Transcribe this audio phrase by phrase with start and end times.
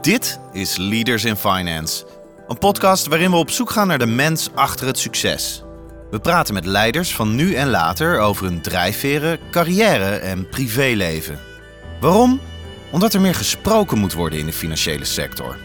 [0.00, 2.06] Dit is Leaders in Finance,
[2.48, 5.62] een podcast waarin we op zoek gaan naar de mens achter het succes.
[6.10, 11.38] We praten met leiders van nu en later over hun drijfveren, carrière en privéleven.
[12.00, 12.40] Waarom?
[12.90, 15.56] Omdat er meer gesproken moet worden in de financiële sector.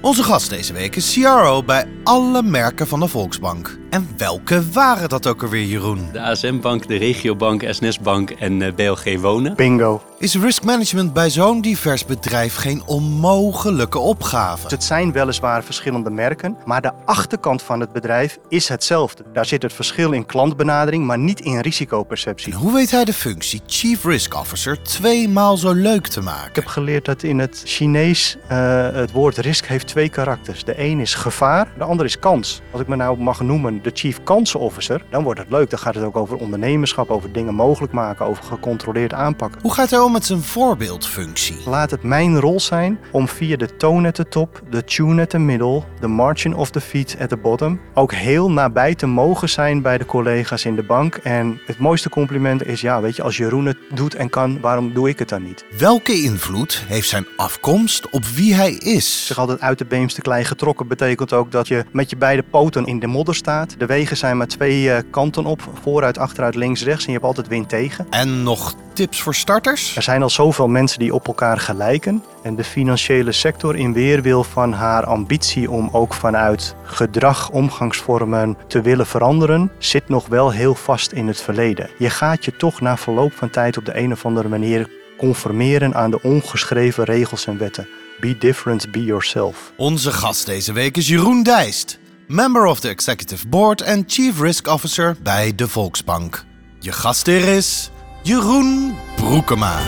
[0.00, 3.78] Onze gast deze week is CRO bij alle merken van de Volksbank.
[3.90, 6.08] En welke waren dat ook alweer, Jeroen?
[6.12, 9.54] De ASM-bank, de Regiobank, SNS-bank en uh, BLG Wonen.
[9.56, 10.02] Bingo.
[10.18, 14.66] Is risk management bij zo'n divers bedrijf geen onmogelijke opgave?
[14.68, 19.24] Het zijn weliswaar verschillende merken, maar de achterkant van het bedrijf is hetzelfde.
[19.32, 22.52] Daar zit het verschil in klantbenadering, maar niet in risicoperceptie.
[22.52, 26.48] En hoe weet hij de functie Chief Risk Officer tweemaal zo leuk te maken?
[26.48, 30.64] Ik heb geleerd dat in het Chinees uh, het woord risk heeft twee karakters.
[30.64, 32.60] De een is gevaar, de ander is kans.
[32.70, 35.70] Als ik me nou mag noemen de Chief Kansen Officer, dan wordt het leuk.
[35.70, 39.60] Dan gaat het ook over ondernemerschap, over dingen mogelijk maken, over gecontroleerd aanpakken.
[39.62, 41.56] Hoe gaat hij om met zijn voorbeeldfunctie?
[41.66, 45.30] Laat het mijn rol zijn om via de tone at the top, de tune at
[45.30, 49.48] the middle, de margin of the feet at the bottom, ook heel nabij te mogen
[49.48, 51.14] zijn bij de collega's in de bank.
[51.14, 54.92] En het mooiste compliment is, ja, weet je, als Jeroen het doet en kan, waarom
[54.92, 55.64] doe ik het dan niet?
[55.78, 59.26] Welke invloed heeft zijn afkomst op wie hij is?
[59.26, 62.86] Zeg altijd uit de beemste klei getrokken betekent ook dat je met je beide poten
[62.86, 63.67] in de modder staat.
[63.78, 67.24] De wegen zijn maar twee uh, kanten op, vooruit, achteruit, links, rechts en je hebt
[67.24, 68.06] altijd wind tegen.
[68.10, 69.96] En nog tips voor starters?
[69.96, 72.24] Er zijn al zoveel mensen die op elkaar gelijken.
[72.42, 78.80] En de financiële sector in weerwil van haar ambitie om ook vanuit gedrag, omgangsvormen te
[78.80, 81.90] willen veranderen, zit nog wel heel vast in het verleden.
[81.98, 84.88] Je gaat je toch na verloop van tijd op de een of andere manier
[85.18, 87.88] conformeren aan de ongeschreven regels en wetten.
[88.20, 89.72] Be different, be yourself.
[89.76, 91.98] Onze gast deze week is Jeroen Dijst,
[92.28, 96.44] member of the Executive Board en Chief Risk Officer bij de Volksbank.
[96.78, 97.90] Je gastheer is
[98.22, 99.82] Jeroen Broekema.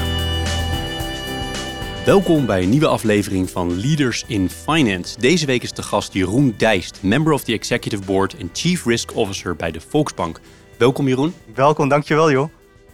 [2.05, 5.21] Welkom bij een nieuwe aflevering van Leaders in Finance.
[5.21, 9.17] Deze week is de gast Jeroen Dijst, member of the Executive Board en Chief Risk
[9.17, 10.41] Officer bij de Volksbank.
[10.79, 11.35] Welkom Jeroen.
[11.55, 12.51] Welkom, dankjewel joh.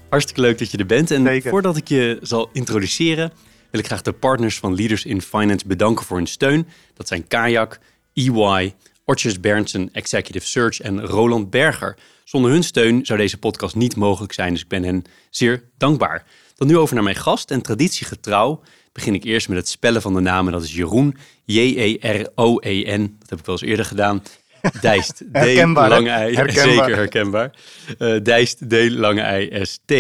[0.08, 1.10] Hartstikke leuk dat je er bent.
[1.10, 1.50] En Zeker.
[1.50, 3.32] voordat ik je zal introduceren,
[3.70, 6.68] wil ik graag de partners van Leaders in Finance bedanken voor hun steun.
[6.94, 7.78] Dat zijn Kayak,
[8.14, 8.74] EY,
[9.08, 11.96] Ortjes Berndsen Executive Search en Roland Berger.
[12.24, 16.24] Zonder hun steun zou deze podcast niet mogelijk zijn, dus ik ben hen zeer dankbaar.
[16.56, 18.62] Dan nu over naar mijn gast en traditiegetrouw
[18.92, 20.52] begin ik eerst met het spellen van de namen.
[20.52, 23.16] Dat is Jeroen, J-E-R-O-E-N.
[23.18, 24.22] Dat heb ik wel eens eerder gedaan.
[24.80, 26.74] Dijst, D, Herkenbaar, lange I, herkenbaar.
[26.74, 27.50] zeker herkenbaar.
[27.98, 29.92] Uh, Dijst, D, lange I, S, T.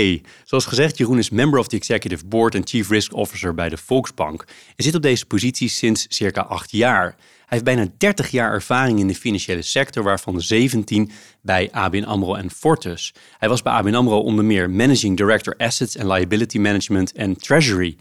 [0.44, 3.76] Zoals gezegd, Jeroen is member of the Executive Board en Chief Risk Officer bij de
[3.76, 4.44] Volksbank.
[4.76, 7.16] En zit op deze positie sinds circa acht jaar.
[7.46, 11.10] Hij heeft bijna 30 jaar ervaring in de financiële sector, waarvan 17
[11.42, 13.14] bij ABN AMRO en Fortis.
[13.38, 17.96] Hij was bij ABN AMRO onder meer Managing Director Assets and Liability Management en Treasury.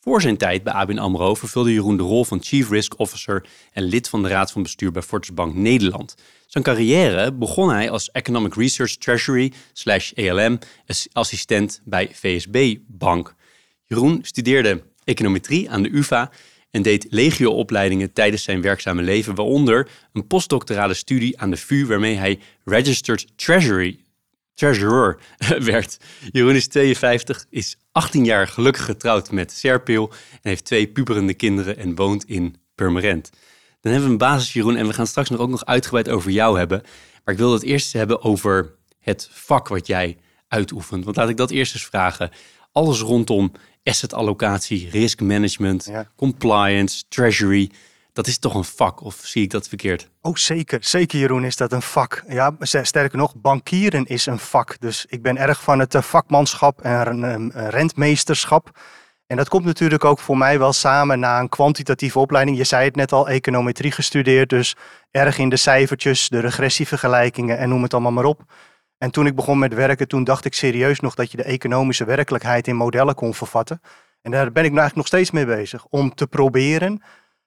[0.00, 3.82] Voor zijn tijd bij ABN AMRO vervulde Jeroen de rol van Chief Risk Officer en
[3.82, 6.14] lid van de Raad van Bestuur bij Fortis Bank Nederland.
[6.46, 10.58] Zijn carrière begon hij als Economic Research Treasury slash ALM
[11.12, 13.34] assistent bij VSB Bank.
[13.84, 16.30] Jeroen studeerde econometrie aan de UvA
[16.74, 22.16] en deed legio-opleidingen tijdens zijn werkzame leven, waaronder een postdoctorale studie aan de VU waarmee
[22.16, 23.98] hij Registered Treasury
[24.54, 25.18] treasurer
[25.72, 25.98] werd.
[26.30, 31.76] Jeroen is 52, is 18 jaar gelukkig getrouwd met Serpil en heeft twee puberende kinderen
[31.76, 33.30] en woont in Purmerend.
[33.80, 36.30] Dan hebben we een basis, Jeroen, en we gaan straks nog ook nog uitgebreid over
[36.30, 36.82] jou hebben.
[37.24, 40.18] Maar ik wil het eerst hebben over het vak wat jij
[40.48, 41.04] uitoefent.
[41.04, 42.30] Want laat ik dat eerst eens vragen.
[42.72, 43.52] Alles rondom
[43.84, 46.06] assetallocatie, risk management, Ja.
[46.16, 47.70] compliance, treasury.
[48.12, 50.08] Dat is toch een vak, of zie ik dat verkeerd?
[50.22, 50.78] Oh, zeker.
[50.84, 52.24] Zeker, Jeroen, is dat een vak.
[52.28, 54.76] Ja, sterker nog, bankieren is een vak.
[54.80, 58.78] Dus ik ben erg van het eh, vakmanschap en rentmeesterschap.
[59.26, 62.56] En dat komt natuurlijk ook voor mij wel samen na een kwantitatieve opleiding.
[62.56, 64.48] Je zei het net al, econometrie gestudeerd.
[64.48, 64.76] Dus
[65.10, 68.42] erg in de cijfertjes, de regressievergelijkingen en noem het allemaal maar op.
[68.98, 72.04] En toen ik begon met werken, toen dacht ik serieus nog dat je de economische
[72.04, 73.80] werkelijkheid in modellen kon vervatten.
[74.22, 75.86] En daar ben ik nou eigenlijk nog steeds mee bezig.
[75.90, 77.02] Om te proberen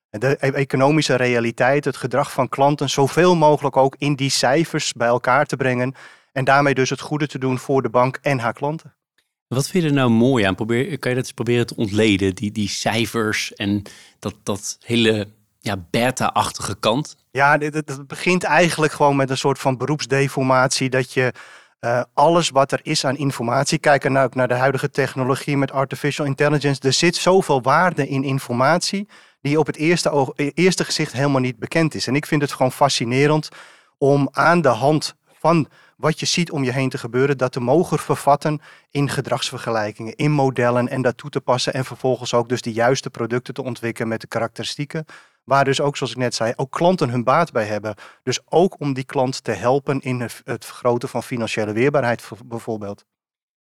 [0.09, 5.07] de e- economische realiteit, het gedrag van klanten, zoveel mogelijk ook in die cijfers bij
[5.07, 5.95] elkaar te brengen.
[6.31, 8.93] En daarmee dus het goede te doen voor de bank en haar klanten.
[9.47, 10.55] Wat vind je er nou mooi aan?
[10.55, 12.35] Probeer, kan je dat eens proberen te ontleden?
[12.35, 13.81] Die, die cijfers en
[14.19, 15.27] dat, dat hele
[15.59, 17.15] ja, beta-achtige kant?
[17.37, 20.89] Ja, het begint eigenlijk gewoon met een soort van beroepsdeformatie.
[20.89, 21.33] Dat je
[21.79, 26.25] eh, alles wat er is aan informatie, kijken naar, naar de huidige technologie met artificial
[26.25, 26.81] intelligence.
[26.81, 29.07] Er zit zoveel waarde in informatie
[29.41, 32.07] die op het eerste, oog, eh, eerste gezicht helemaal niet bekend is.
[32.07, 33.49] En ik vind het gewoon fascinerend
[33.97, 35.67] om aan de hand van
[35.97, 38.61] wat je ziet om je heen te gebeuren, dat te mogen vervatten
[38.91, 43.09] in gedragsvergelijkingen, in modellen en dat toe te passen en vervolgens ook dus de juiste
[43.09, 45.05] producten te ontwikkelen met de karakteristieken.
[45.47, 47.95] Waar dus ook, zoals ik net zei, ook klanten hun baat bij hebben.
[48.23, 53.05] Dus ook om die klant te helpen in het vergroten van financiële weerbaarheid bijvoorbeeld.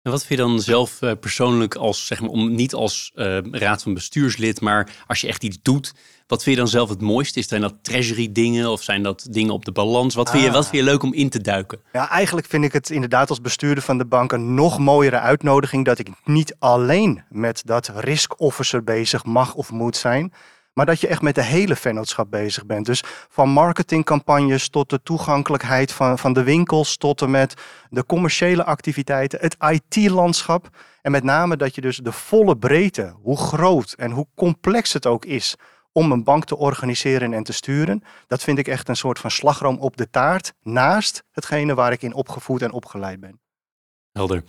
[0.01, 3.37] En wat vind je dan zelf eh, persoonlijk als, zeg maar, om, niet als uh,
[3.51, 5.93] raad van bestuurslid, maar als je echt iets doet,
[6.27, 7.39] wat vind je dan zelf het mooiste?
[7.39, 10.15] Is zijn dat treasury dingen of zijn dat dingen op de balans?
[10.15, 10.69] Wat, vind je, wat ah.
[10.69, 11.81] vind je leuk om in te duiken?
[11.91, 15.85] Ja, eigenlijk vind ik het inderdaad als bestuurder van de bank een nog mooiere uitnodiging
[15.85, 20.33] dat ik niet alleen met dat risk officer bezig mag of moet zijn,
[20.73, 22.85] maar dat je echt met de hele vennootschap bezig bent.
[22.85, 27.53] Dus van marketingcampagnes tot de toegankelijkheid van, van de winkels, tot en met
[27.89, 30.69] de commerciële activiteiten, het IT-landschap.
[31.01, 35.05] En met name dat je dus de volle breedte, hoe groot en hoe complex het
[35.05, 35.55] ook is
[35.91, 39.31] om een bank te organiseren en te sturen, dat vind ik echt een soort van
[39.31, 43.39] slagroom op de taart naast hetgene waar ik in opgevoed en opgeleid ben.
[44.11, 44.43] Helder.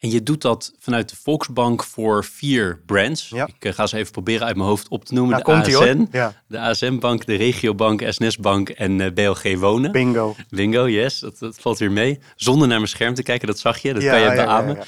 [0.00, 3.32] En je doet dat vanuit de Volksbank voor vier brands.
[3.32, 5.42] Ik uh, ga ze even proberen uit mijn hoofd op te noemen.
[5.46, 6.42] Nou, de ASN, ja.
[6.46, 9.92] de ASN-bank, de Regiobank, SNS-bank en uh, eh, BLG Wonen.
[9.92, 10.36] Bingo.
[10.48, 11.18] Bingo, yes.
[11.18, 12.18] Dat, dat, valt weer mee.
[12.36, 13.92] Zonder naar mijn scherm te kijken, dat zag je.
[13.92, 14.78] Dat kan je beamen.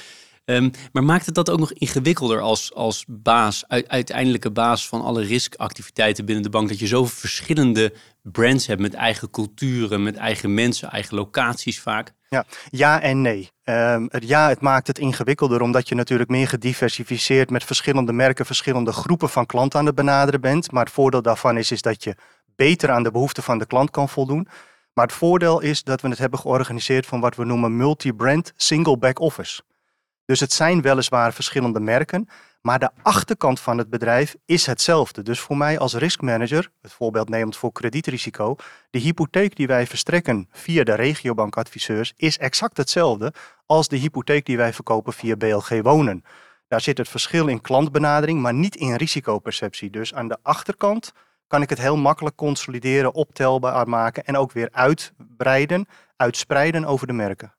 [0.45, 5.23] Um, maar maakt het dat ook nog ingewikkelder als, als baas, uiteindelijke baas van alle
[5.23, 10.53] riskactiviteiten binnen de bank, dat je zoveel verschillende brands hebt met eigen culturen, met eigen
[10.53, 12.13] mensen, eigen locaties vaak?
[12.33, 13.51] Ja, ja en nee.
[13.63, 18.45] Um, het, ja, het maakt het ingewikkelder omdat je natuurlijk meer gediversificeerd met verschillende merken,
[18.45, 20.71] verschillende groepen van klanten aan het benaderen bent.
[20.71, 22.15] Maar het voordeel daarvan is, is dat je
[22.55, 24.47] beter aan de behoeften van de klant kan voldoen.
[24.93, 28.97] Maar het voordeel is dat we het hebben georganiseerd van wat we noemen multi-brand single
[28.97, 29.61] back office.
[30.25, 32.29] Dus het zijn weliswaar verschillende merken,
[32.63, 35.21] maar de achterkant van het bedrijf is hetzelfde.
[35.21, 38.55] Dus voor mij als riskmanager, het voorbeeld nemend voor kredietrisico,
[38.89, 43.33] de hypotheek die wij verstrekken via de regiobankadviseurs is exact hetzelfde
[43.65, 46.23] als de hypotheek die wij verkopen via BLG Wonen.
[46.67, 49.89] Daar zit het verschil in klantbenadering, maar niet in risicoperceptie.
[49.89, 51.11] Dus aan de achterkant
[51.47, 57.13] kan ik het heel makkelijk consolideren, optelbaar maken en ook weer uitbreiden, uitspreiden over de
[57.13, 57.53] merken.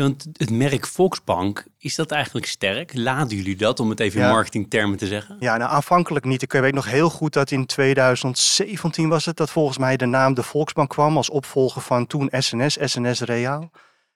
[0.00, 2.94] Want het merk Volksbank, is dat eigenlijk sterk?
[2.94, 5.36] Laden jullie dat, om het even in marketingtermen te zeggen?
[5.40, 6.42] Ja, nou aanvankelijk niet.
[6.42, 10.34] Ik weet nog heel goed dat in 2017 was het, dat volgens mij de naam
[10.34, 13.70] de Volksbank kwam als opvolger van toen SNS, SNS Reaal.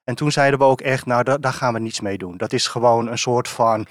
[0.04, 2.36] En toen zeiden we ook echt, nou daar, daar gaan we niets mee doen.
[2.36, 3.86] Dat is gewoon een soort van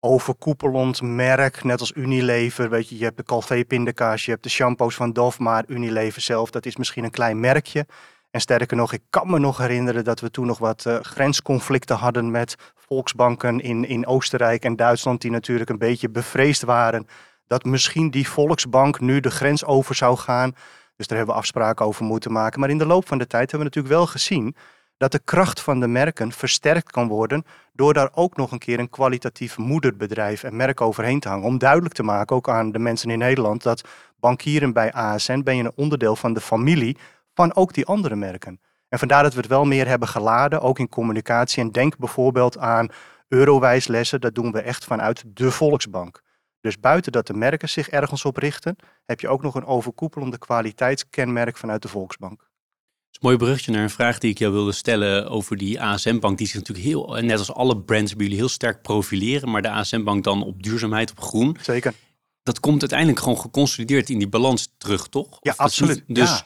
[0.00, 2.70] overkoepelend merk, net als Unilever.
[2.70, 6.22] Weet je, je hebt de Calvé pindakaas, je hebt de shampoos van Dove, maar Unilever
[6.22, 7.86] zelf, dat is misschien een klein merkje.
[8.34, 11.96] En sterker nog, ik kan me nog herinneren dat we toen nog wat uh, grensconflicten
[11.96, 17.06] hadden met volksbanken in, in Oostenrijk en Duitsland, die natuurlijk een beetje bevreesd waren
[17.46, 20.54] dat misschien die volksbank nu de grens over zou gaan.
[20.96, 22.60] Dus daar hebben we afspraken over moeten maken.
[22.60, 24.56] Maar in de loop van de tijd hebben we natuurlijk wel gezien
[24.96, 28.78] dat de kracht van de merken versterkt kan worden door daar ook nog een keer
[28.78, 31.46] een kwalitatief moederbedrijf en merk overheen te hangen.
[31.46, 33.88] Om duidelijk te maken, ook aan de mensen in Nederland, dat
[34.20, 36.96] bankieren bij ASN ben je een onderdeel van de familie
[37.34, 38.60] van ook die andere merken.
[38.88, 41.62] En vandaar dat we het wel meer hebben geladen, ook in communicatie.
[41.62, 42.88] En denk bijvoorbeeld aan
[43.28, 46.22] Eurowijslessen, dat doen we echt vanuit de Volksbank.
[46.60, 50.38] Dus buiten dat de merken zich ergens op richten, heb je ook nog een overkoepelende
[50.38, 52.40] kwaliteitskenmerk vanuit de Volksbank.
[52.40, 55.80] Het is een mooi brugje naar een vraag die ik jou wilde stellen over die
[55.80, 56.38] ASM-bank.
[56.38, 59.50] Die zich natuurlijk heel, net als alle brands bij jullie, heel sterk profileren.
[59.50, 61.56] Maar de ASM-bank dan op duurzaamheid, op groen.
[61.60, 61.94] Zeker.
[62.42, 65.38] Dat komt uiteindelijk gewoon geconsolideerd in die balans terug, toch?
[65.40, 66.04] Ja, absoluut.
[66.06, 66.44] dus ja.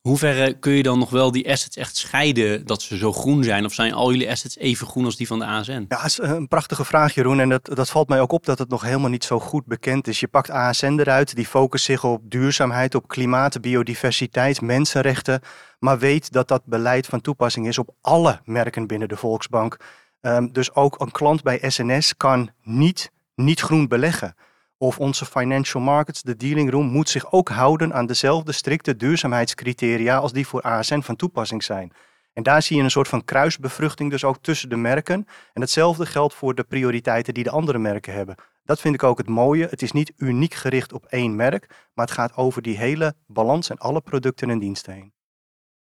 [0.00, 3.64] Hoeverre kun je dan nog wel die assets echt scheiden dat ze zo groen zijn?
[3.64, 5.84] Of zijn al jullie assets even groen als die van de ASN?
[5.88, 7.40] Ja, dat is een prachtige vraag Jeroen.
[7.40, 10.08] En dat, dat valt mij ook op dat het nog helemaal niet zo goed bekend
[10.08, 10.20] is.
[10.20, 15.40] Je pakt ASN eruit, die focust zich op duurzaamheid, op klimaat, biodiversiteit, mensenrechten.
[15.78, 19.76] Maar weet dat dat beleid van toepassing is op alle merken binnen de Volksbank.
[20.20, 24.34] Ehm, dus ook een klant bij SNS kan niet, niet groen beleggen
[24.82, 30.16] of onze financial markets, de dealing room, moet zich ook houden aan dezelfde strikte duurzaamheidscriteria
[30.16, 31.92] als die voor ASN van toepassing zijn.
[32.32, 35.26] En daar zie je een soort van kruisbevruchting dus ook tussen de merken.
[35.52, 38.34] En hetzelfde geldt voor de prioriteiten die de andere merken hebben.
[38.64, 39.66] Dat vind ik ook het mooie.
[39.70, 43.70] Het is niet uniek gericht op één merk, maar het gaat over die hele balans
[43.70, 45.12] en alle producten en diensten heen.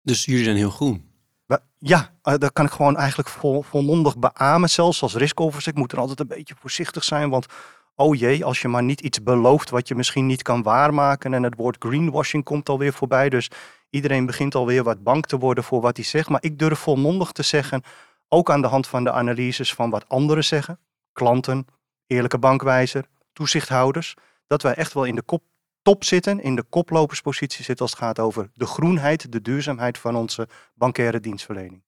[0.01, 1.15] Dus jullie zijn heel groen?
[1.79, 4.69] Ja, uh, dat kan ik gewoon eigenlijk vol, volmondig beamen.
[4.69, 7.45] Zelfs als risk Ik moet er altijd een beetje voorzichtig zijn, want
[7.99, 11.33] oh jee, als je maar niet iets belooft wat je misschien niet kan waarmaken.
[11.33, 13.29] En het woord greenwashing komt alweer voorbij.
[13.29, 13.49] Dus
[13.89, 16.29] iedereen begint alweer wat bang te worden voor wat hij zegt.
[16.29, 17.83] Maar ik durf volmondig te zeggen,
[18.27, 20.79] ook aan de hand van de analyses van wat anderen zeggen,
[21.13, 21.65] klanten,
[22.07, 24.15] eerlijke bankwijzer, toezichthouders,
[24.47, 25.43] dat wij echt wel in de kop,
[25.81, 30.15] top zitten, in de koploperspositie zitten als het gaat over de groenheid, de duurzaamheid van
[30.15, 31.83] onze bankaire dienstverlening.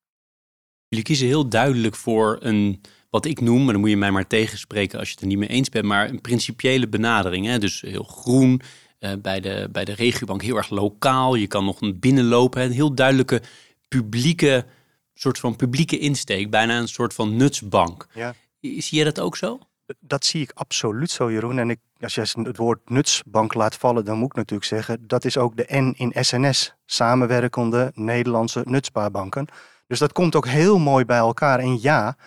[0.88, 4.28] Jullie kiezen heel duidelijk voor een, wat ik noem, maar dan moet je mij maar
[4.28, 7.46] tegenspreken als je het er niet mee eens bent, maar een principiële benadering.
[7.46, 7.60] Hè?
[7.60, 8.62] Dus heel groen,
[9.00, 11.36] uh, bij, de, bij de regiobank heel erg lokaal.
[11.36, 12.64] Je kan nog een binnenlopen.
[12.64, 13.42] Een heel duidelijke
[13.88, 14.66] publieke,
[15.14, 18.08] soort van publieke insteek, bijna een soort van nutsbank.
[18.14, 18.34] Ja.
[18.62, 19.60] Zie je dat ook zo?
[20.00, 21.60] Dat zie ik absoluut zo, Jeroen.
[21.60, 25.26] En ik, als je het woord nutsbank laat vallen, dan moet ik natuurlijk zeggen, dat
[25.26, 29.48] is ook de N in SNS, samenwerkende Nederlandse nutspaarbanken.
[29.88, 31.60] Dus dat komt ook heel mooi bij elkaar.
[31.60, 32.18] En ja,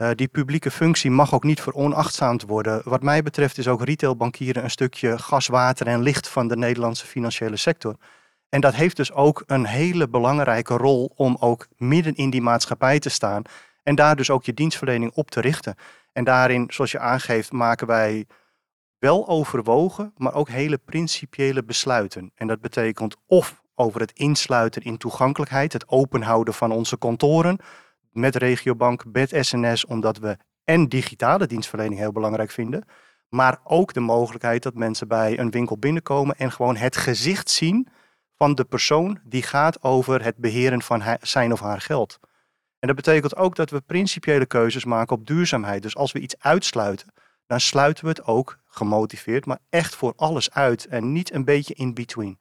[0.00, 2.82] uh, die publieke functie mag ook niet veronachtzaamd worden.
[2.84, 7.06] Wat mij betreft is ook retailbankieren een stukje gas, water en licht van de Nederlandse
[7.06, 7.96] financiële sector.
[8.48, 12.98] En dat heeft dus ook een hele belangrijke rol om ook midden in die maatschappij
[12.98, 13.42] te staan
[13.82, 15.74] en daar dus ook je dienstverlening op te richten.
[16.12, 18.26] En daarin, zoals je aangeeft, maken wij
[18.98, 22.30] wel overwogen, maar ook hele principiële besluiten.
[22.34, 27.58] En dat betekent of over het insluiten in toegankelijkheid, het openhouden van onze kantoren
[28.10, 32.84] met Regiobank, met SNS, omdat we en digitale dienstverlening heel belangrijk vinden,
[33.28, 37.88] maar ook de mogelijkheid dat mensen bij een winkel binnenkomen en gewoon het gezicht zien
[38.36, 42.18] van de persoon die gaat over het beheren van zijn of haar geld.
[42.78, 45.82] En dat betekent ook dat we principiële keuzes maken op duurzaamheid.
[45.82, 47.12] Dus als we iets uitsluiten,
[47.46, 51.74] dan sluiten we het ook gemotiveerd, maar echt voor alles uit en niet een beetje
[51.74, 52.38] in between.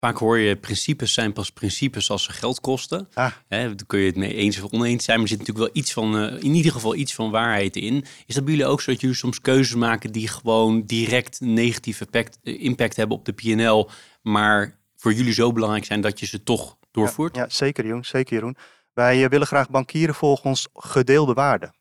[0.00, 3.08] Vaak hoor je principes zijn pas principes als ze geld kosten.
[3.14, 3.32] Ah.
[3.48, 5.92] daar kun je het mee eens of oneens zijn, maar er zit natuurlijk wel iets
[5.92, 8.04] van, uh, in ieder geval iets van waarheid in.
[8.26, 12.00] Is dat bij jullie ook zo dat jullie soms keuzes maken die gewoon direct negatief
[12.00, 13.90] impact, eh, impact hebben op de PNL,
[14.22, 17.36] maar voor jullie zo belangrijk zijn dat je ze toch doorvoert?
[17.36, 18.56] Ja, zeker Jeroen, zeker Jeroen.
[18.92, 21.74] Wij eh, willen graag bankieren volgens gedeelde waarden.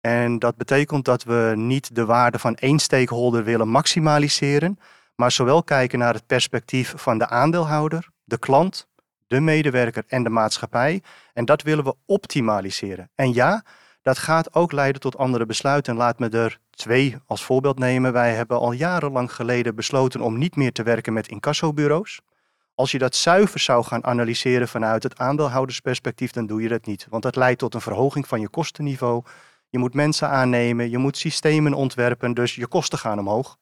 [0.00, 4.78] En dat betekent dat we niet de waarde van één stakeholder willen maximaliseren,
[5.20, 8.88] maar zowel kijken naar het perspectief van de aandeelhouder, de klant,
[9.26, 11.02] de medewerker en de maatschappij.
[11.32, 13.10] En dat willen we optimaliseren.
[13.14, 13.64] En ja,
[14.02, 15.96] dat gaat ook leiden tot andere besluiten.
[15.96, 18.12] Laat me er twee als voorbeeld nemen.
[18.12, 22.20] Wij hebben al jarenlang geleden besloten om niet meer te werken met incassobureaus.
[22.74, 27.06] Als je dat zuiver zou gaan analyseren vanuit het aandeelhoudersperspectief, dan doe je dat niet.
[27.10, 29.22] Want dat leidt tot een verhoging van je kostenniveau.
[29.68, 33.56] Je moet mensen aannemen, je moet systemen ontwerpen, dus je kosten gaan omhoog.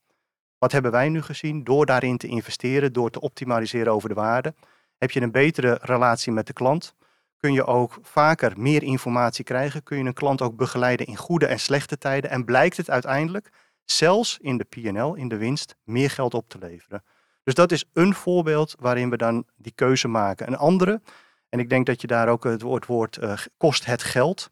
[0.59, 1.65] Wat hebben wij nu gezien?
[1.65, 4.55] Door daarin te investeren, door te optimaliseren over de waarde,
[4.99, 6.95] heb je een betere relatie met de klant.
[7.37, 9.83] Kun je ook vaker meer informatie krijgen.
[9.83, 12.31] Kun je een klant ook begeleiden in goede en slechte tijden.
[12.31, 13.51] En blijkt het uiteindelijk,
[13.85, 17.05] zelfs in de PL, in de winst, meer geld op te leveren.
[17.43, 20.47] Dus dat is een voorbeeld waarin we dan die keuze maken.
[20.47, 21.01] Een andere,
[21.49, 24.49] en ik denk dat je daar ook het woord, woord uh, kost het geld.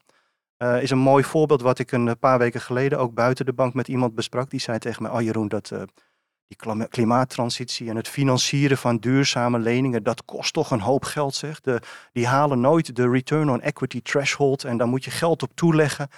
[0.59, 3.75] Uh, is een mooi voorbeeld wat ik een paar weken geleden ook buiten de bank
[3.75, 4.51] met iemand besprak.
[4.51, 5.83] Die zei tegen mij, oh Jeroen, dat, uh,
[6.47, 11.61] die klimaattransitie en het financieren van duurzame leningen, dat kost toch een hoop geld zeg.
[11.61, 11.81] De,
[12.13, 16.09] die halen nooit de return on equity threshold en dan moet je geld op toeleggen.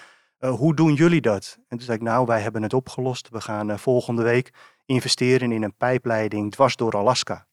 [0.40, 1.57] Uh, hoe doen jullie dat?
[1.69, 3.28] En toen zei ik, nou, wij hebben het opgelost.
[3.28, 4.52] We gaan volgende week
[4.85, 7.47] investeren in een pijpleiding dwars door Alaska.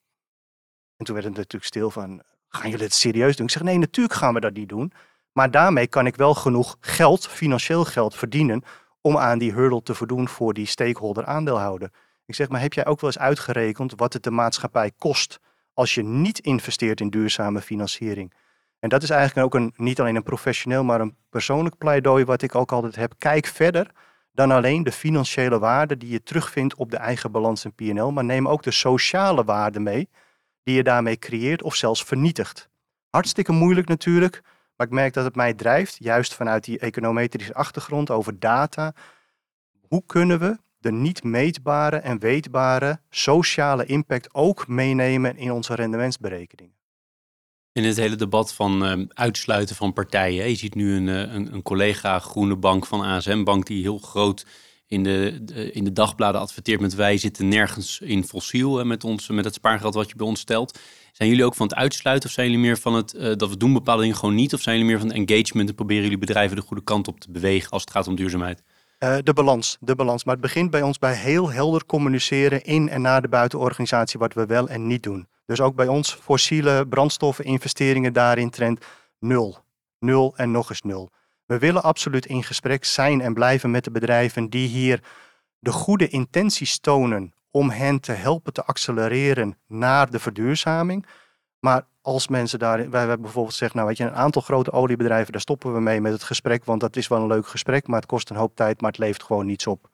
[0.98, 3.46] En toen werd het natuurlijk stil van, gaan jullie het serieus doen?
[3.46, 4.92] Ik zeg, nee, natuurlijk gaan we dat niet doen.
[5.34, 8.64] Maar daarmee kan ik wel genoeg geld, financieel geld verdienen
[9.02, 11.92] om aan die hurdle te voldoen voor die stakeholder aandeelhouder.
[12.26, 15.40] Ik zeg, maar heb jij ook wel eens uitgerekend wat het de maatschappij kost
[15.74, 18.34] als je niet investeert in duurzame financiering?
[18.80, 22.42] En dat is eigenlijk ook een, niet alleen een professioneel, maar een persoonlijk pleidooi wat
[22.42, 23.14] ik ook altijd heb.
[23.18, 23.92] Kijk verder
[24.32, 28.24] dan alleen de financiële waarde die je terugvindt op de eigen balans en PNL, maar
[28.24, 30.10] neem ook de sociale waarde mee
[30.64, 32.70] die je daarmee creëert of zelfs vernietigt.
[33.10, 34.42] Hartstikke moeilijk natuurlijk,
[34.76, 38.94] maar ik merk dat het mij drijft, juist vanuit die econometrische achtergrond over data.
[39.88, 46.76] Hoe kunnen we de niet meetbare en weetbare sociale impact ook meenemen in onze rendementsberekeningen?
[47.72, 50.50] In het hele debat van uh, uitsluiten van partijen.
[50.50, 53.98] Je ziet nu een, eh, een, een, collega Groene Bank van ASM Bank die heel
[53.98, 54.46] groot
[54.88, 59.46] in de, in de dagbladen adverteert met wij zitten nergens in fossiel met, ons, met
[59.46, 60.80] het spaargeld wat je bij ons stelt.
[61.14, 63.58] Zijn jullie ook van het uitsluiten of zijn jullie meer van het uh, dat we
[63.58, 64.54] doen bepaalde dingen gewoon niet?
[64.54, 67.32] Of zijn jullie meer van engagement en proberen jullie bedrijven de goede kant op te
[67.32, 68.64] bewegen als het gaat om duurzaamheid?
[69.00, 70.24] Uh, de balans, de balans.
[70.24, 74.34] Maar het begint bij ons bij heel helder communiceren in en na de buitenorganisatie wat
[74.34, 75.28] we wel en niet doen.
[75.46, 78.86] Dus ook bij ons fossiele brandstoffen investeringen daarin trend
[79.20, 79.58] nul.
[80.00, 81.12] Nul en nog eens nul.
[81.46, 85.00] We willen absoluut in gesprek zijn en blijven met de bedrijven die hier
[85.60, 91.06] de goede intenties tonen om hen te helpen te accelereren naar de verduurzaming.
[91.60, 95.32] Maar als mensen daar, wij hebben bijvoorbeeld gezegd, nou weet je, een aantal grote oliebedrijven,
[95.32, 98.00] daar stoppen we mee met het gesprek, want dat is wel een leuk gesprek, maar
[98.00, 99.90] het kost een hoop tijd, maar het levert gewoon niets op.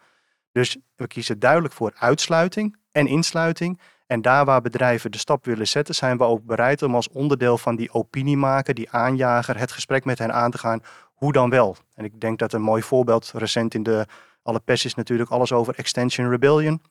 [0.51, 3.79] Dus we kiezen duidelijk voor uitsluiting en insluiting.
[4.07, 7.57] En daar waar bedrijven de stap willen zetten, zijn we ook bereid om als onderdeel
[7.57, 10.81] van die opiniemaker, die aanjager, het gesprek met hen aan te gaan.
[11.13, 11.75] Hoe dan wel?
[11.93, 14.05] En ik denk dat een mooi voorbeeld recent in de
[14.43, 16.81] alle pers is natuurlijk alles over Extension Rebellion.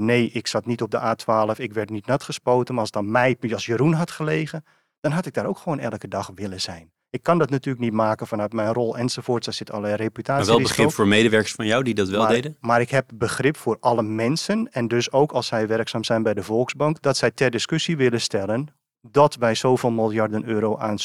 [0.00, 2.74] Nee, ik zat niet op de A12, ik werd niet nat gespoten.
[2.74, 4.64] Maar als dan mij, als Jeroen had gelegen,
[5.00, 6.92] dan had ik daar ook gewoon elke dag willen zijn.
[7.10, 9.44] Ik kan dat natuurlijk niet maken vanuit mijn rol enzovoort.
[9.44, 10.44] Daar zit allerlei reputatie.
[10.44, 12.56] Maar wel begrip voor medewerkers van jou die dat wel deden?
[12.60, 14.72] Maar ik heb begrip voor alle mensen.
[14.72, 17.02] En dus ook als zij werkzaam zijn bij de Volksbank.
[17.02, 18.68] Dat zij ter discussie willen stellen
[19.00, 20.98] dat wij zoveel miljarden euro aan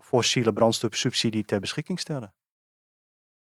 [0.00, 2.34] fossiele brandstofsubsidie ter beschikking stellen.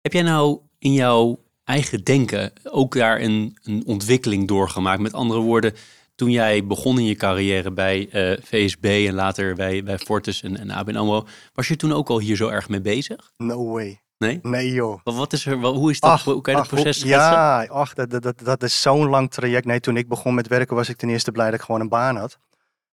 [0.01, 5.01] Heb jij nou in jouw eigen denken ook daar een, een ontwikkeling doorgemaakt?
[5.01, 5.75] Met andere woorden,
[6.15, 10.43] toen jij begon in je carrière bij uh, eh, VSB en later bij, bij Fortis
[10.43, 13.33] en, en ABN AMRO, was je toen ook al hier zo erg mee bezig?
[13.37, 14.01] No way.
[14.19, 14.39] Nee?
[14.43, 15.01] Nee joh.
[15.05, 16.11] Wat is er, hoe is dat?
[16.11, 19.31] Ach, hoe kan je ach, dat proces Ja, ach, dat, dat, dat, is zo'n lang
[19.31, 19.67] traject.
[19.67, 21.89] Nee, toen ik begon met werken was ik ten eerste blij dat ik gewoon een
[21.89, 22.39] baan had.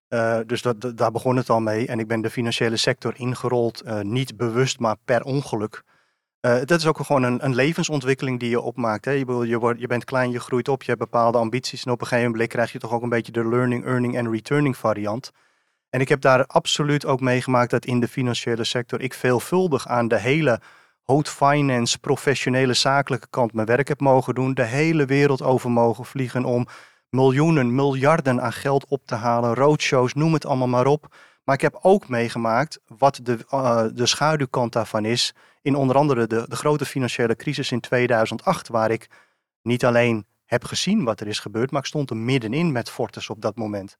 [0.09, 1.87] Uh, dus dat, daar begon het al mee.
[1.87, 5.83] En ik ben de financiële sector ingerold, uh, niet bewust, maar per ongeluk.
[6.45, 9.05] Uh, dat is ook gewoon een, een, levensontwikkeling die je opmaakt.
[9.05, 9.11] Hè?
[9.11, 11.83] Je, je, wordt, je bent klein, je groeit op, je hebt bepaalde ambities.
[11.83, 14.31] En op een gegeven moment krijg je toch ook een beetje de learning, earning en
[14.31, 15.31] returning variant.
[15.89, 20.07] En ik heb daar absoluut ook meegemaakt dat in de financiële sector ik veelvuldig aan
[20.07, 20.61] de hele
[21.03, 24.53] hot finance, professionele zakelijke kant mijn werk heb mogen doen.
[24.53, 26.67] De hele wereld over mogen vliegen om
[27.09, 29.55] miljoenen, miljarden aan geld op te halen.
[29.55, 31.15] Roadshows, noem het allemaal maar op.
[31.43, 35.33] Maar ik heb ook meegemaakt wat de, uh, de schaduwkant daarvan is.
[35.63, 39.09] In onder andere de, de grote financiële crisis in 2008, waar ik
[39.61, 43.29] niet alleen heb gezien wat er is gebeurd, maar ik stond er middenin met Fortis
[43.29, 43.97] op dat moment.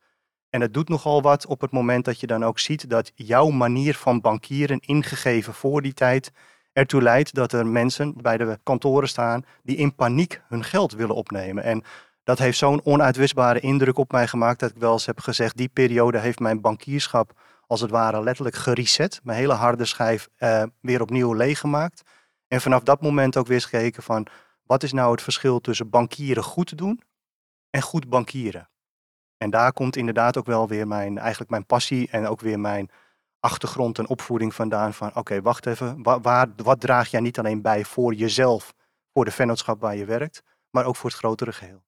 [0.49, 3.49] En het doet nogal wat op het moment dat je dan ook ziet dat jouw
[3.49, 6.31] manier van bankieren, ingegeven voor die tijd,
[6.73, 11.15] ertoe leidt dat er mensen bij de kantoren staan die in paniek hun geld willen
[11.15, 11.63] opnemen.
[11.63, 11.83] En
[12.23, 15.69] dat heeft zo'n onuitwisbare indruk op mij gemaakt dat ik wel eens heb gezegd, die
[15.73, 17.33] periode heeft mijn bankierschap
[17.73, 19.19] als het ware letterlijk gereset.
[19.23, 22.01] Mijn hele harde schijf uh, weer opnieuw leeggemaakt.
[22.47, 24.27] En vanaf dat moment ook weer eens gekeken van,
[24.63, 27.01] wat is nou het verschil tussen bankieren goed doen
[27.69, 28.69] en goed bankieren?
[29.37, 32.89] En daar komt inderdaad ook wel weer mijn, eigenlijk mijn passie en ook weer mijn
[33.39, 37.85] achtergrond en opvoeding vandaan van, oké, wacht even, waar, wat draag jij niet alleen bij
[37.85, 38.73] voor jezelf,
[39.13, 41.83] voor de vennootschap waar je werkt, maar ook voor het grotere geheel?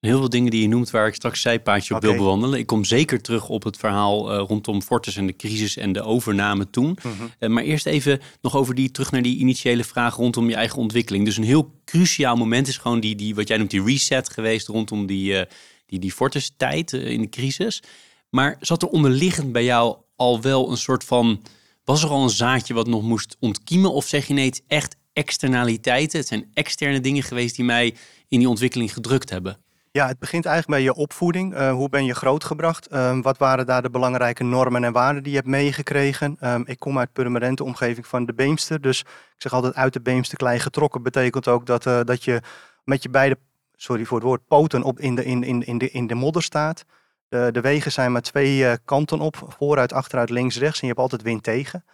[0.00, 2.58] Heel veel dingen die je noemt waar ik straks zijpaadje op wil bewandelen.
[2.58, 6.02] Ik kom zeker terug op het verhaal uh, rondom Fortis en de crisis en de
[6.02, 6.98] overname toen.
[7.02, 7.12] Mhm.
[7.38, 10.78] Eh, maar eerst even nog over die, terug naar die initiële vraag rondom je eigen
[10.78, 11.24] ontwikkeling.
[11.24, 14.66] Dus een heel cruciaal moment is gewoon die, die wat jij noemt die reset geweest
[14.66, 15.42] rondom die, uh,
[15.86, 17.82] die, die Fortis tijd in de crisis.
[18.30, 21.42] Maar zat er onderliggend bij jou al wel een soort van,
[21.84, 23.92] was er al een zaadje wat nog moest ontkiemen?
[23.92, 27.94] Of zeg je nee, het echt externaliteiten, het zijn externe dingen geweest die mij
[28.28, 29.58] in die ontwikkeling gedrukt hebben?
[29.92, 31.54] Ja, het begint eigenlijk bij je opvoeding.
[31.54, 32.92] Uh, hoe ben je grootgebracht?
[32.92, 36.36] Uh, wat waren daar de belangrijke normen en waarden die je hebt meegekregen?
[36.40, 38.80] Um, ik kom uit permanente omgeving van de Beemster.
[38.80, 41.02] Dus ik zeg altijd uit de Beemster klei getrokken.
[41.02, 42.40] Betekent ook dat, uh, dat je
[42.84, 43.38] met je beide,
[43.76, 46.42] sorry voor het woord, poten op in de, in, in, in de, in de modder
[46.42, 46.84] staat.
[47.28, 49.46] De, de wegen zijn maar twee kanten op.
[49.48, 50.80] Vooruit, achteruit, links, rechts.
[50.80, 51.84] En je hebt altijd wind tegen.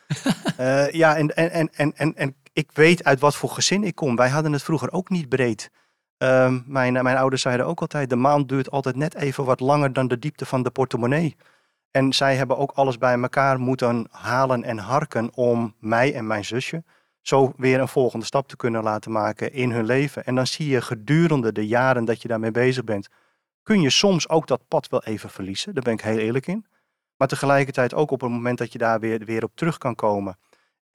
[1.02, 4.16] ja, en, en, en, en, en, en ik weet uit wat voor gezin ik kom.
[4.16, 5.70] Wij hadden het vroeger ook niet breed.
[6.18, 9.92] Um, mijn, mijn ouders zeiden ook altijd, de maand duurt altijd net even wat langer
[9.92, 11.37] dan de diepte van de portemonnee.
[11.90, 16.44] En zij hebben ook alles bij elkaar moeten halen en harken om mij en mijn
[16.44, 16.85] zusje
[17.20, 20.24] zo weer een volgende stap te kunnen laten maken in hun leven.
[20.24, 23.09] En dan zie je gedurende de jaren dat je daarmee bezig bent,
[23.62, 25.74] kun je soms ook dat pad wel even verliezen.
[25.74, 26.66] Daar ben ik heel eerlijk in.
[27.16, 30.38] Maar tegelijkertijd ook op het moment dat je daar weer, weer op terug kan komen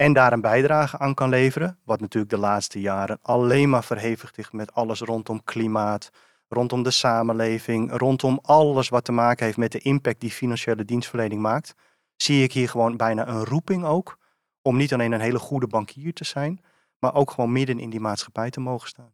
[0.02, 1.78] en daar een bijdrage aan kan leveren.
[1.84, 6.10] Wat natuurlijk de laatste jaren alleen maar verhevigd is met alles rondom klimaat,
[6.48, 11.42] rondom de samenleving, rondom alles wat te maken heeft met de impact die financiële dienstverlening
[11.42, 11.76] maakt.
[12.16, 14.18] Zie ik hier gewoon bijna een roeping ook
[14.62, 16.62] om niet alleen een hele goede bankier te zijn,
[17.00, 19.14] maar ook gewoon midden in die maatschappij te mogen staan.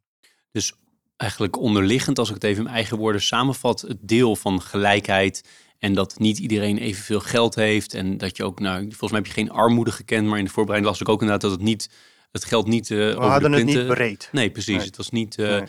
[0.52, 0.74] Dus
[1.18, 5.44] eigenlijk onderliggend, als ik het even in mijn eigen woorden samenvat, het deel van gelijkheid
[5.80, 7.94] en dat niet iedereen evenveel geld heeft.
[7.94, 10.28] En dat je ook, nou, volgens mij heb je geen armoede gekend.
[10.28, 11.90] Maar in de voorbereiding las ik ook inderdaad dat het niet,
[12.32, 14.30] het geld niet uh, We hadden het niet breed.
[14.32, 14.86] Nee, precies.
[14.86, 15.38] Het was niet...
[15.38, 15.62] Uh,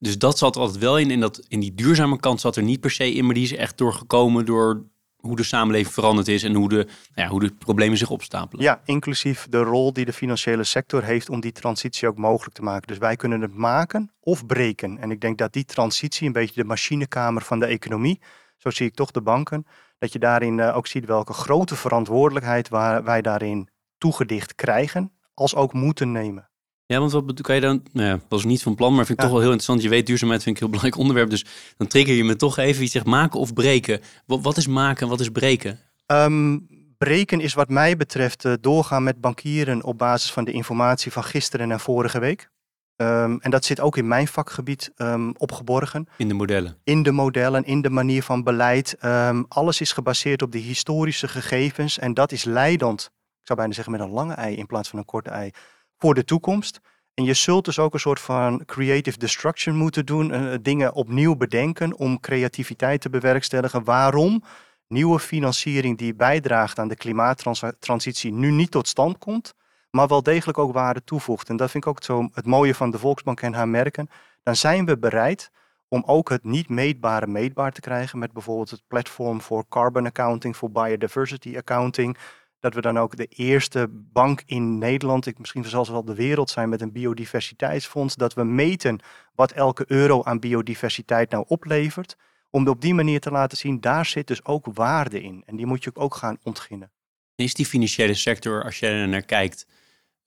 [0.00, 1.10] Dus dat zat altijd wel in.
[1.10, 3.24] En dat, in die duurzame kant zat er niet per se in.
[3.24, 4.84] Maar die is echt doorgekomen door
[5.16, 8.64] hoe de samenleving veranderd is en hoe de, nou ja, hoe de problemen zich opstapelen.
[8.64, 12.62] Ja, inclusief de rol die de financiële sector heeft om die transitie ook mogelijk te
[12.62, 12.88] maken.
[12.88, 14.98] Dus wij kunnen het maken of breken.
[14.98, 18.20] En ik denk dat die transitie een beetje de machinekamer van de economie
[18.58, 19.66] zo zie ik toch de banken,
[19.98, 23.68] dat je daarin eh, ook ziet welke grote verantwoordelijkheid waar wij daarin
[23.98, 26.48] toegedicht krijgen, als ook moeten nemen.
[26.86, 27.82] Ja, want wat kan je dan...
[27.92, 29.30] Nou ja, was niet van plan, maar vind ik Ja.
[29.30, 29.82] toch wel heel interessant.
[29.82, 31.30] Je weet, duurzaamheid vind ik een heel belangrijk onderwerp.
[31.30, 32.82] Dus dan trigger je me toch even.
[32.82, 34.00] Je zegt maken of breken.
[34.26, 35.78] Wat, wat is maken en wat is breken?
[36.06, 36.58] Ehm,
[36.98, 41.24] breken is wat mij betreft eh, doorgaan met bankieren op basis van de informatie van
[41.24, 42.50] gisteren en vorige week.
[42.98, 46.08] Ehm, en dat zit ook in mijn vakgebied ehm, opgeborgen.
[46.16, 46.76] In de modellen.
[46.84, 48.96] In de modellen, in de manier van beleid.
[48.98, 51.98] Ehm, alles is gebaseerd op de historische gegevens.
[51.98, 53.02] En dat is leidend,
[53.40, 55.50] ik zou bijna zeggen met een lange ei in plaats van een korte ei,
[55.96, 56.80] voor de toekomst.
[57.14, 60.32] En je zult dus ook een soort van creative destruction moeten doen.
[60.32, 63.84] eh, dingen opnieuw bedenken om creativiteit te bewerkstelligen.
[63.84, 64.42] Waarom
[64.88, 69.54] nieuwe financiering die bijdraagt aan de klimaattransitie nu niet tot stand komt,
[69.90, 71.48] maar wel degelijk ook waarde toevoegt.
[71.48, 74.08] En dat vind ik ook zo het mooie van de Volksbank en haar merken.
[74.42, 75.50] Dan zijn we bereid
[75.88, 80.56] om ook het niet meetbare meetbaar te krijgen met bijvoorbeeld het platform voor carbon accounting,
[80.56, 82.16] voor biodiversity accounting.
[82.60, 86.50] Dat we dan ook de eerste bank in Nederland, ik misschien zelfs wel de wereld
[86.50, 89.00] zijn met een biodiversiteitsfonds, dat we meten
[89.34, 92.16] wat elke euro aan biodiversiteit nou oplevert.
[92.50, 95.42] Om op die manier te laten zien, daar zit dus ook waarde in.
[95.46, 96.90] En die moet je ook gaan ontginnen.
[97.34, 99.66] Is die financiële sector, als je er naar kijkt,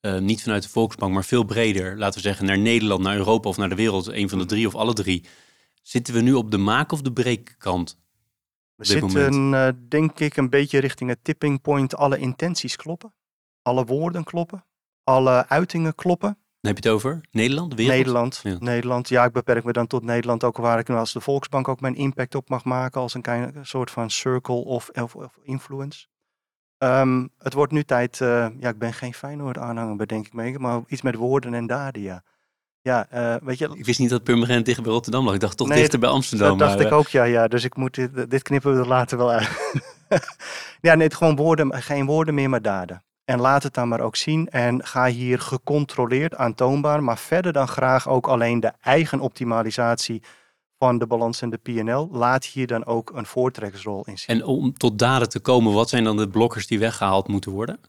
[0.02, 3.50] eh, niet vanuit de Volksbank, maar veel breder, laten we zeggen naar Nederland, naar Europa
[3.50, 5.26] of naar de wereld, een van de drie of alle drie,
[5.82, 8.00] zitten we nu op de maak- of de breekkant?
[8.76, 11.96] We zitten, eh, denk ik, een beetje richting het tipping point.
[11.96, 13.14] Alle intenties kloppen.
[13.62, 14.66] Alle woorden kloppen.
[15.04, 16.30] Alle uitingen kloppen.
[16.62, 17.96] Dan heb je het over Nederland, de wereld?
[17.98, 18.56] Nederland, Ja.
[18.60, 19.10] Nederland.
[19.10, 20.44] Ja, ik beperk me dan tot Nederland.
[20.44, 23.02] Ook waar ik nu als de Volksbank ook mijn impact op mag maken.
[23.02, 26.06] Als een klein- soort van circle of, of, of influence.
[26.82, 28.22] Ehm, het wordt nu tijd.
[28.22, 30.60] eh, ja, ik ben geen Feyenoord aanhanger, bedenk ik me.
[30.60, 32.24] Maar iets met woorden en daden, ja.
[32.82, 35.34] Ja, eh, weet je, Ik wist niet dat Purmerend dicht bij Rotterdam lag.
[35.34, 36.50] Ik dacht toch Nee, dichter bij Amsterdam.
[36.50, 37.48] Dat dacht maar, ik eh, ook, ja, ja.
[37.48, 39.50] Dus ik moet dit, dit knippen we er later wel uit.
[40.88, 43.04] ja, nee, gewoon woorden, geen woorden meer, maar daden.
[43.26, 44.50] En laat het dan maar ook zien.
[44.50, 50.24] En ga hier gecontroleerd, aantoonbaar, maar verder dan graag ook alleen de eigen optimalisatie
[50.84, 52.10] van de balans en de PNL.
[52.12, 54.36] Laat hier dan ook een voortrekkersrol in zien.
[54.36, 57.80] En om tot daden te komen, wat zijn dan de blokkers die weggehaald moeten worden?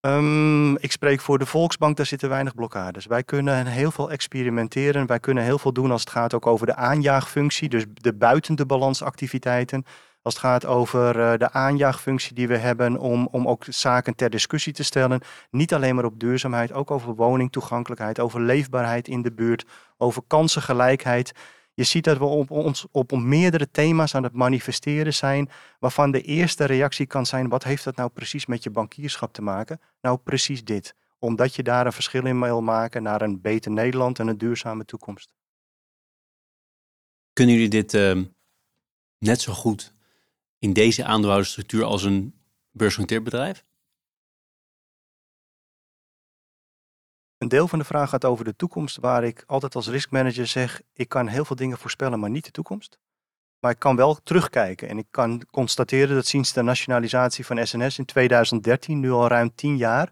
[0.00, 3.06] Ehm, ik spreek voor de Volksbank, daar zitten weinig blokkades.
[3.06, 5.06] Wij kunnen heel veel experimenteren.
[5.06, 8.54] Wij kunnen heel veel doen als het gaat ook over de aanjaagfunctie, dus de buiten
[8.54, 9.84] de balansactiviteiten.
[10.22, 14.30] Als het gaat over eh, de aanjaagfunctie die we hebben om, om ook zaken ter
[14.30, 15.20] discussie te stellen.
[15.50, 19.64] Niet alleen maar op duurzaamheid, ook over woningtoegankelijkheid, over leefbaarheid in de buurt,
[19.96, 21.32] over kansengelijkheid.
[21.78, 26.22] Je ziet dat we op, ons, op meerdere thema's aan het manifesteren zijn, waarvan de
[26.22, 29.80] eerste reactie kan zijn: wat heeft dat nou precies met je bankierschap te maken?
[30.00, 30.94] Nou, precies dit.
[31.18, 34.84] Omdat je daar een verschil in wil maken naar een beter Nederland en een duurzame
[34.84, 35.32] toekomst.
[37.32, 38.24] Kunnen jullie dit ehm,
[39.18, 39.94] net zo goed
[40.58, 42.34] in deze aandeelhoudersstructuur als een
[42.70, 43.64] beursgenoteerd bedrijf?
[47.38, 50.80] Een deel van de vraag gaat over de toekomst, waar ik altijd als riskmanager zeg:
[50.92, 52.98] ik kan heel veel dingen voorspellen, maar niet de toekomst.
[53.60, 57.98] Maar ik kan wel terugkijken en ik kan constateren dat sinds de nationalisatie van SNS
[57.98, 60.10] in 2013, nu al ruim tien jaar,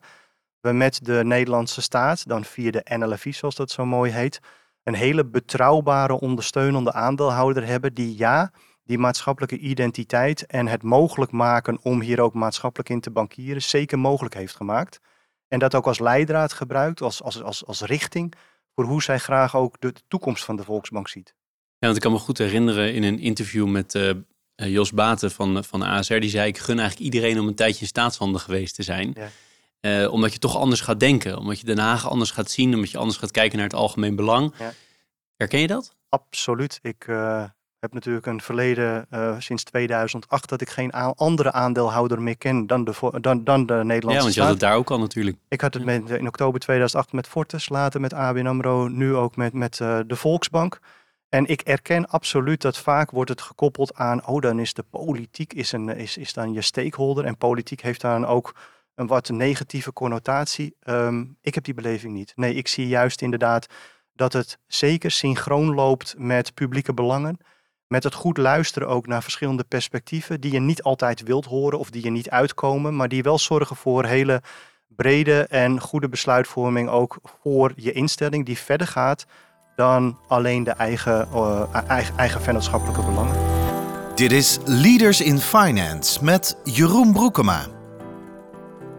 [0.61, 4.41] we met de Nederlandse staat, dan via de NLFI zoals dat zo mooi heet,
[4.83, 8.51] een hele betrouwbare ondersteunende aandeelhouder hebben die ja,
[8.85, 13.99] die maatschappelijke identiteit en het mogelijk maken om hier ook maatschappelijk in te bankieren, zeker
[13.99, 15.01] mogelijk heeft gemaakt.
[15.49, 18.35] En dat ook als leidraad gebruikt, als, als, als, als richting
[18.75, 21.35] voor hoe zij graag ook de toekomst van de Volksbank ziet.
[21.79, 24.17] Ja, want ik kan me goed herinneren in een interview met eh, eh,
[24.57, 26.15] Jos Baten van, van ASR.
[26.15, 29.15] Die zei, ik gun eigenlijk iedereen om een tijdje in staatshandel geweest te zijn.
[29.15, 29.29] Ja.
[29.81, 31.39] Eh, omdat je toch anders gaat denken.
[31.39, 32.75] Omdat je Den Haag anders gaat zien.
[32.75, 34.55] Omdat je anders gaat kijken naar het algemeen belang.
[34.59, 34.73] Ja.
[35.37, 35.95] Herken je dat?
[36.09, 36.79] Absoluut.
[36.83, 37.45] Ik eh,
[37.87, 42.85] heb natuurlijk een verleden uh, sinds 2008 dat ik geen andere aandeelhouder meer ken dan
[42.85, 44.45] de, dan, dan de Nederlandse Ja, want je staat.
[44.45, 45.37] had het daar ook al natuurlijk.
[45.49, 49.37] Ik had het met, in oktober 2008 met Fortis, later met ABN AMRO, nu ook
[49.37, 50.79] met, met uh, de Volksbank.
[51.29, 55.53] En ik erken absoluut dat vaak wordt het gekoppeld aan, oh dan is de politiek
[55.53, 58.55] is, een, is, is dan je stakeholder en politiek heeft dan ook
[58.95, 60.77] een wat negatieve connotatie.
[60.85, 62.33] Um, ik heb die beleving niet.
[62.37, 63.67] Nee, ik zie juist inderdaad
[64.13, 67.39] dat het zeker synchroon loopt met publieke belangen.
[67.89, 71.91] Met het goed luisteren ook naar verschillende perspectieven die je niet altijd wilt horen of
[71.91, 74.43] die je niet uitkomen, maar die wel zorgen voor hele
[74.89, 79.27] brede en goede besluitvorming ook voor je instelling die verder gaat
[79.77, 83.37] dan alleen de eigen, uh, eigen, eigen vennootschappelijke belangen.
[84.15, 87.67] Dit is Leaders in Finance met Jeroen Broekema.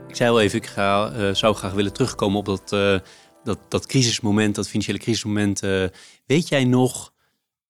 [0.08, 3.00] Ik zei al even, ik ga, uh, zou graag willen terugkomen op dat, uh,
[3.43, 5.63] dat, dat crisismoment, dat financiële crisismoment.
[5.63, 5.86] Uh,
[6.26, 7.15] weet jij nog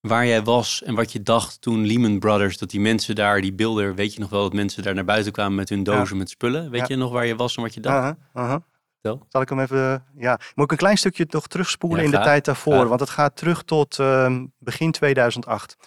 [0.02, 3.54] waar jij was en wat je dacht toen Lehman Brothers, dat die mensen daar, die
[3.54, 6.16] beelden, weet je nog wel dat mensen daar naar buiten kwamen met hun dozen Ja.
[6.16, 6.70] met spullen?
[6.70, 6.86] Weet Ja.
[6.88, 7.98] je nog waar je was en wat je dacht?
[7.98, 8.62] Uh -huh, uh -huh.
[9.02, 9.26] Tel.
[9.30, 10.06] Zal ik hem even...
[10.18, 12.74] Ja, moet ik een klein stukje toch terugspoelen Ja, in de tijd daarvoor?
[12.74, 12.88] Graag.
[12.88, 15.78] Want het gaat terug tot ehm, begin 2008.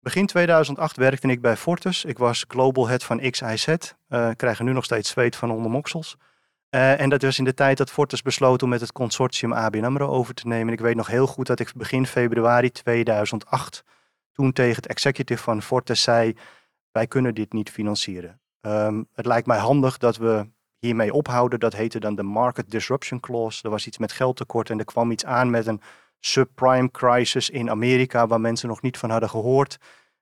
[0.00, 2.04] Begin 2008 werkte ik bij Fortis.
[2.04, 3.66] Ik was global head van XIZ.
[4.08, 6.16] Eh krijg er nu nog steeds zweet van onder moksels.
[6.70, 9.84] Eh, en dat was in de tijd dat Fortis besloot om met het consortium ABN
[9.84, 10.66] AMRO over te nemen.
[10.66, 13.84] En ik weet nog heel goed dat ik begin februari 2008
[14.32, 16.34] toen tegen het executive van Fortis zei,
[16.92, 18.40] wij kunnen dit niet financieren.
[18.60, 21.58] Ehm, het lijkt mij handig dat we hiermee ophouden.
[21.58, 23.62] Dat heette dan de Market Disruption Clause.
[23.62, 25.80] Er was iets met geldtekort en er kwam iets aan met een
[26.20, 29.78] subprime crisis in Amerika waar mensen nog niet van hadden gehoord.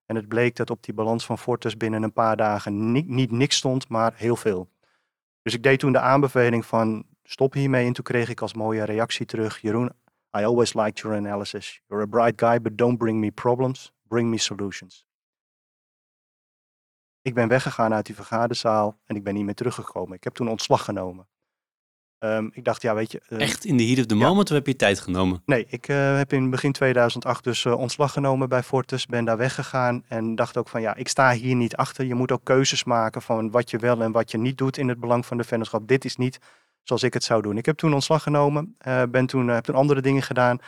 [0.06, 3.30] En het bleek dat op die balans van Fortis binnen een paar dagen ni- niet
[3.30, 4.68] niks stond, maar heel veel.
[5.42, 8.84] Dus ik deed toen de aanbeveling van stop hiermee en toen kreeg ik als mooie
[8.84, 9.60] reactie terug.
[9.60, 9.92] Jeroen,
[10.38, 11.80] I always liked your analysis.
[11.86, 15.06] You're a bright guy, but don't bring me problems, bring me solutions.
[17.22, 20.16] Ik ben weggegaan uit die vergaderzaal en ik ben niet meer teruggekomen.
[20.16, 21.28] Ik heb toen ontslag genomen.
[22.18, 23.20] Ehm, ik dacht, ja, weet je.
[23.28, 24.26] eh, Echt in de heat of the Ja.
[24.28, 25.42] moment of heb je tijd genomen?
[25.46, 29.06] Nee, ik eh, heb in begin 2008 dus eh, ontslag genomen bij Fortis.
[29.06, 32.04] Ben daar weggegaan en dacht ook van ja, ik sta hier niet achter.
[32.04, 34.88] Je moet ook keuzes maken van wat je wel en wat je niet doet in
[34.88, 35.88] het belang van de vennootschap.
[35.88, 36.38] Dit is niet
[36.82, 37.56] zoals ik het zou doen.
[37.58, 38.76] Ik heb toen ontslag genomen,
[39.10, 40.58] ben toen, heb toen andere dingen gedaan.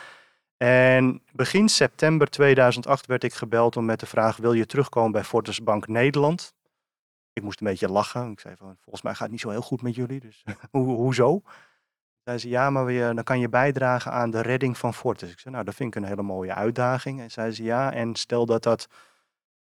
[0.57, 5.23] En begin september 2008 werd ik gebeld om met de vraag: wil je terugkomen bij
[5.23, 6.53] Fortis Bank Nederland?
[7.33, 8.31] Ik moest een beetje lachen.
[8.31, 10.95] Ik zei van volgens mij gaat het niet zo heel goed met jullie, dus hoe,
[10.95, 11.41] hoezo?
[12.23, 15.31] Zei ze, ja, maar we, dan kan je bijdragen aan de redding van Fortis.
[15.31, 17.21] Ik zei, nou, dat vind ik een hele mooie uitdaging.
[17.21, 18.87] En zei ze, ja, en stel dat dat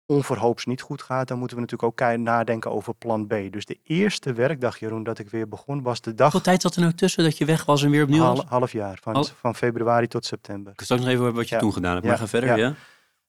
[0.05, 3.29] onverhoops niet goed gaat, dan moeten we natuurlijk ook nadenken over plan B.
[3.51, 6.75] Dus de eerste werkdag, Jeroen, dat ik weer begon, was de dag Hoeveel tijd zat
[6.75, 8.37] er nou tussen dat je weg was en weer opnieuw was?
[8.37, 10.73] half, half jaar, van, Hal- van februari tot september.
[10.73, 11.61] Ik straks nog even wat je Ja.
[11.61, 12.09] toen gedaan hebt, Ja.
[12.09, 12.55] maar ga verder, Ja.
[12.55, 12.73] ja?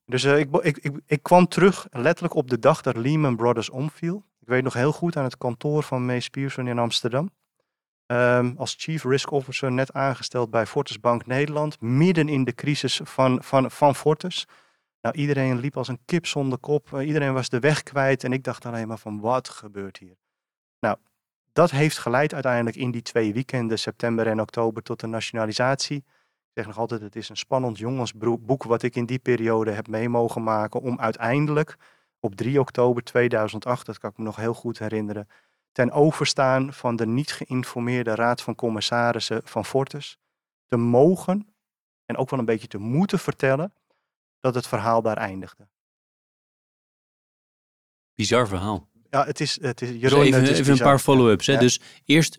[0.05, 3.71] Dus eh, ik, ik, ik, ik kwam terug letterlijk op de dag dat Lehman Brothers
[3.71, 4.25] omviel.
[4.41, 7.31] Ik weet nog heel goed aan het kantoor van Mees Pierson in Amsterdam.
[8.07, 11.81] Ehm, als Chief Risk Officer net aangesteld bij Fortis Bank Nederland.
[11.81, 14.47] Midden in de crisis van, van, van Fortis.
[15.01, 16.93] Nou, iedereen liep als een kip zonder kop.
[16.93, 18.25] Eh, iedereen was de weg kwijt.
[18.25, 20.17] En ik dacht alleen maar van wat gebeurt hier?
[20.81, 20.97] Nou,
[21.53, 26.05] dat heeft geleid uiteindelijk in die twee weekenden, september en oktober, tot de nationalisatie.
[26.53, 29.89] Ik zeg nog altijd, het is een spannend jongensboek wat ik in die periode heb
[29.89, 30.81] mee mogen maken.
[30.81, 31.77] Om uiteindelijk
[32.21, 35.29] op 3 oktober 2008, dat kan ik me nog heel goed herinneren,
[35.73, 40.19] ten overstaan van de niet geïnformeerde raad van commissarissen van Fortis
[40.67, 41.55] te mogen
[42.07, 43.73] en ook wel een beetje te moeten vertellen
[44.41, 45.69] dat het verhaal daar eindigde.
[48.15, 48.89] Bizar verhaal.
[49.11, 51.47] Ja, het is, het is, Dus Jeroen, even het is even een paar follow-ups.
[51.47, 51.59] Ja.
[51.59, 52.39] Dus eerst,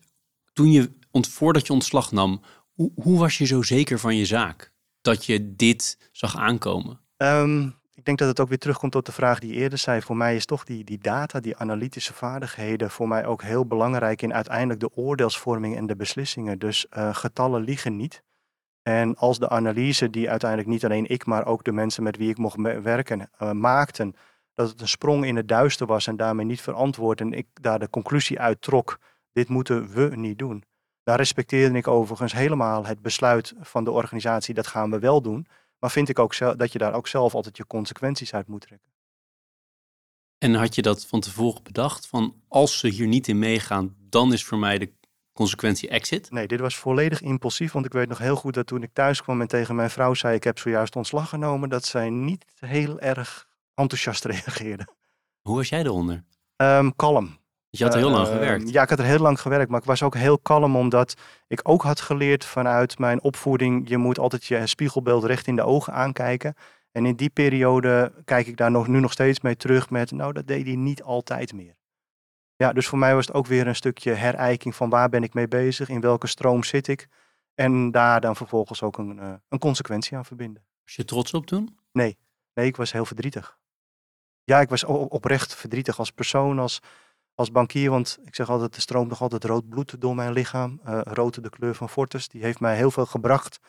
[0.54, 2.42] toen je, voordat je ontslag nam,
[2.76, 4.72] hoe, was je zo zeker van je zaak?
[5.02, 7.00] Dat je dit zag aankomen?
[7.18, 10.02] Ehm, ik denk dat het ook weer terugkomt tot de vraag die je eerder zei.
[10.02, 14.22] Voor mij is toch die, die data, die analytische vaardigheden, voor mij ook heel belangrijk
[14.22, 16.60] in uiteindelijk de oordeelsvorming en de beslissingen.
[16.60, 18.24] Dus eh, getallen liegen niet.
[18.82, 22.30] En als de analyse die uiteindelijk niet alleen ik, maar ook de mensen met wie
[22.30, 24.16] ik mocht werken, eh, maakten,
[24.54, 27.22] dat het een sprong in het duister was en daarmee niet verantwoord.
[27.22, 29.00] En ik daar de conclusie uit trok,
[29.32, 30.64] dit moeten we niet doen.
[31.04, 35.48] Daar respecteerde ik overigens helemaal het besluit van de organisatie, dat gaan we wel doen.
[35.80, 38.92] Maar vind ik ook dat je daar ook zelf altijd je consequenties uit moet trekken.
[40.38, 42.08] En had je dat van tevoren bedacht?
[42.08, 44.92] Van als ze hier niet in meegaan, dan is voor mij de
[45.34, 46.32] consequentie exit?
[46.32, 49.22] Nee, dit was volledig impulsief, want ik weet nog heel goed dat toen ik thuis
[49.22, 53.00] kwam en tegen mijn vrouw zei ik heb zojuist ontslag genomen, dat zij niet heel
[53.00, 54.88] erg enthousiast reageerde.
[55.42, 56.24] Hoe was jij eronder?
[56.56, 57.38] Ehm, kalm.
[57.78, 58.70] Je had er heel lang Ehm, gewerkt.
[58.70, 61.14] Ja, ik had er heel lang gewerkt, maar ik was ook heel kalm omdat
[61.48, 65.64] ik ook had geleerd vanuit mijn opvoeding, je moet altijd je spiegelbeeld recht in de
[65.64, 66.56] ogen aankijken.
[66.92, 70.34] En in die periode kijk ik daar nog, nu nog steeds mee terug met, nou
[70.34, 71.76] dat deed hij niet altijd meer.
[72.56, 75.34] Ja, dus voor mij was het ook weer een stukje herijking van waar ben ik
[75.34, 77.08] mee bezig, in welke stroom zit ik.
[77.56, 80.64] En daar dan vervolgens ook een, eh, een consequentie aan verbinden.
[80.84, 81.78] Was je trots op toen?
[81.92, 82.18] Nee,
[82.54, 83.58] ik was heel verdrietig.
[84.44, 86.80] Ja, ik was oprecht verdrietig als persoon, als,
[87.36, 87.90] als bankier.
[87.90, 90.80] Want ik zeg altijd, er stroomt nog altijd rood bloed door mijn lichaam.
[90.84, 92.28] Eh rood de kleur van Fortis.
[92.28, 93.60] Die heeft mij heel veel gebracht.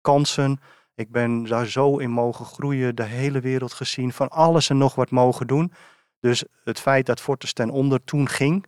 [0.00, 0.60] Kansen.
[0.94, 2.94] Ik ben daar zo in mogen groeien.
[2.94, 4.12] De hele wereld gezien.
[4.12, 5.72] Van alles en nog wat mogen doen.
[6.20, 8.66] Dus het feit dat Fortis ten onder toen ging,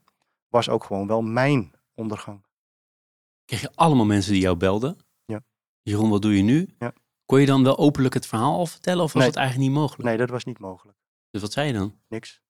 [0.48, 2.44] was ook gewoon wel mijn ondergang.
[3.44, 4.96] Kreeg je allemaal mensen die jou belden?
[5.24, 5.40] Ja.
[5.82, 6.74] Jeroen, wat doe je nu?
[6.78, 6.92] Ja.
[7.26, 9.30] Kon je dan wel openlijk het verhaal al vertellen of was Nee.
[9.30, 10.08] het eigenlijk niet mogelijk?
[10.08, 10.98] Nee, dat was niet mogelijk.
[11.30, 12.00] Dus wat zei je dan?
[12.08, 12.42] Niks.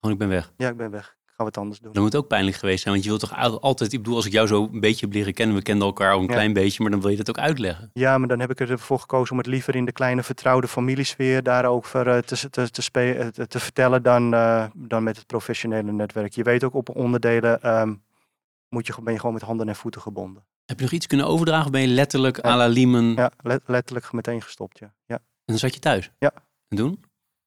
[0.00, 0.52] Gewoon, ik ben weg.
[0.56, 1.16] Ja, ik ben weg.
[1.36, 1.92] Ik ga wat anders doen.
[1.92, 3.92] Dat moet ook pijnlijk geweest zijn, want je wilt toch al- altijd...
[3.92, 6.16] Ik bedoel, als ik jou zo een beetje heb leren kennen, we kenden elkaar al
[6.20, 6.32] een Ja.
[6.32, 7.90] klein beetje, maar dan wil je dat ook uitleggen.
[7.92, 11.42] Ja, maar dan heb ik ervoor gekozen om het liever in de kleine vertrouwde familiesfeer
[11.42, 15.26] daarover eh, te, te, te, spe- eh, te, te vertellen dan, eh, dan met het
[15.26, 16.32] professionele netwerk.
[16.34, 17.94] Je weet ook op onderdelen, ehm,
[18.68, 20.44] moet je, ben je gewoon met handen en voeten gebonden.
[20.64, 22.50] Heb je nog iets kunnen overdragen of ben je letterlijk Ja.
[22.52, 24.94] à la Ja, let- letterlijk meteen gestopt, ja.
[25.06, 25.14] ja.
[25.16, 26.10] en dan zat je thuis?
[26.18, 26.32] Ja.
[26.68, 27.04] En doen?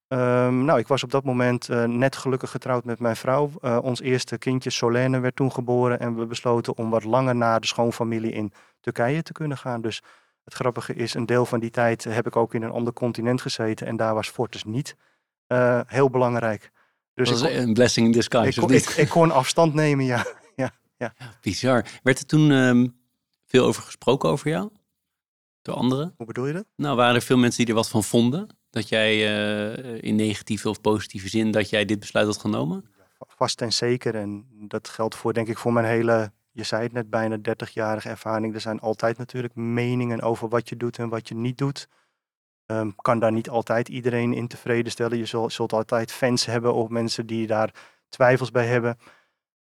[0.10, 3.52] Ehm, nou, ik was op dat moment eh, net gelukkig getrouwd met mijn vrouw.
[3.62, 7.60] Eh, ons eerste kindje Solène werd toen geboren en we besloten om wat langer naar
[7.60, 9.82] de schoonfamilie in Turkije te kunnen gaan.
[9.82, 10.02] Dus
[10.44, 13.42] het grappige is, een deel van die tijd heb ik ook in een ander continent
[13.42, 14.96] gezeten en daar was Fortis niet
[15.48, 16.72] eh, heel belangrijk.
[17.14, 18.90] Dus dat was kon, een blessing in disguise, ik, of kon, niet?
[18.90, 20.26] ik, ik kon afstand nemen, ja.
[21.42, 21.86] Bizar.
[22.04, 22.88] Werd er toen ehm,
[23.46, 24.70] veel over gesproken over jou?
[25.62, 26.14] Door anderen?
[26.18, 26.66] Hoe bedoel je dat?
[26.76, 28.59] Nou, waren er veel mensen die er wat van vonden?
[28.70, 32.86] Dat jij eh, in negatieve of positieve zin dat jij dit besluit had genomen?
[33.28, 34.16] Vast en zeker.
[34.16, 38.10] En dat geldt voor, denk ik, voor mijn hele, je zei het net, bijna 30-jarige
[38.10, 38.54] ervaring.
[38.54, 41.88] Er zijn altijd natuurlijk meningen over wat je doet en wat je niet doet.
[42.66, 45.18] Ehm, kan daar niet altijd iedereen in tevreden stellen.
[45.18, 47.74] Je zult, zult altijd fans hebben of mensen die daar
[48.10, 48.98] twijfels bij hebben.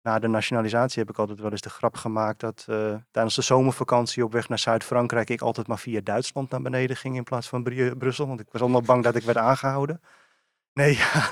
[0.04, 3.42] Na de nationalisatie heb ik altijd wel eens de grap gemaakt dat eh, tijdens de
[3.42, 7.48] zomervakantie op weg naar Zuid-Frankrijk ik altijd maar via Duitsland naar beneden ging in plaats
[7.48, 8.26] van Bru- Brussel.
[8.26, 10.00] Want ik was allemaal bang dat ik werd aangehouden.
[10.74, 11.30] Nee, ja.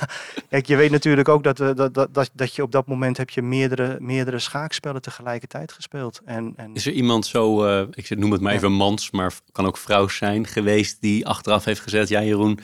[0.48, 3.16] Kijk, je weet natuurlijk ook dat, eh, dat, dat, dat, dat je op dat moment
[3.16, 6.20] heb je meerdere, meerdere schaakspellen tegelijkertijd gespeeld.
[6.24, 9.66] En, en Is er iemand zo, eh, ik noem het maar even mans, maar kan
[9.66, 12.58] ook vrouw zijn geweest die achteraf heeft gezegd, ja Jeroen,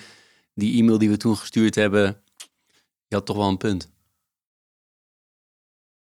[0.54, 2.22] die e-mail die we toen gestuurd hebben,
[3.06, 3.96] je had toch wel een punt.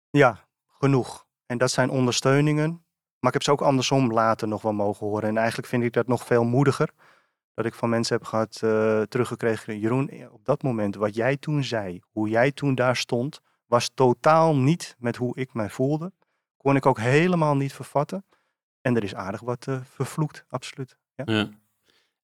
[0.10, 1.26] Ja, genoeg.
[1.46, 2.70] En dat zijn ondersteuningen.
[3.20, 5.30] Maar ik heb ze ook andersom later nog wel mogen horen.
[5.30, 6.90] En eigenlijk vind ik dat nog veel moediger.
[7.54, 9.80] Dat ik van mensen heb gehad, eh, teruggekregen.
[9.80, 13.90] Jeroen, eh, op dat moment, wat jij toen zei, hoe jij toen daar stond, was
[13.94, 16.12] totaal niet met hoe ik mij voelde.
[16.58, 18.26] Kon ik ook helemaal niet vervatten.
[18.82, 20.98] En er is aardig wat eh, vervloekt, absoluut.
[21.16, 21.24] Ja.
[21.28, 21.40] Ja.
[21.40, 21.60] En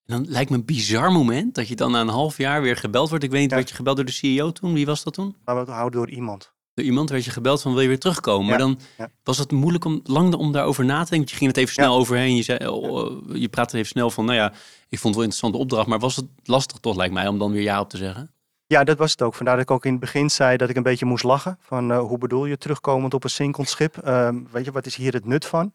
[0.06, 3.10] dan lijkt me een bizar moment dat je dan na een half jaar weer gebeld
[3.10, 3.24] wordt.
[3.24, 3.56] Ik weet niet, Ja.
[3.56, 4.74] werd je gebeld door de CEO toen?
[4.74, 5.36] Wie was dat toen?
[5.46, 6.54] Maar we houden door iemand.
[6.76, 8.48] Door iemand werd je gebeld van wil je weer terugkomen.
[8.50, 9.10] Maar dan ja.
[9.24, 11.30] was het moeilijk om lang om daarover na te denken.
[11.30, 12.36] Je ging het even snel overheen.
[12.36, 14.54] Je, zei, oh, je praatte even snel van, nou ja,
[14.90, 15.88] ik vond het wel een interessante opdracht.
[15.88, 18.32] Maar was het lastig toch, lijkt mij, om dan weer ja op te zeggen?
[18.68, 19.36] Ja, dat was het ook.
[19.36, 21.58] Vandaar dat ik ook in het begin zei dat ik een beetje moest lachen.
[21.62, 23.98] Van eh, hoe bedoel je terugkomend op een zinkend schip?
[23.98, 25.74] Ehm, weet je, wat is hier het nut van?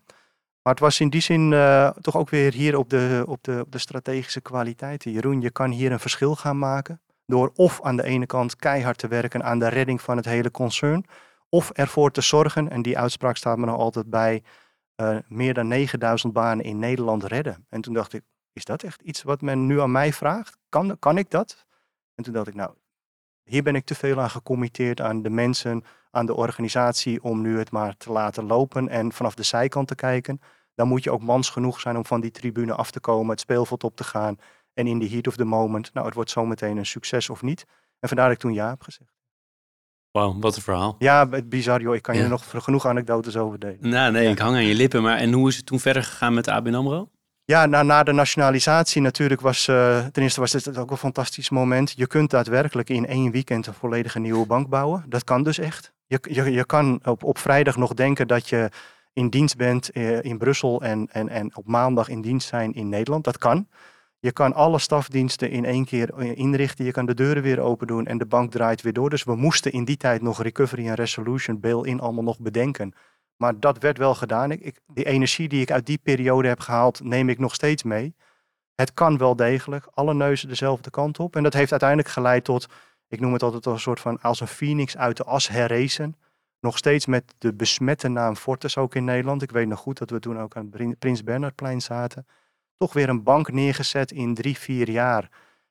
[0.62, 3.60] Maar het was in die zin eh, toch ook weer hier op de, op, de,
[3.64, 5.12] op de strategische kwaliteiten.
[5.12, 7.00] Jeroen, je kan hier een verschil gaan maken.
[7.30, 10.50] Door of aan de ene kant keihard te werken aan de redding van het hele
[10.50, 11.04] concern.
[11.48, 14.42] Of ervoor te zorgen, en die uitspraak staat me nog altijd bij,
[14.94, 17.66] eh, meer dan 9000 banen in Nederland redden.
[17.68, 20.56] En toen dacht ik, is dat echt iets wat men nu aan mij vraagt?
[20.68, 21.66] Kan, kan ik dat?
[22.14, 22.74] En toen dacht ik, nou,
[23.44, 27.58] hier ben ik te veel aan gecommitteerd aan de mensen, aan de organisatie, om nu
[27.58, 30.40] het maar te laten lopen en vanaf de zijkant te kijken.
[30.74, 33.40] Dan moet je ook mans genoeg zijn om van die tribune af te komen, het
[33.40, 34.38] speelveld op te gaan
[34.74, 37.64] en in de heat of the moment, nou, het wordt zometeen een succes of niet.
[38.00, 39.10] En vandaar dat ik toen ja heb gezegd.
[40.10, 40.96] Wauw, wat een verhaal.
[40.98, 42.28] Ja, het bizar joh, ik kan je Ja.
[42.28, 43.88] nog genoeg anekdotes over delen.
[43.88, 44.30] Nou, nee, Ja.
[44.30, 45.02] ik hang aan je lippen.
[45.02, 47.10] Maar en hoe is het toen verder gegaan met ABN AMRO?
[47.44, 51.50] Ja, na, na de nationalisatie natuurlijk was, eh, ten eerste was dit ook een fantastisch
[51.50, 51.92] moment.
[51.96, 55.04] Je kunt daadwerkelijk in één weekend een volledige nieuwe bank bouwen.
[55.08, 55.92] Dat kan dus echt.
[56.06, 58.68] Je, je, je kan op, op vrijdag nog denken dat je
[59.12, 62.88] in dienst bent eh, in Brussel en, en, en op maandag in dienst zijn in
[62.88, 63.24] Nederland.
[63.24, 63.68] Dat kan.
[64.22, 66.84] Je kan alle stafdiensten in één keer eh, inrichten.
[66.84, 69.10] Je kan de deuren weer open doen en de bank draait weer door.
[69.10, 72.92] Dus we moesten in die tijd nog recovery en resolution, bail-in allemaal nog bedenken.
[73.36, 74.50] Maar dat werd wel gedaan.
[74.50, 78.14] Ik, die energie die ik uit die periode heb gehaald, neem ik nog steeds mee.
[78.74, 81.36] Het kan wel degelijk, alle neuzen dezelfde kant op.
[81.36, 82.66] En dat heeft uiteindelijk geleid tot,
[83.08, 86.16] ik noem het altijd als een soort van als een phoenix uit de as herrezen.
[86.60, 89.42] Nog steeds met de besmette naam Fortis ook in Nederland.
[89.42, 92.26] Ik weet nog goed dat we toen ook aan het Prins Bernhardplein zaten.
[92.80, 95.28] Toch weer een bank neergezet in drie, vier jaar.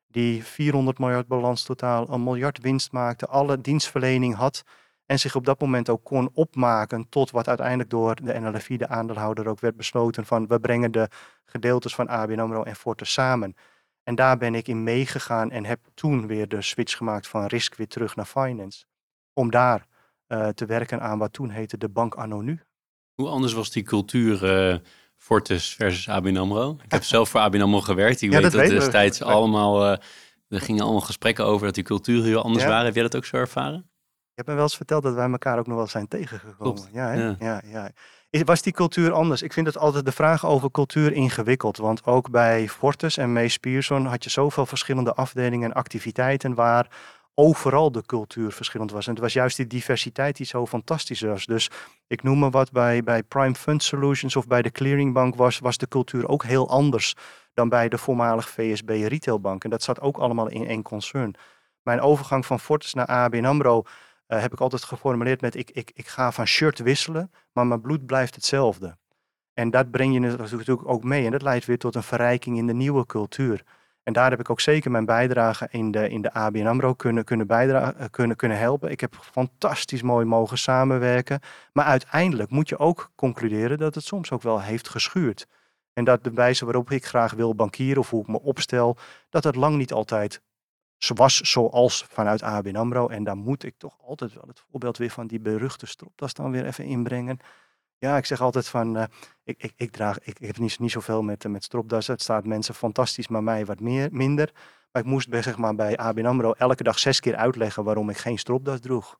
[0.07, 4.63] Die 400 miljard balans totaal, een miljard winst maakte, alle dienstverlening had.
[5.05, 8.87] En zich op dat moment ook kon opmaken tot wat uiteindelijk door de NLFI, de
[8.87, 11.07] aandeelhouder, ook werd besloten van we brengen de
[11.45, 13.55] gedeeltes van ABN AMRO en Fortis samen.
[14.03, 17.75] En daar ben ik in meegegaan en heb toen weer de switch gemaakt van risk
[17.75, 18.85] weer terug naar finance.
[19.33, 19.85] Om daar
[20.27, 22.59] eh, te werken aan wat toen heette de bank anno nu.
[23.15, 24.79] Hoe anders was die cultuur eh,
[25.23, 26.77] Fortis versus ABN AMRO?
[26.83, 28.21] Ik heb zelf voor ABN AMRO gewerkt.
[28.21, 29.85] Ik Ja, weet dat dat, destijds We- allemaal...
[29.85, 29.97] eh,
[30.49, 32.69] er gingen allemaal gesprekken over dat die culturen heel anders Ja.
[32.69, 32.85] waren.
[32.85, 33.73] Heb jij dat ook zo ervaren?
[34.31, 36.89] Je hebt me wel eens verteld dat wij elkaar ook nog wel zijn tegengekomen.
[36.93, 37.35] Ja, ja.
[37.39, 37.61] ja.
[37.65, 37.91] Ja,
[38.29, 39.41] Is- Was die cultuur anders?
[39.41, 41.77] Ik vind het altijd de vraag over cultuur ingewikkeld.
[41.77, 46.87] Want ook bij Fortis en Mees Pierson had je zoveel verschillende afdelingen en activiteiten waar
[47.39, 49.07] overal de cultuur verschillend was.
[49.07, 51.45] En het was juist die diversiteit die zo fantastisch was.
[51.45, 51.69] Dus
[52.07, 55.77] ik noem maar wat, bij, bij Prime Fund Solutions of bij de Clearingbank was, was
[55.77, 57.15] de cultuur ook heel anders
[57.53, 59.63] dan bij de voormalig VSB Retailbank.
[59.63, 61.35] En dat zat ook allemaal in één concern.
[61.81, 63.83] Mijn overgang van Fortis naar ABN AMRO
[64.27, 67.81] eh, heb ik altijd geformuleerd met ik, ik, ik ga van shirt wisselen, maar mijn
[67.81, 68.97] bloed blijft hetzelfde.
[69.53, 72.67] En dat breng je natuurlijk ook mee en dat leidt weer tot een verrijking in
[72.67, 73.63] de nieuwe cultuur.
[74.09, 77.23] En daar heb ik ook zeker mijn bijdrage in de, in de ABN AMRO kunnen,
[77.23, 78.91] kunnen, bijdragen, eh, kunnen, kunnen helpen.
[78.91, 81.39] Ik heb fantastisch mooi mogen samenwerken.
[81.73, 85.47] Maar uiteindelijk moet je ook concluderen dat het soms ook wel heeft geschuurd.
[85.93, 88.97] En dat de wijze waarop ik graag wil bankieren of hoe ik me opstel,
[89.29, 90.41] dat het lang niet altijd
[91.15, 93.07] was zoals vanuit ABN AMRO.
[93.07, 96.51] En daar moet ik toch altijd wel het voorbeeld weer van die beruchte stropdas dan
[96.51, 97.39] weer even inbrengen.
[97.99, 99.03] Ja, ik zeg altijd van, uh,
[99.43, 102.13] ik, ik, ik, draag, ik, ik heb niet, niet zoveel met, met stropdassen.
[102.13, 104.51] Het staat mensen fantastisch, maar mij wat meer, minder.
[104.91, 108.09] Maar ik moest bij, zeg maar, bij ABN AMRO elke dag zes keer uitleggen waarom
[108.09, 109.19] ik geen stropdas droeg.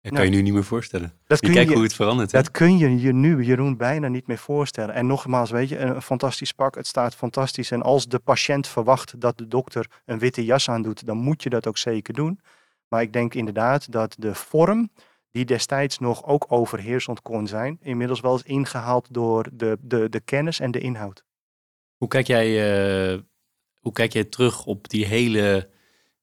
[0.00, 1.12] Dat kan je nu niet meer voorstellen.
[1.26, 2.30] Dat je kijkt hoe het verandert.
[2.30, 4.94] Dat kun je je nu, Jeroen, bijna niet meer voorstellen.
[4.94, 7.70] En nogmaals, weet je, een fantastisch pak, het staat fantastisch.
[7.70, 11.50] En als de patiënt verwacht dat de dokter een witte jas aandoet, dan moet je
[11.50, 12.40] dat ook zeker doen.
[12.88, 14.90] Maar ik denk inderdaad dat de vorm,
[15.34, 20.20] die destijds nog ook overheersend kon zijn, inmiddels wel is ingehaald door de, de, de
[20.20, 21.24] kennis en de inhoud.
[21.96, 22.48] Hoe kijk jij,
[23.12, 23.20] uh,
[23.80, 25.68] hoe kijk jij terug op die hele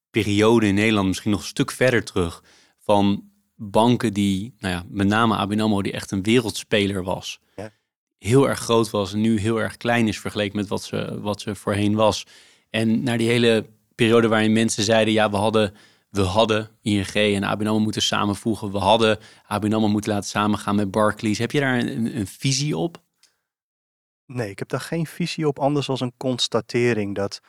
[0.10, 2.44] periode in Nederland, misschien nog een stuk verder terug,
[2.80, 7.40] van banken die, nou ja, met name ABN AMRO, die echt een wereldspeler was.
[7.56, 7.72] Ja.
[8.18, 11.42] Heel erg groot was en nu heel erg klein is vergeleken met wat ze, wat
[11.42, 12.26] ze voorheen was.
[12.70, 15.74] En naar die hele periode waarin mensen zeiden, ja, we hadden,
[16.12, 18.72] we hadden ING en ABN moeten samenvoegen.
[18.72, 21.38] We hadden ABN moeten laten samengaan met Barclays.
[21.38, 23.02] Heb je daar een, een visie op?
[24.26, 27.42] Nee, ik heb daar geen visie op, anders als een constatering dat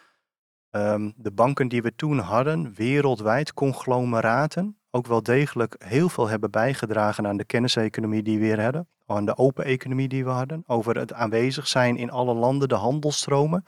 [0.71, 6.51] ehm, de banken die we toen hadden, wereldwijd conglomeraten, ook wel degelijk heel veel hebben
[6.51, 8.89] bijgedragen aan de kenniseconomie die we weer hadden.
[9.07, 10.63] Aan de open economie die we hadden.
[10.67, 13.65] Over het aanwezig zijn in alle landen, de handelstromen.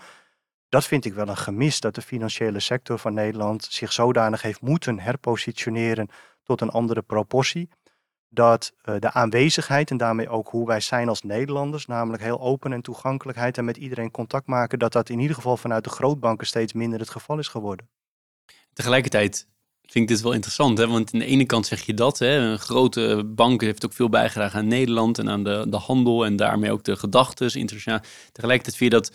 [0.74, 4.60] Dat vind ik wel een gemis dat de financiële sector van Nederland zich zodanig heeft
[4.60, 6.08] moeten herpositioneren
[6.42, 7.68] tot een andere proportie.
[8.28, 12.72] Dat uh, de aanwezigheid en daarmee ook hoe wij zijn als Nederlanders, namelijk heel open
[12.72, 16.46] en toegankelijkheid en met iedereen contact maken, dat dat in ieder geval vanuit de grootbanken
[16.46, 17.88] steeds minder het geval is geworden.
[18.72, 19.46] Tegelijkertijd
[19.82, 20.86] vind ik dit wel interessant, hè?
[20.86, 22.36] want aan de ene kant zeg je dat, hè?
[22.36, 26.36] een grote bank heeft ook veel bijgedragen aan Nederland en aan de, de handel en
[26.36, 28.00] daarmee ook de gedachten internationaal.
[28.32, 29.12] Tegelijkertijd vind je dat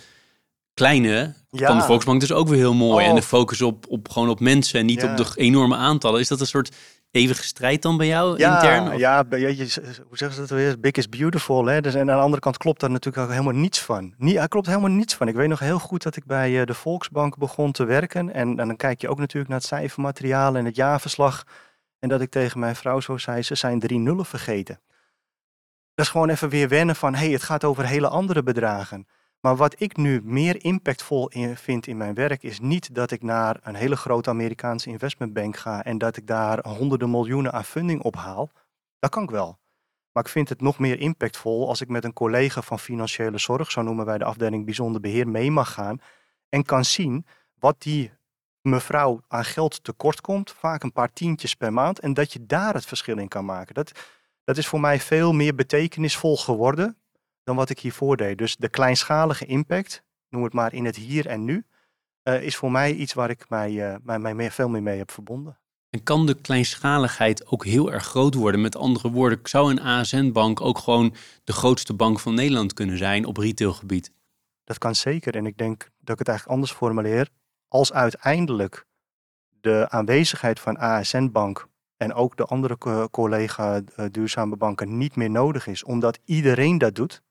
[0.79, 3.05] kleine van de Volksbank dus ook weer heel mooi.
[3.05, 3.27] En de oh.
[3.27, 6.19] focus op, op gewoon op mensen en niet op de enorme aantallen.
[6.19, 6.75] Is dat een soort
[7.11, 8.97] eeuwige strijd dan bij jou ja, intern?
[8.97, 9.55] Ja, je,
[10.07, 10.79] hoe zeggen ze dat weer?
[10.79, 11.65] Big is beautiful.
[11.65, 11.81] Hè?
[11.81, 14.13] Dus, en aan de andere kant klopt daar natuurlijk ook helemaal niets van.
[14.17, 15.27] Nie, er klopt helemaal niets van.
[15.27, 18.33] Ik weet nog heel goed dat ik bij eh, de Volksbank begon te werken.
[18.33, 21.43] En, en dan kijk je ook natuurlijk naar het cijfermateriaal en het jaarverslag.
[21.99, 24.79] En dat ik tegen mijn vrouw zo zei, ze zijn drie nullen vergeten.
[25.95, 29.07] Dat is gewoon even weer wennen van, hé, hey, het gaat over hele andere bedragen.
[29.39, 33.23] Maar wat ik nu meer impactvol in, vind in mijn werk is niet dat ik
[33.23, 38.01] naar een hele grote Amerikaanse investmentbank ga en dat ik daar honderden miljoenen aan funding
[38.01, 38.49] ophaal.
[38.99, 39.59] Dat kan ik wel.
[40.11, 43.71] Maar ik vind het nog meer impactvol als ik met een collega van financiële zorg,
[43.71, 46.01] zo noemen wij de afdeling bijzonder beheer, mee mag gaan
[46.49, 47.25] en kan zien
[47.59, 48.11] wat die
[48.61, 52.73] mevrouw aan geld tekort komt, vaak een paar tientjes per maand, en dat je daar
[52.73, 53.73] het verschil in kan maken.
[53.75, 53.91] Dat,
[54.43, 56.97] dat is voor mij veel meer betekenisvol geworden
[57.49, 58.37] dan wat ik hiervoor deed.
[58.37, 61.65] Dus de kleinschalige impact, noem het maar in het hier en nu,
[62.23, 64.97] uh, is voor mij iets waar ik mij, uh, mij, mij meer, veel meer mee
[64.97, 65.59] heb verbonden.
[65.89, 68.61] En kan de kleinschaligheid ook heel erg groot worden?
[68.61, 73.25] Met andere woorden, zou een ASN-bank ook gewoon de grootste bank van Nederland kunnen zijn
[73.25, 74.11] op retailgebied?
[74.63, 75.35] Dat kan zeker.
[75.35, 77.29] En ik denk dat ik het eigenlijk anders formuleer.
[77.67, 78.85] Als uiteindelijk
[79.61, 85.67] de aanwezigheid van ASN-bank en ook de andere collega uh, duurzame banken niet meer nodig
[85.67, 87.21] is, omdat iedereen dat doet,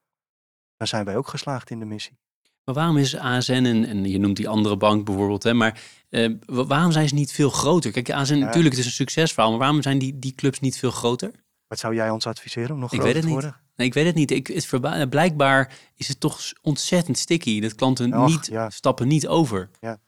[0.78, 2.18] dan zijn wij ook geslaagd in de missie.
[2.64, 6.34] Maar waarom is ASN, en, en je noemt die andere bank bijvoorbeeld, hè, maar uh,
[6.46, 7.90] waarom zijn ze niet veel groter?
[7.90, 8.44] Kijk, ASN, ja.
[8.44, 11.30] natuurlijk, het is een succesverhaal, maar waarom zijn die, die clubs niet veel groter?
[11.66, 13.50] Wat zou jij ons adviseren om nog ik groter weet het te worden?
[13.50, 13.76] Niet.
[13.76, 14.30] Nee, ik weet het niet.
[14.30, 17.60] Ik, het blijkbaar is het toch ontzettend sticky.
[17.60, 18.70] Dat klanten Och, niet, ja.
[18.70, 19.70] stappen niet over.
[19.80, 19.98] Ja.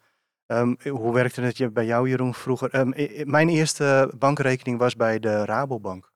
[0.47, 2.75] Um, hoe werkte het bij jou, Jeroen, vroeger?
[2.75, 2.95] Um,
[3.31, 6.10] mijn eerste bankrekening was bij de Rabobank.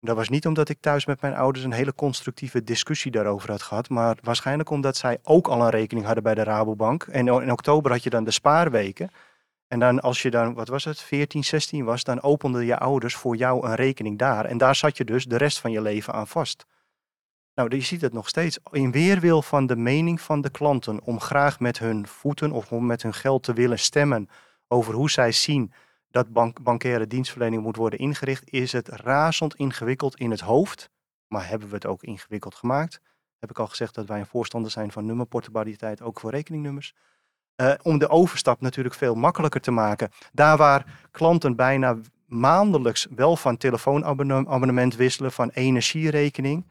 [0.00, 3.62] Dat was niet omdat ik thuis met mijn ouders een hele constructieve discussie daarover had
[3.62, 7.02] gehad, maar waarschijnlijk omdat zij ook al een rekening hadden bij de Rabobank.
[7.02, 9.10] En in oktober had je dan de spaarweken.
[9.68, 13.14] En dan als je dan, wat was het, 14, 16 was, dan openden je ouders
[13.14, 14.44] voor jou een rekening daar.
[14.44, 16.66] En daar zat je dus de rest van je leven aan vast.
[17.54, 18.58] Nou, je ziet het nog steeds.
[18.70, 22.86] In weerwil van de mening van de klanten om graag met hun voeten of om
[22.86, 24.28] met hun geld te willen stemmen
[24.68, 25.72] over hoe zij zien
[26.16, 30.90] dat bank, bankaire dienstverlening moet worden ingericht, is het razend ingewikkeld in het hoofd.
[31.28, 33.00] Maar hebben we het ook ingewikkeld gemaakt?
[33.38, 36.94] Heb ik al gezegd dat wij een voorstander zijn van nummerportabiliteit, ook voor rekeningnummers.
[37.60, 40.10] Uh, om de overstap natuurlijk veel makkelijker te maken.
[40.32, 41.96] Daar waar klanten bijna
[42.26, 46.66] maandelijks wel van telefoonabonnement wisselen, van energierekening,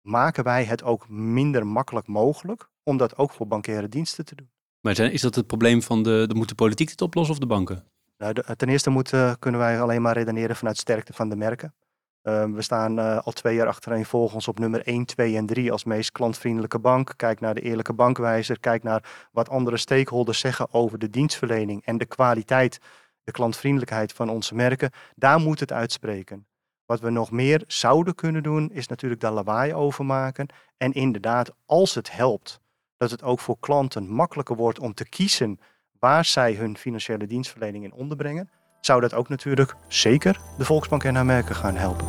[0.00, 4.50] maken wij het ook minder makkelijk mogelijk om dat ook voor bankaire diensten te doen.
[4.80, 7.46] Maar is dat het probleem van de, de moet de politiek het oplossen of de
[7.46, 7.91] banken?
[8.22, 11.74] Nou, ten eerste moeten, kunnen wij alleen maar redeneren vanuit sterkte van de merken.
[12.22, 15.72] Ehm, we staan uh, al twee jaar achtereen volgens op nummer 1, 2 en 3
[15.72, 17.12] als meest klantvriendelijke bank.
[17.16, 18.60] Kijk naar de eerlijke bankwijzer.
[18.60, 22.78] Kijk naar wat andere stakeholders zeggen over de dienstverlening en de kwaliteit,
[23.24, 24.90] de klantvriendelijkheid van onze merken.
[25.14, 26.46] Daar moet het uitspreken.
[26.86, 30.46] Wat we nog meer zouden kunnen doen, is natuurlijk daar lawaai over maken.
[30.76, 32.60] En inderdaad, als het helpt,
[32.96, 35.60] dat het ook voor klanten makkelijker wordt om te kiezen
[36.02, 38.50] waar zij hun financiële dienstverlening in onderbrengen,
[38.80, 42.06] zou dat ook natuurlijk zeker de Volksbank en haar merken gaan helpen.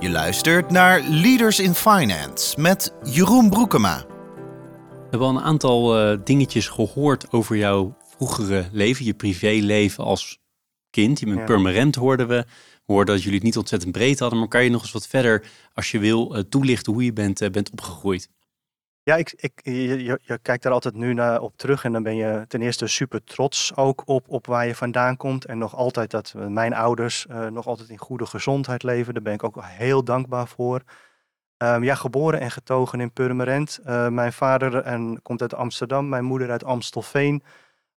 [0.00, 4.04] Je luistert naar Leaders in Finance met Jeroen Broekema.
[4.06, 10.38] We hebben al een aantal uh, dingetjes gehoord over jouw vroegere leven, je privéleven als
[10.90, 11.20] kind.
[11.20, 11.44] Je bent ja.
[11.44, 12.44] permanent, hoorden we.
[12.86, 15.06] We hoorden dat jullie het niet ontzettend breed hadden, maar kan je nog eens wat
[15.06, 18.28] verder, als je wil, uh, toelichten hoe je bent, uh, bent opgegroeid?
[19.10, 22.16] Ja, ik, ik, je, je, kijkt daar altijd nu naar op terug en dan ben
[22.16, 25.44] je ten eerste super trots ook op, op waar je vandaan komt.
[25.44, 29.14] En nog altijd dat mijn ouders uh, nog altijd in goede gezondheid leven.
[29.14, 30.82] Daar ben ik ook heel dankbaar voor.
[31.58, 33.80] Um, ja, geboren en getogen in Purmerend.
[33.86, 37.42] Uh, mijn vader en, komt uit Amsterdam, mijn moeder uit Amstelveen.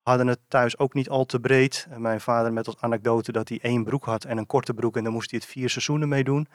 [0.01, 1.87] Hadden het thuis ook niet al te breed.
[1.97, 5.03] mijn vader met als anekdote dat hij één broek had en een korte broek en
[5.03, 6.47] dan moest hij het vier seizoenen mee doen.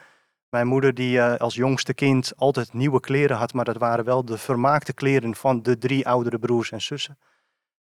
[0.49, 4.25] Mijn moeder die uh, als jongste kind altijd nieuwe kleren had, maar dat waren wel
[4.25, 7.17] de vermaakte kleren van de drie oudere broers en zussen.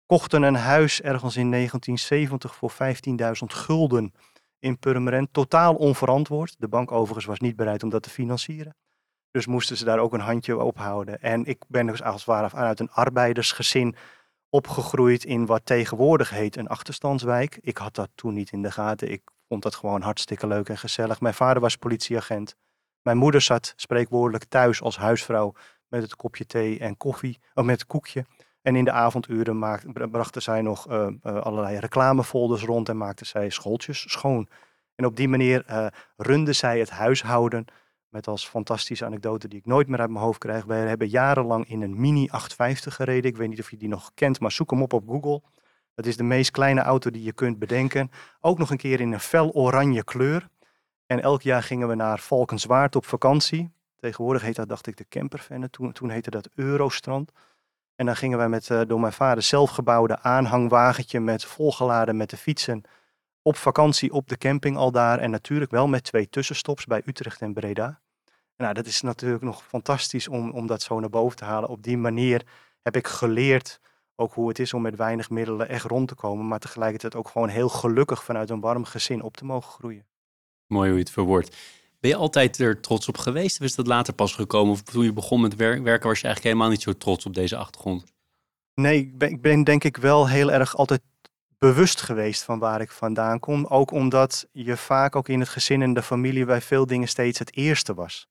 [0.07, 2.77] Kochten een huis ergens in 1970 voor 15.000
[3.47, 4.13] gulden
[4.59, 5.33] in Purmerend.
[5.33, 6.55] Totaal onverantwoord.
[6.59, 8.77] De bank overigens was niet bereid om dat te financieren.
[9.31, 11.21] Dus moesten ze daar ook een handje op houden.
[11.21, 13.95] En ik ben dus als het ware uit een arbeidersgezin
[14.51, 17.59] opgegroeid in wat tegenwoordig heet een achterstandswijk.
[17.61, 19.11] Ik had dat toen niet in de gaten.
[19.11, 21.21] Ik vond dat gewoon hartstikke leuk en gezellig.
[21.21, 22.57] Mijn vader was politieagent.
[23.03, 25.55] Mijn moeder zat spreekwoordelijk thuis als huisvrouw
[25.89, 28.25] met het kopje thee en koffie, of met het koekje.
[28.63, 33.25] En in de avonduren maakte, brachten zij nog uh, uh, allerlei reclamefolders rond en maakte
[33.25, 34.49] zij schooltjes schoon.
[34.95, 35.87] En op die manier uh,
[36.17, 37.65] runde zij het huishouden
[38.09, 40.65] met als fantastische anekdote die ik nooit meer uit mijn hoofd krijg.
[40.65, 43.31] Wij hebben jarenlang in een Mini 850 gereden.
[43.31, 45.43] Ik weet niet of je die nog kent, maar zoek hem op op Google.
[45.99, 48.11] Dat is de meest kleine auto die je kunt bedenken.
[48.41, 50.49] Ook nog een keer in een fel oranje kleur.
[51.07, 53.71] En elk jaar gingen we naar Valkenswaard op vakantie.
[53.97, 55.71] Tegenwoordig heet dat, dacht ik, de campervenne.
[55.71, 57.33] Toen, toen heette dat Eurostrand.
[57.95, 62.37] En dan gingen wij met uh, door mijn vader zelfgebouwde aanhangwagentje met volgeladen met de
[62.37, 62.83] fietsen
[63.43, 65.19] op vakantie op de camping al daar.
[65.19, 68.01] En natuurlijk wel met twee tussenstops bij Utrecht en Breda.
[68.57, 71.69] nou, dat is natuurlijk nog fantastisch om, om dat zo naar boven te halen.
[71.69, 72.47] Op die manier
[72.83, 73.81] heb ik geleerd
[74.21, 76.49] ook hoe het is om met weinig middelen echt rond te komen.
[76.49, 80.07] Maar tegelijkertijd ook gewoon heel gelukkig vanuit een warm gezin op te mogen groeien.
[80.67, 81.57] Mooi hoe je het verwoordt.
[82.01, 83.61] Ben je altijd er trots op geweest?
[83.61, 84.73] Of is dat later pas gekomen?
[84.73, 87.57] Of toen je begon met werken was je eigenlijk helemaal niet zo trots op deze
[87.57, 88.05] achtergrond?
[88.75, 91.01] Nee, ik ben, ik ben denk ik wel heel erg altijd
[91.59, 93.67] bewust geweest van waar ik vandaan kom.
[93.67, 97.39] Ook omdat je vaak ook in het gezin en de familie bij veel dingen steeds
[97.39, 98.29] het eerste was.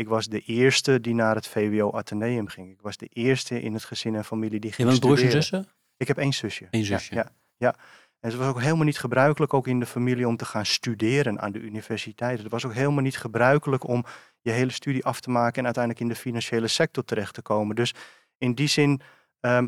[0.00, 2.70] Ik was de eerste die naar het VWO Atheneum ging.
[2.70, 5.30] Ik was de eerste in het gezin en familie die ging Je bent broers en
[5.30, 5.68] zussen?
[5.96, 6.66] Ik heb één zusje.
[6.70, 7.14] Eén zusje?
[7.14, 7.74] Ja, ja,
[8.20, 11.40] En het was ook helemaal niet gebruikelijk, ook in de familie, om te gaan studeren
[11.40, 12.38] aan de universiteit.
[12.38, 14.04] Het was ook helemaal niet gebruikelijk om
[14.40, 17.76] je hele studie af te maken en uiteindelijk in de financiële sector terecht te komen.
[17.76, 17.94] Dus
[18.38, 19.00] in die zin
[19.40, 19.66] ehm,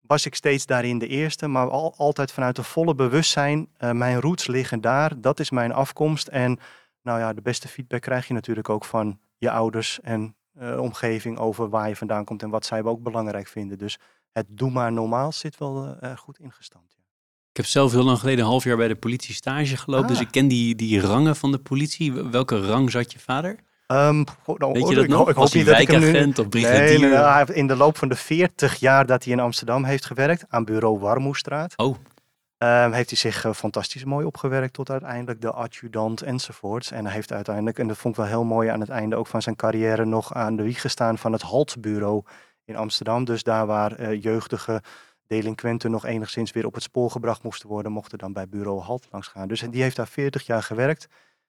[0.00, 3.68] was ik steeds daarin de eerste, maar al, altijd vanuit een volle bewustzijn.
[3.78, 6.28] Uh, mijn roots liggen daar, dat is mijn afkomst.
[6.28, 6.58] En
[7.02, 11.38] nou ja, de beste feedback krijg je natuurlijk ook van je ouders en uh, omgeving
[11.38, 13.78] over waar je vandaan komt en wat zij ook belangrijk vinden.
[13.78, 13.98] Dus
[14.32, 16.84] het doe maar normaal zit wel uh, goed ingestand.
[16.88, 17.02] Ja.
[17.50, 20.16] Ik heb zelf heel lang geleden een half jaar bij de politie stage gelopen, dus
[20.16, 20.22] ah.
[20.22, 22.12] ik ken die, die rangen van de politie.
[22.12, 23.50] Welke rang zat je vader?
[23.92, 25.28] Um, nou, Weet je dat ik, nog?
[25.28, 26.32] Ik hoop niet dat ik hem nu...
[26.36, 27.00] of brigadier?
[27.00, 30.44] Nee, nee, in de loop van de 40 jaar dat hij in Amsterdam heeft gewerkt,
[30.48, 31.76] aan bureau Warmoestraat.
[31.76, 31.96] Oh.
[32.58, 36.90] Um, heeft hij zich uh, fantastisch mooi opgewerkt tot uiteindelijk de adjudant enzovoorts.
[36.90, 39.26] En hij heeft uiteindelijk, en dat vond ik wel heel mooi aan het einde ook
[39.26, 42.22] van zijn carrière, nog aan de wieg gestaan van het Haltbureau
[42.64, 43.24] in Amsterdam.
[43.24, 44.82] Dus daar waar uh, jeugdige
[45.26, 49.08] delinquenten nog enigszins weer op het spoor gebracht moesten worden, mochten dan bij bureau Halt
[49.10, 49.48] langs gaan.
[49.48, 51.06] Dus die heeft daar 40 jaar gewerkt.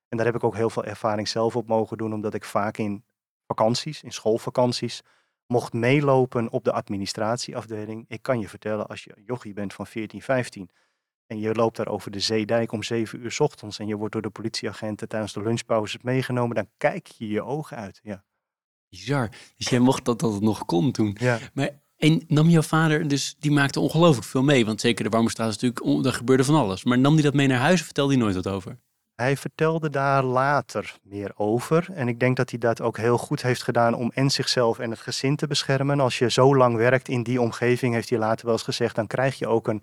[0.10, 2.78] En daar heb ik ook heel veel ervaring zelf op mogen doen, omdat ik vaak
[2.78, 3.04] in
[3.48, 5.02] vakanties, in schoolvakanties,
[5.48, 8.06] mocht meelopen op de administratieafdeling.
[8.08, 10.70] Ik kan je vertellen, als je jochie bent van 14, 15
[11.30, 14.14] en je loopt daar over de zeedijk om 7 uur s ochtends en je wordt
[14.14, 18.00] door de politieagenten tijdens de lunchpauzes meegenomen, dan kijk je je ogen uit.
[18.04, 18.24] Ja.
[18.90, 19.30] Bizar.
[19.58, 21.18] Dus jij mocht dat dat het nog kon toen.
[21.20, 21.40] Ja.
[21.54, 24.66] Maar En nam jouw vader, dus die maakte ongelooflijk veel mee.
[24.66, 26.84] Want zeker de Warmoestraat is natuurlijk, daar gebeurde van alles.
[26.84, 28.78] Maar nam hij dat mee naar huis of vertelde hij nooit wat over?
[29.16, 31.88] Hij vertelde daar later meer over.
[31.94, 34.90] En ik denk dat hij dat ook heel goed heeft gedaan om en zichzelf en
[34.90, 36.00] het gezin te beschermen.
[36.00, 39.08] Als je zo lang werkt in die omgeving, heeft hij later wel eens gezegd, dan
[39.08, 39.82] krijg je ook een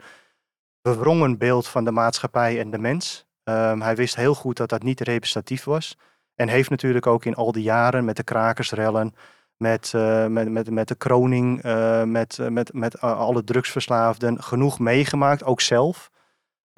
[0.86, 3.26] bevrongen beeld van de maatschappij en de mens.
[3.44, 5.98] Ehm, hij wist heel goed dat dat niet representatief was.
[6.34, 9.14] En heeft natuurlijk ook in al die jaren met de krakersrellen,
[9.56, 14.78] met, uh, met, met, met de kroning, uh, met, uh, met, met alle drugsverslaafden genoeg
[14.78, 16.10] meegemaakt, ook zelf.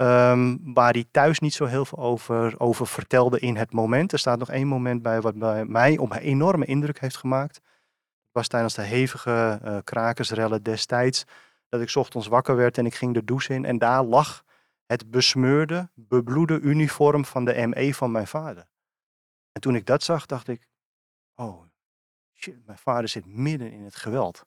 [0.01, 4.11] Um, waar hij thuis niet zo heel veel over, over vertelde in het moment.
[4.11, 7.55] Er staat nog één moment bij wat bij mij op een enorme indruk heeft gemaakt.
[7.55, 11.25] Het was tijdens de hevige krakersrellen destijds
[11.69, 13.65] dat ik ochtends wakker werd en ik ging de douche in.
[13.65, 14.43] En daar lag
[14.85, 18.69] het besmeurde, bebloede uniform van de ME van mijn vader.
[19.51, 20.67] En toen ik dat zag, dacht ik,
[21.35, 21.61] oh
[22.35, 24.45] shit, mijn vader zit midden in het geweld.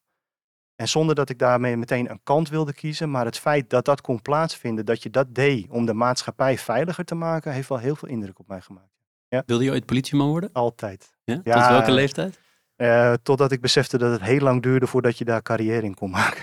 [0.75, 4.01] En zonder dat ik daarmee meteen een kant wilde kiezen, maar het feit dat dat
[4.01, 7.97] kon plaatsvinden, dat je dat deed om de maatschappij veiliger te maken, heeft wel heel
[7.97, 9.01] veel indruk op mij gemaakt.
[9.29, 9.43] Ja.
[9.47, 10.53] Wilde je ooit politieman worden?
[10.53, 11.15] Altijd.
[11.25, 11.35] Ja?
[11.35, 12.41] Tot welke leeftijd?
[12.77, 16.11] Uh, totdat ik besefte dat het heel lang duurde voordat je daar carrière in kon
[16.11, 16.43] maken.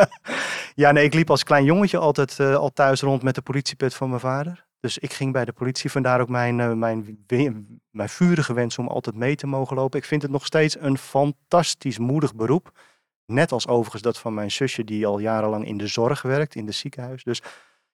[0.74, 3.94] ja, nee, ik liep als klein jongetje altijd uh, al thuis rond met de politiepet
[3.94, 4.66] van mijn vader.
[4.80, 7.18] Dus ik ging bij de politie, vandaar ook mijn, uh, mijn,
[7.90, 9.98] mijn vurige wens om altijd mee te mogen lopen.
[9.98, 12.70] Ik vind het nog steeds een fantastisch moedig beroep.
[13.26, 16.66] Net als overigens dat van mijn zusje, die al jarenlang in de zorg werkt, in
[16.66, 17.24] het ziekenhuis.
[17.24, 17.42] Dus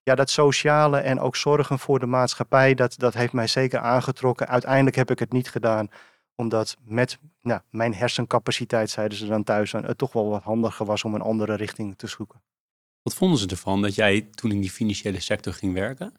[0.02, 4.48] ja, dat sociale en ook zorgen voor de maatschappij, dat, dat heeft mij zeker aangetrokken.
[4.48, 5.88] Uiteindelijk heb ik het niet gedaan
[6.34, 11.04] omdat met nou, mijn hersencapaciteit, zeiden ze dan thuis, het toch wel wat handiger was
[11.04, 12.42] om een andere richting te zoeken.
[13.02, 16.14] Wat vonden ze ervan dat jij toen in die financiële sector ging werken?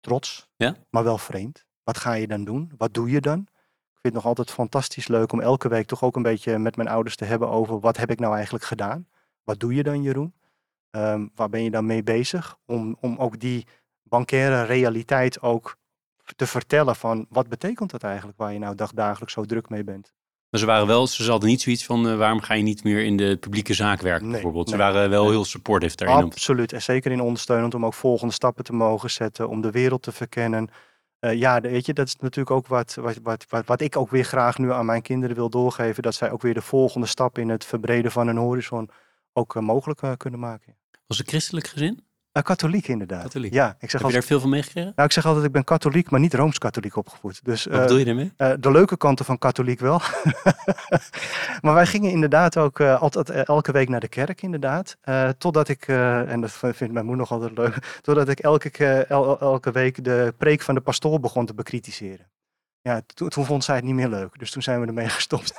[0.00, 0.76] Trots, ja?
[0.90, 1.66] maar wel vreemd.
[1.82, 2.72] Wat ga je dan doen?
[2.76, 3.38] Wat doe je dan?
[3.40, 6.76] Ik vind het nog altijd fantastisch leuk om elke week toch ook een beetje met
[6.76, 9.08] mijn ouders te hebben over wat heb ik nou eigenlijk gedaan?
[9.44, 10.34] Wat doe je dan, Jeroen?
[10.90, 12.58] Um, waar ben je dan mee bezig?
[12.66, 13.66] Om, om ook die
[14.02, 15.76] bankaire realiteit ook
[16.36, 20.12] te vertellen van wat betekent dat eigenlijk waar je nou dagdagelijks zo druk mee bent.
[20.50, 23.04] Maar ze waren wel, ze hadden niet zoiets van uh, waarom ga je niet meer
[23.04, 24.68] in de publieke zaak werken nee, bijvoorbeeld.
[24.68, 26.24] Ze waren wel heel supportive daarin.
[26.24, 30.02] Absoluut en zeker in ondersteunend om ook volgende stappen te mogen zetten, om de wereld
[30.02, 30.68] te verkennen.
[31.20, 34.10] Uh, ja, weet je, dat is natuurlijk ook wat, wat, wat, wat, wat ik ook
[34.10, 36.02] weer graag nu aan mijn kinderen wil doorgeven.
[36.02, 38.90] Dat zij ook weer de volgende stap in het verbreden van hun horizon
[39.32, 40.76] ook uh, mogelijk kunnen maken.
[41.06, 42.04] Was het christelijk gezin?
[42.32, 43.22] Uh, katholiek inderdaad.
[43.22, 43.52] Katholiek.
[43.52, 44.92] Ja, ik zeg Heb altijd, je daar veel van meegekregen?
[44.94, 47.44] Nou, ik zeg altijd, ik ben katholiek, maar niet rooms-katholiek opgevoed.
[47.44, 48.32] Dus, Wat uh, bedoel je daarmee?
[48.38, 50.00] Uh, de leuke kanten van katholiek wel.
[51.62, 54.96] maar wij gingen inderdaad ook altijd elke week naar de kerk, inderdaad.
[55.38, 57.76] totdat ik, en dat vindt mijn moeder nog altijd leuk,
[58.06, 62.26] totdat ik elke, el, elke week de preek van de pastoor begon te bekritiseren.
[62.82, 64.38] Ja, toen, toen vond zij het niet meer leuk.
[64.38, 65.54] Dus toen zijn we ermee gestopt.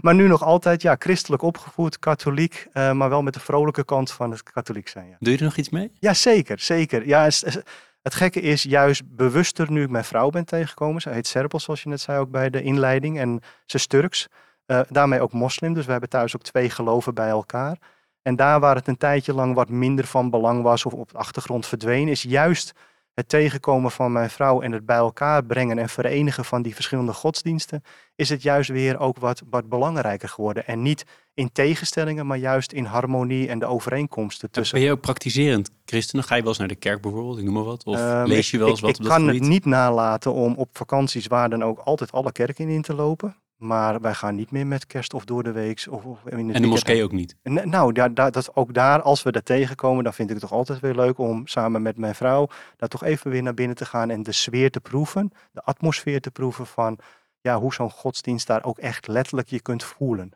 [0.00, 2.66] maar nu nog altijd, ja, christelijk opgevoed, katholiek.
[2.72, 5.08] Uh, maar wel met de vrolijke kant van het katholiek zijn.
[5.08, 5.16] Ja.
[5.18, 5.92] Doe je er nog iets mee?
[5.98, 7.06] Ja, zeker, zeker.
[7.06, 7.62] Ja, het,
[8.02, 11.00] het gekke is juist bewuster nu ik mijn vrouw ben tegengekomen.
[11.00, 13.18] Zij heet Serpel, zoals je net zei ook bij de inleiding.
[13.18, 14.28] En ze is Turks.
[14.66, 15.74] Uh, daarmee ook moslim.
[15.74, 17.76] Dus we hebben thuis ook twee geloven bij elkaar.
[18.22, 21.18] En daar waar het een tijdje lang wat minder van belang was of op de
[21.18, 22.72] achtergrond verdween, is juist
[23.16, 27.12] het tegenkomen van mijn vrouw en het bij elkaar brengen en verenigen van die verschillende
[27.12, 27.82] godsdiensten,
[28.14, 30.66] is het juist weer ook wat, wat belangrijker geworden.
[30.66, 31.04] En niet
[31.34, 34.78] in tegenstellingen, maar juist in harmonie en de overeenkomsten tussen.
[34.78, 36.22] Ben je ook praktiserend christen?
[36.22, 37.84] Ga je wel eens naar de kerk bijvoorbeeld, ik noem maar wat?
[37.84, 40.54] Of um, lees je wel eens ik, wat ik, ik kan het niet nalaten om
[40.54, 43.36] op vakanties waar dan ook altijd alle kerken in te lopen.
[43.56, 45.86] Maar wij gaan niet meer met kerst of door de week.
[45.90, 47.36] Of, of in en de moskee ook niet?
[47.42, 50.58] Nou, ja, dat, dat, ook daar, als we daar tegenkomen, dan vind ik het toch
[50.58, 53.84] altijd weer leuk om samen met mijn vrouw daar toch even weer naar binnen te
[53.84, 56.98] gaan en de sfeer te proeven, de atmosfeer te proeven van
[57.40, 60.30] ja, hoe zo'n godsdienst daar ook echt letterlijk je kunt voelen.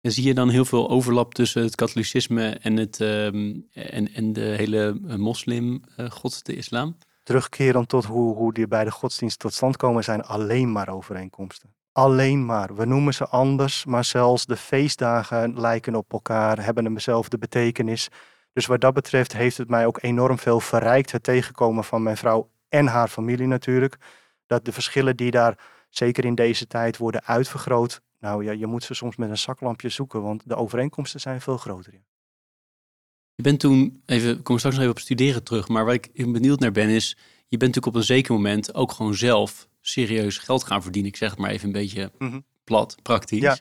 [0.00, 4.32] En zie je dan heel veel overlap tussen het katholicisme en, het, um, en, en
[4.32, 6.96] de hele moslim uh, gods, de islam?
[7.22, 12.44] Terugkerend tot hoe, hoe die beide godsdiensten tot stand komen, zijn alleen maar overeenkomsten alleen
[12.44, 12.74] maar.
[12.74, 18.08] We noemen ze anders, maar zelfs de feestdagen lijken op elkaar, hebben dezelfde betekenis.
[18.52, 22.16] Dus wat dat betreft heeft het mij ook enorm veel verrijkt, het tegenkomen van mijn
[22.16, 23.96] vrouw en haar familie natuurlijk.
[24.46, 28.84] Dat de verschillen die daar zeker in deze tijd worden uitvergroot, nou ja, je moet
[28.84, 31.92] ze soms met een zaklampje zoeken, want de overeenkomsten zijn veel groter.
[33.34, 36.60] Je bent toen, even, kom straks nog even op studeren terug, maar waar ik benieuwd
[36.60, 37.16] naar ben is,
[37.48, 41.10] je bent natuurlijk op een zeker moment ook gewoon zelf serieus geld gaan verdienen.
[41.10, 42.40] Ik zeg het maar even een beetje Mhm.
[42.64, 43.40] plat, praktisch.
[43.40, 43.58] Ja.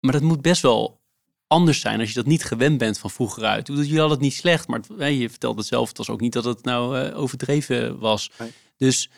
[0.00, 1.00] Maar dat moet best wel
[1.46, 3.66] anders zijn als je dat niet gewend bent van vroeger uit.
[3.66, 5.88] Je had het niet slecht, maar het- je vertelde het zelf.
[5.88, 8.30] Het was ook niet dat het nou eh, overdreven was.
[8.38, 8.50] Nee.
[8.76, 9.10] Dus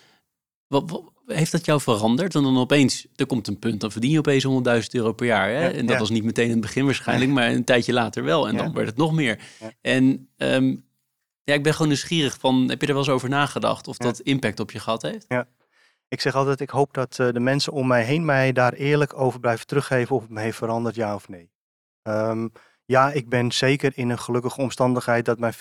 [0.67, 2.35] wat, wat- heeft dat jou veranderd?
[2.35, 5.49] En dan opeens, er komt een punt, dan verdien je opeens 100.000 euro per jaar.
[5.49, 5.63] Hè?
[5.65, 5.99] Ja, en dat ja.
[6.01, 8.49] was niet meteen in het begin waarschijnlijk, maar een tijdje later wel.
[8.49, 8.63] En Ja.
[8.63, 9.39] dan werd het nog meer.
[9.61, 9.73] Ja.
[9.81, 10.77] En ehm,
[11.45, 14.05] ja, ik ben gewoon nieuwsgierig van, heb je er wel eens over nagedacht of Ja.
[14.05, 15.27] dat impact op je gehad heeft?
[16.11, 19.19] Ik zeg altijd, ik hoop dat eh, de mensen om mij heen mij daar eerlijk
[19.19, 21.51] over blijven teruggeven of het me heeft veranderd, ja of nee.
[22.03, 22.49] Ehm,
[22.85, 25.55] ja, ik ben zeker in een gelukkige omstandigheid dat mijn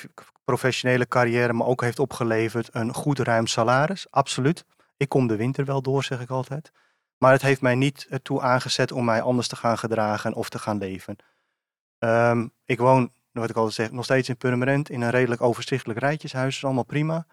[0.43, 4.65] professionele carrière me ook heeft opgeleverd een goed ruim salaris, absoluut.
[4.97, 6.71] Ik kom de winter wel door, zeg ik altijd.
[7.17, 10.59] Maar het heeft mij niet ertoe aangezet om mij anders te gaan gedragen of te
[10.59, 11.15] gaan leven.
[11.97, 15.99] Ehm, ik woon, wat ik altijd zeg, nog steeds in Purmerend in een redelijk overzichtelijk
[15.99, 17.25] rijtjeshuis, is allemaal prima.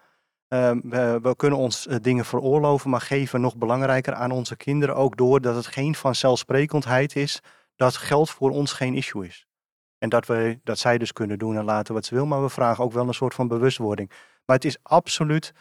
[0.47, 4.95] Ehm, we, we kunnen ons eh, dingen veroorloven, maar geven nog belangrijker aan onze kinderen
[4.95, 7.41] ook door dat het geen vanzelfsprekendheid is
[7.75, 9.47] dat geld voor ons geen issue is.
[9.97, 12.49] En dat, we, dat zij dus kunnen doen en laten wat ze wil, maar we
[12.49, 14.09] vragen ook wel een soort van bewustwording.
[14.45, 15.53] Maar het is absoluut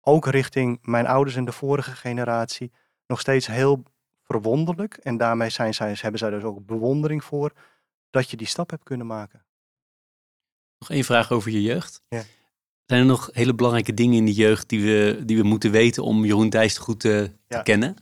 [0.00, 2.72] ook richting mijn ouders en de vorige generatie
[3.06, 3.82] nog steeds heel
[4.22, 4.96] verwonderlijk.
[4.96, 7.52] En daarmee zijn zij, hebben zij dus ook bewondering voor
[8.10, 9.44] dat je die stap hebt kunnen maken.
[10.78, 12.02] Nog één vraag over je jeugd.
[12.08, 12.22] Ja.
[12.88, 16.02] Zijn er nog hele belangrijke dingen in de jeugd die we, die we moeten weten
[16.02, 17.62] om Jeroen Dijst goed te, te Ja.
[17.62, 17.96] kennen?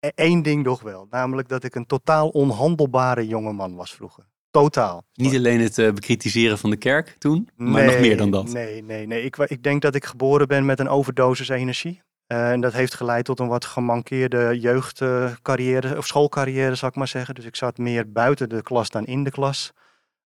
[0.00, 4.24] Eén ding toch wel, namelijk dat ik een totaal onhandelbare jongeman was vroeger.
[4.50, 5.04] Totaal.
[5.12, 8.52] Niet alleen het eh, bekritiseren van de kerk toen, maar nog meer dan dat.
[8.52, 9.22] Nee, nee, nee.
[9.22, 12.00] Ik, ik denk dat ik geboren ben met een overdosis energie.
[12.26, 17.08] Eh, en dat heeft geleid tot een wat gemankeerde jeugdcarrière, of schoolcarrière, zal ik maar
[17.08, 17.34] zeggen.
[17.34, 19.72] Dus ik zat meer buiten de klas dan in de klas.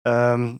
[0.01, 0.55] Ehm,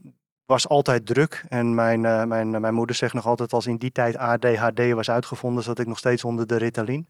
[0.46, 1.44] was altijd druk.
[1.50, 5.10] En mijn, eh, mijn, mijn moeder zegt nog altijd, als in die tijd ADHD was
[5.10, 7.08] uitgevonden, zat ik nog steeds onder de Ritalin.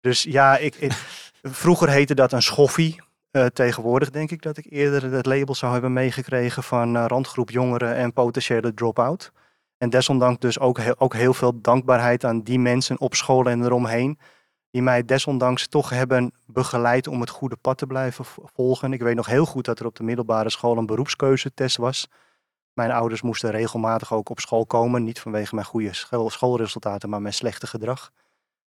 [0.00, 0.92] Dus ja, ik, ik-
[1.42, 3.00] vroeger heette dat een schoffie.
[3.30, 7.50] Eh, tegenwoordig denk ik dat ik eerder het label zou hebben meegekregen van eh, randgroep
[7.50, 9.32] jongeren en potentiële drop-out.
[9.78, 13.64] En desondanks dus ook, heel- ook heel veel dankbaarheid aan die mensen op school en
[13.64, 14.18] eromheen.
[14.70, 18.92] Die mij desondanks toch hebben begeleid om het goede pad te blijven volgen.
[18.92, 22.08] Ik weet nog heel goed dat er op de middelbare school een beroepskeuzetest was.
[22.76, 25.04] Mijn ouders moesten regelmatig ook op school komen.
[25.04, 28.12] Niet vanwege mijn goede school- schoolresultaten, maar mijn slechte gedrag.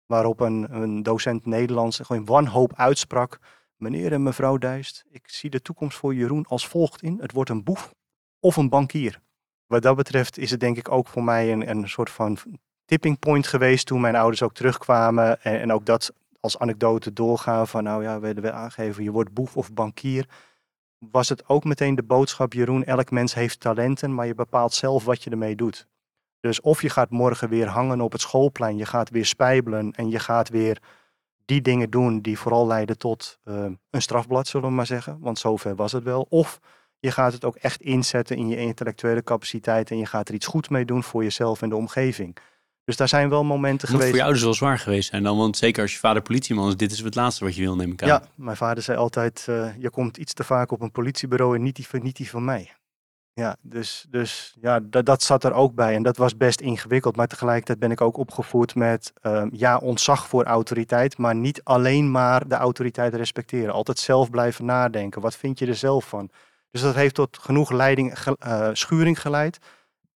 [0.06, 3.40] Waarop een, een docent Nederlands gewoon wanhoop uitsprak.
[3.76, 7.18] Meneer en mevrouw Dijst, ik zie de toekomst voor Jeroen als volgt in.
[7.22, 7.94] Het wordt een boef
[8.40, 9.22] of een bankier.
[9.66, 12.38] Wat dat betreft is het denk ik ook voor mij een, een soort van
[12.86, 15.42] tipping point geweest toen mijn ouders ook terugkwamen.
[15.42, 19.58] En, en ook dat als anekdote doorgaan van nou ja, we aangeven je wordt boef
[19.58, 20.28] of bankier.
[21.00, 25.06] Was het ook meteen de boodschap Jeroen, elk mens heeft talenten, maar je bepaalt zelf
[25.06, 25.88] wat je ermee doet.
[26.40, 30.10] Dus of je gaat morgen weer hangen op het schoolplein, je gaat weer spijbelen en
[30.10, 30.82] je gaat weer
[31.46, 35.20] die dingen doen die vooral leiden tot eh, een strafblad, zullen we maar zeggen.
[35.20, 36.26] Want zover was het wel.
[36.30, 36.60] Of
[37.00, 40.48] je gaat het ook echt inzetten in je intellectuele capaciteit en je gaat er iets
[40.48, 42.38] goed mee doen voor jezelf en de omgeving.
[42.90, 44.08] Dus daar zijn wel momenten moet geweest.
[44.08, 46.76] voor je ouders wel zwaar geweest zijn dan, want zeker als je vader politieman is,
[46.76, 48.08] dit is het laatste wat je wil, neem ik aan.
[48.08, 51.62] Ja, mijn vader zei altijd, eh, je komt iets te vaak op een politiebureau en
[51.62, 52.74] niet die, van- niet die van mij.
[53.34, 57.16] Ja, dus, dus ja, dat, dat zat er ook bij en dat was best ingewikkeld.
[57.16, 62.12] Maar tegelijkertijd ben ik ook opgevoed met, ehm, ja, ontzag voor autoriteit, maar niet alleen
[62.12, 63.74] maar de autoriteit respecteren.
[63.74, 65.22] Altijd zelf blijven nadenken.
[65.22, 66.30] Wat vind je er zelf van?
[66.72, 69.58] Dus dat heeft tot genoeg leiding, ge- eh, schuring geleid.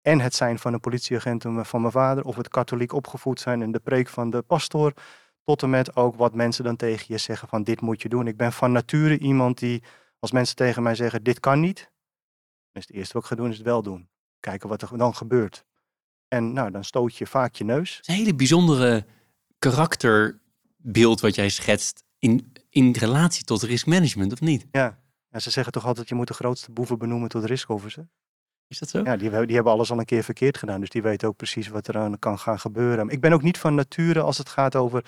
[0.03, 3.71] En het zijn van een politieagent van mijn vader, of het katholiek opgevoed zijn en
[3.71, 4.93] de preek van de pastoor
[5.43, 8.27] tot en met ook wat mensen dan tegen je zeggen van dit moet je doen.
[8.27, 9.83] Ik ben van nature iemand die,
[10.19, 11.77] als mensen tegen mij zeggen dit kan niet,
[12.71, 14.09] dan is het eerste wat ik ga doen is het wel doen.
[14.39, 15.65] Kijken wat er dan gebeurt.
[16.27, 17.95] En nou, dan stoot je vaak je neus.
[17.95, 19.05] Het is een hele bijzondere
[19.59, 24.65] karakterbeeld wat jij schetst in, in relatie tot risk management, of niet?
[24.71, 25.01] Ja.
[25.29, 28.07] En ze zeggen toch altijd, je moet de grootste boeven benoemen tot risk officer.
[28.73, 29.01] Is dat zo?
[29.03, 30.79] Ja, die, hebben- die hebben alles al een keer verkeerd gedaan.
[30.79, 33.09] Dus die weten ook precies wat er aan kan gaan gebeuren.
[33.09, 35.05] Ik ben ook niet van nature als het gaat over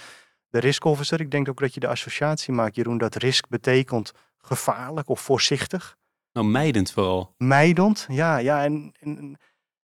[0.49, 1.19] de risk officer.
[1.19, 5.97] Ik denk ook dat je de associatie maakt, Jeroen, dat risk betekent gevaarlijk of voorzichtig.
[6.33, 7.33] Nou, mijdend vooral.
[7.37, 8.37] Mijdend, ja.
[8.37, 9.37] ja en, en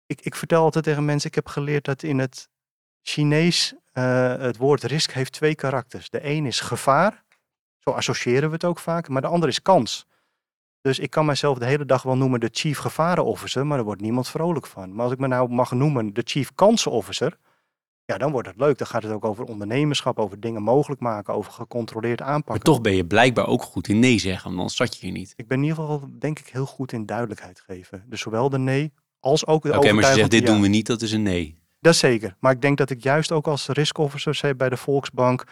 [0.06, 2.48] ik, ik vertel altijd tegen mensen, ik heb geleerd dat in het
[3.02, 6.10] Chinees eh, het woord risk heeft twee karakters.
[6.10, 7.24] De een is gevaar,
[7.78, 10.06] zo associëren we het ook vaak, maar de ander is kans.
[10.86, 13.86] Dus ik kan mezelf de hele dag wel noemen de chief gevaren officer, maar daar
[13.86, 14.94] wordt niemand vrolijk van.
[14.94, 17.36] Maar als ik me nou mag noemen de chief kansen officer,
[18.04, 18.78] ja, dan wordt het leuk.
[18.78, 22.64] Dan gaat het ook over ondernemerschap, over dingen mogelijk maken, over gecontroleerd Maar aanpakken.
[22.64, 25.32] toch ben je blijkbaar ook goed in nee zeggen, want anders zat je hier niet.
[25.36, 28.04] Ik ben in ieder geval, denk ik, heel goed in duidelijkheid geven.
[28.08, 30.52] Dus zowel de nee als ook de Oké, maar als je zegt dit ja.
[30.52, 31.58] doen we niet, dat is een nee.
[31.80, 32.36] Dat zeker.
[32.40, 35.44] Maar ik denk dat ik juist ook als risk officer zei bij de Volksbank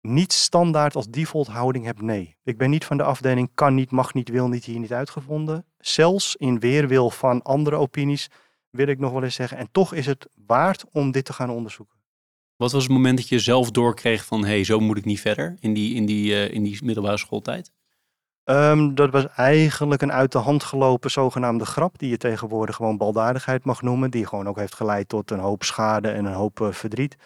[0.00, 2.36] niet standaard als default houding heb nee.
[2.44, 5.64] Ik ben niet van de afdeling kan niet, mag niet, wil niet, hier niet uitgevonden.
[5.78, 8.28] Zelfs in weerwil van andere opinies
[8.70, 9.58] wil ik nog wel eens zeggen.
[9.58, 11.98] En toch is het waard om dit te gaan onderzoeken.
[12.56, 14.40] Wat was het moment dat je zelf doorkreeg van...
[14.44, 17.16] hé, hey, zo moet ik niet verder in die, in die, uh, in die middelbare
[17.16, 17.72] schooltijd?
[18.44, 21.98] Um, dat was eigenlijk een uit de hand gelopen zogenaamde grap...
[21.98, 24.10] die je tegenwoordig gewoon baldadigheid mag noemen.
[24.10, 27.16] Die gewoon ook heeft geleid tot een hoop schade en een hoop uh, verdriet.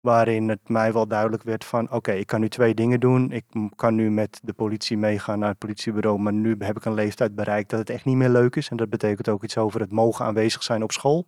[0.00, 1.92] Waarin het mij wel duidelijk werd van...
[1.92, 3.32] oké, ik kan nu twee dingen doen.
[3.32, 3.44] Ik
[3.76, 6.18] kan nu met de politie meegaan naar het politiebureau...
[6.18, 8.68] maar nu heb ik een leeftijd bereikt dat het echt niet meer leuk is.
[8.68, 11.26] En dat betekent ook iets over het mogen aanwezig zijn op school...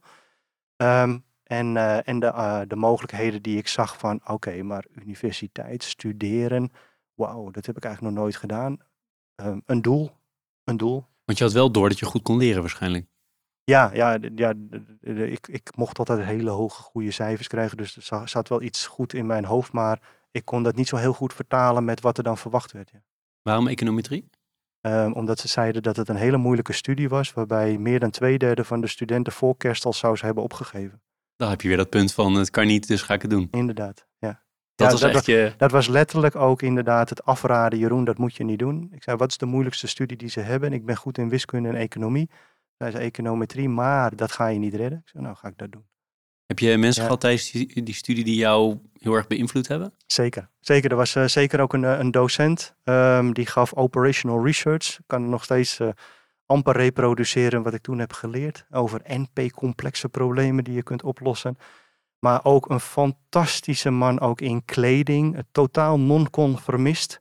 [0.77, 5.83] Um, en, uh, en de, uh, de mogelijkheden die ik zag van, oké, maar universiteit,
[5.83, 6.73] studeren,
[7.15, 8.79] wauw, dat heb ik eigenlijk nog nooit gedaan.
[9.37, 10.11] Um, een doel,
[10.65, 11.07] een doel.
[11.25, 13.07] Want je had wel door dat je goed kon leren waarschijnlijk.
[13.71, 14.55] Ja, ja, ja
[15.05, 17.77] ik, ik mocht altijd hele hoge, goede cijfers krijgen.
[17.77, 20.01] Dus er zat wel iets goed in mijn hoofd, maar
[20.31, 22.91] ik kon dat niet zo heel goed vertalen met wat er dan verwacht werd.
[22.93, 23.03] Ja.
[23.43, 24.31] Waarom econometrie?
[24.81, 28.39] Um, omdat ze zeiden dat het een hele moeilijke studie was, waarbij meer dan twee
[28.39, 31.03] derde van de studenten voor kerst al zou ze hebben opgegeven.
[31.37, 33.49] Dan heb je weer dat punt van het kan niet, dus ga ik het doen.
[33.51, 34.43] Inderdaad, ja.
[34.75, 35.55] Dat ja, was echt je...
[35.57, 37.79] dat was letterlijk ook inderdaad het afraden.
[37.79, 38.89] Jeroen, dat moet je niet doen.
[38.93, 40.73] Ik zei, wat is de moeilijkste studie die ze hebben?
[40.73, 42.31] Ik ben goed in wiskunde en economie.
[42.81, 44.99] Zij zei econometrie, maar dat ga je niet redden.
[44.99, 45.85] Ik zei, nou ga ik dat doen.
[46.47, 47.07] Heb je mensen ja.
[47.07, 49.93] gehad tijdens die, die, studie die jou heel erg beïnvloed hebben?
[50.07, 50.49] Zeker.
[50.61, 50.91] Zeker.
[50.91, 54.99] Er was uh, zeker ook een, een docent um, die gaf operational research.
[54.99, 55.89] Ik kan nog steeds uh,
[56.47, 61.59] amper reproduceren wat ik toen heb geleerd over NP-complexe problemen die je kunt oplossen.
[62.19, 67.21] Maar ook een fantastische man, ook in kleding, totaal non-conformist.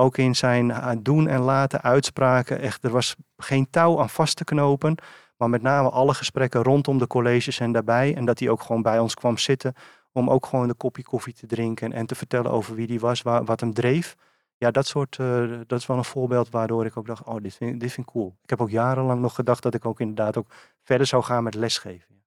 [0.00, 0.72] Ook in zijn
[1.02, 2.60] doen en laten uitspraken.
[2.60, 4.94] Echt, er was geen touw aan vast te knopen.
[5.36, 8.14] Maar met name alle gesprekken rondom de colleges en daarbij.
[8.14, 9.74] En dat hij ook gewoon bij ons kwam zitten
[10.12, 13.22] om ook gewoon een kopje koffie te drinken en te vertellen over wie die was,
[13.22, 14.16] waar, wat hem dreef.
[14.56, 17.54] Ja, dat soort, uh, dat is wel een voorbeeld waardoor ik ook dacht, oh, dit
[17.54, 18.36] vind, dit vind ik cool.
[18.42, 21.54] Ik heb ook jarenlang nog gedacht dat ik ook inderdaad ook verder zou gaan met
[21.54, 22.22] lesgeven.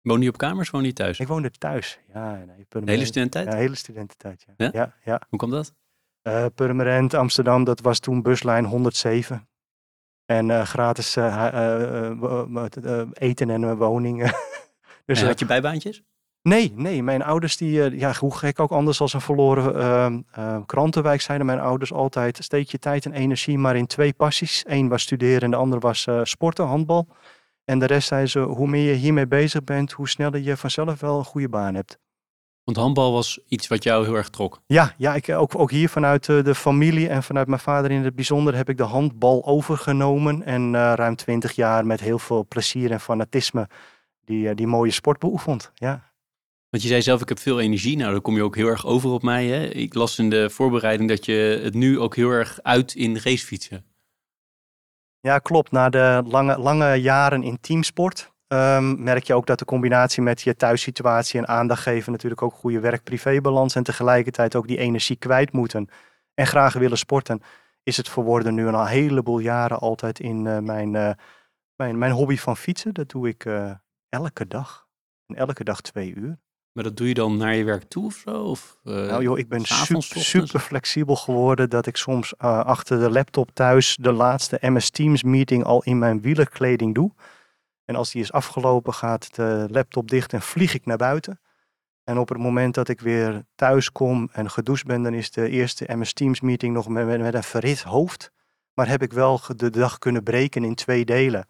[0.00, 1.18] Woon je op kamers, woon je thuis?
[1.18, 2.34] Ik woonde thuis, ja.
[2.34, 3.54] Nee, de hele studententijd?
[3.54, 4.54] Ja, hele studententijd, ja.
[4.56, 4.70] Ja?
[4.72, 5.20] ja, ja.
[5.28, 5.74] Hoe komt dat?
[6.28, 9.48] Uh, Purmerend, Amsterdam, dat was toen buslijn 107.
[10.26, 11.16] En uh, gratis
[13.12, 14.34] eten en woningen.
[15.06, 16.02] dus en had je bijbaantjes?
[16.42, 20.06] Nee, nee, mijn ouders die, ja, hoe gek ook anders als een verloren uh,
[20.38, 24.64] uh, krantenwijk zeiden mijn ouders altijd, steek je tijd en energie maar in twee passies.
[24.66, 27.08] Eén was studeren en de andere was sporten, handbal.
[27.64, 31.00] En de rest zei ze, hoe meer je hiermee bezig bent, hoe sneller je vanzelf
[31.00, 31.98] wel een goede baan hebt.
[32.64, 34.60] Want handbal was iets wat jou heel erg trok.
[34.66, 38.14] Ja, ja ik, ook, ook hier vanuit de familie en vanuit mijn vader in het
[38.14, 40.42] bijzonder heb ik de handbal overgenomen.
[40.42, 43.68] En ruim twintig jaar met heel veel plezier en fanatisme
[44.24, 45.70] die, die mooie sport beoefend.
[45.74, 46.12] Ja.
[46.70, 47.96] Want je zei zelf, ik heb veel energie.
[47.96, 49.46] Nou, dan kom je ook heel erg over op mij.
[49.46, 49.64] Hè?
[49.64, 53.84] Ik las in de voorbereiding dat je het nu ook heel erg uit in racefietsen.
[55.20, 55.70] Ja, klopt.
[55.70, 60.40] Na de lange, lange jaren in teamsport um, merk je ook dat de combinatie met
[60.40, 65.52] je thuissituatie en aandacht geven natuurlijk ook goede werk-privébalans en tegelijkertijd ook die energie kwijt
[65.52, 65.88] moeten
[66.34, 67.42] en graag willen sporten,
[67.82, 71.10] is het verworden nu een heleboel jaren altijd in uh, mijn, uh,
[71.76, 72.94] mijn, mijn hobby van fietsen.
[72.94, 73.70] Dat doe ik uh,
[74.08, 74.86] elke dag.
[75.26, 76.38] En elke dag twee uur.
[76.72, 78.42] Maar dat doe je dan naar je werk toe of zo?
[78.42, 83.50] Of, nou joh, ik ben super, super, flexibel geworden dat ik soms achter de laptop
[83.52, 87.12] thuis de laatste MS Teams meeting al in mijn wielerkleding doe.
[87.84, 91.40] En als die is afgelopen gaat de laptop dicht en vlieg ik naar buiten.
[92.04, 95.48] En op het moment dat ik weer thuis kom en gedoucht ben, dan is de
[95.48, 98.30] eerste MS Teams meeting nog met, met een verhit hoofd.
[98.74, 101.46] Maar heb ik wel de dag kunnen breken in twee delen.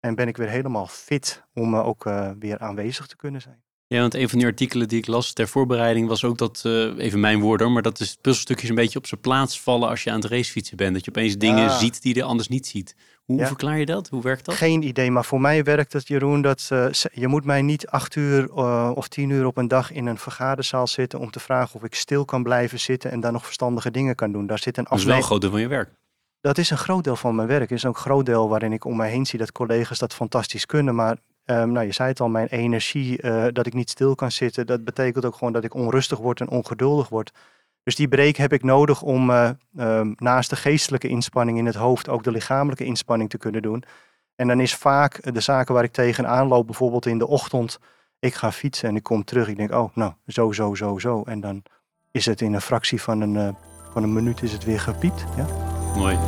[0.00, 2.04] En ben ik weer helemaal fit om uh, ook
[2.38, 3.62] weer aanwezig te kunnen zijn.
[3.92, 6.98] Ja, want een van die artikelen die ik las ter voorbereiding was ook dat, uh,
[6.98, 10.10] even mijn woorden, maar dat is puzzelstukjes een beetje op zijn plaats vallen als je
[10.10, 10.94] aan het racefietsen bent.
[10.94, 12.96] Dat je opeens dingen ziet die je anders niet ziet.
[13.24, 13.46] Hoe ja.
[13.46, 14.08] verklaar je dat?
[14.08, 14.54] Hoe werkt dat?
[14.54, 18.16] Geen idee, maar voor mij werkt het, Jeroen, dat uh, je moet mij niet acht
[18.16, 21.74] uur uh, of tien uur op een dag in een vergaderzaal zitten om te vragen
[21.74, 24.46] of ik stil kan blijven zitten en dan nog verstandige dingen kan doen.
[24.46, 25.90] Daar zit een Dat is wel een groot deel van je werk.
[26.40, 27.70] Dat is een groot deel van mijn werk.
[27.70, 30.14] Het is ook een groot deel waarin ik om mij heen zie dat collega's dat
[30.14, 33.90] fantastisch kunnen, maar Um, nou, je zei het al, mijn energie, uh, dat ik niet
[33.90, 37.32] stil kan zitten, dat betekent ook gewoon dat ik onrustig word en ongeduldig word.
[37.82, 41.74] Dus die break heb ik nodig om uh, um, naast de geestelijke inspanning in het
[41.74, 43.84] hoofd ook de lichamelijke inspanning te kunnen doen.
[44.36, 47.78] En dan is vaak de zaken waar ik tegenaan loop, bijvoorbeeld in de ochtend,
[48.18, 49.48] ik ga fietsen en ik kom terug.
[49.48, 51.22] Ik denk, oh, nou, zo, zo, zo, zo.
[51.22, 51.62] En dan
[52.10, 53.48] is het in een fractie van een, uh,
[53.92, 55.24] van een minuut is het weer gepiept.
[55.36, 55.46] Ja?
[55.96, 56.18] Mooi.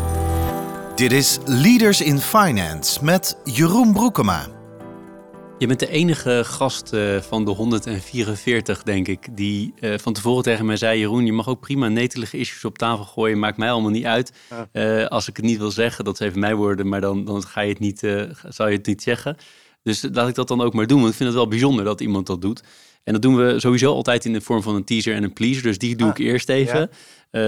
[0.95, 4.54] Dit is Leaders in Finance met Jeroen Broekema.
[5.59, 10.43] Je bent de enige gast uh, van de 144, denk ik, die uh, van tevoren
[10.43, 13.71] tegen mij zei: Jeroen, je mag ook prima netelige issues op tafel gooien, maakt mij
[13.71, 14.33] allemaal niet uit.
[14.51, 14.69] Ja.
[15.01, 17.43] Uh, als ik het niet wil zeggen, dat is even mijn woorden, maar dan, dan
[17.43, 17.99] ga je het niet,
[18.49, 19.37] zou je het niet zeggen.
[19.83, 20.99] Dus laat ik dat dan ook maar doen.
[21.01, 22.63] Want ik vind het wel bijzonder dat iemand dat doet.
[23.05, 25.63] En dat doen we sowieso altijd in de vorm van een teaser en een pleaser.
[25.63, 26.81] Dus die doe Ah, ik eerst even.
[26.81, 26.89] ja.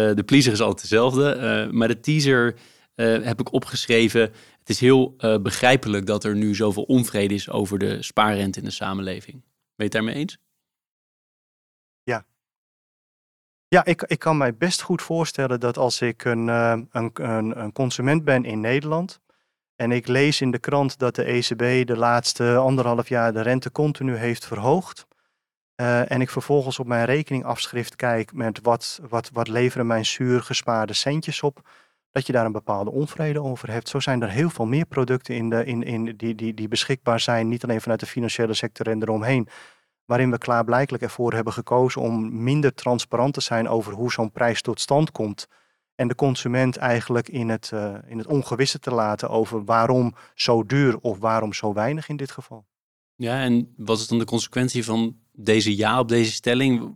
[0.08, 1.28] Eh, de pleaser is altijd dezelfde.
[1.30, 2.54] eh, maar de teaser
[2.94, 4.30] eh, heb ik opgeschreven.
[4.66, 8.64] Het is heel eh, begrijpelijk dat er nu zoveel onvrede is over de spaarrente in
[8.64, 9.40] de samenleving.
[9.42, 9.44] Ben
[9.76, 10.38] je het daarmee eens?
[13.68, 17.72] Ja, ik, ik kan mij best goed voorstellen dat als ik een, eh, een, een
[17.72, 19.20] consument ben in Nederland
[19.76, 23.70] en ik lees in de krant dat de ECB de laatste anderhalf jaar de rente
[23.72, 25.06] continu heeft verhoogd.
[25.74, 30.42] eh, en ik vervolgens op mijn rekeningafschrift kijk met wat, wat, wat leveren mijn zuur
[30.42, 31.68] gespaarde centjes op,
[32.16, 33.88] dat je daar een bepaalde onvrede over hebt.
[33.88, 37.20] Zo zijn er heel veel meer producten in de, in, in, die, die, die beschikbaar
[37.20, 39.48] zijn, niet alleen vanuit de financiële sector en eromheen,
[40.04, 44.62] waarin we klaarblijkelijk ervoor hebben gekozen om minder transparant te zijn over hoe zo'n prijs
[44.62, 45.46] tot stand komt.
[45.94, 50.64] En de consument eigenlijk in het, eh, in het ongewisse te laten over waarom zo
[50.64, 52.66] duur of waarom zo weinig in dit geval.
[53.14, 56.94] Ja, en wat is dan de consequentie van deze ja op deze stelling?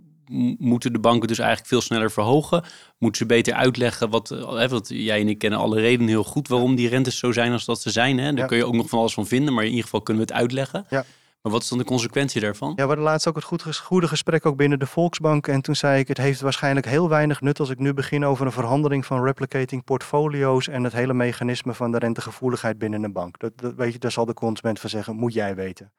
[0.58, 2.64] Moeten de banken dus eigenlijk veel sneller verhogen?
[2.98, 6.24] Moeten ze beter uitleggen wat, eh, hè, want jij en ik kennen alle redenen heel
[6.24, 8.18] goed waarom die rentes zo zijn als dat ze zijn.
[8.18, 8.24] Hè?
[8.30, 8.46] Daar Ja.
[8.46, 10.40] kun je ook nog van alles van vinden, maar in ieder geval kunnen we het
[10.40, 10.86] uitleggen.
[10.90, 11.04] Ja.
[11.42, 12.68] Maar wat is dan de consequentie daarvan?
[12.68, 15.46] Ja, we hadden laatst ook het goed, goede gesprek ook binnen de Volksbank.
[15.48, 18.46] En toen zei ik, het heeft waarschijnlijk heel weinig nut als ik nu begin over
[18.46, 23.38] een verhandeling van replicating portfolio's en het hele mechanisme van de rentegevoeligheid binnen een bank.
[23.38, 25.92] Dat, dat, weet je, daar zal de consument van zeggen, moet jij weten.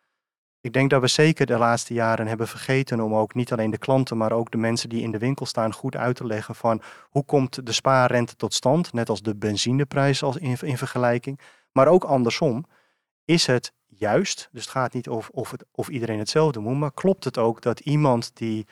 [0.62, 3.78] Ik denk dat we zeker de laatste jaren hebben vergeten om ook niet alleen de
[3.78, 6.82] klanten, maar ook de mensen die in de winkel staan goed uit te leggen van
[7.10, 11.40] hoe komt de spaarrente tot stand, net als de benzineprijs als in, in vergelijking.
[11.72, 12.66] Maar ook andersom,
[13.26, 16.94] is het juist, dus het gaat niet of, of, het, of iedereen hetzelfde moet, maar
[16.94, 18.68] klopt het ook dat iemand die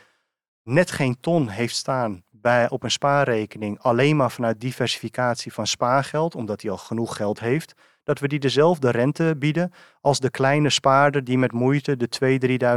[0.64, 6.36] net geen ton heeft staan bij, op een spaarrekening, alleen maar vanuit diversificatie van spaargeld,
[6.36, 7.74] omdat hij al genoeg geld heeft,
[8.10, 12.10] dat we die dezelfde rente bieden als de kleine spaarder die met moeite de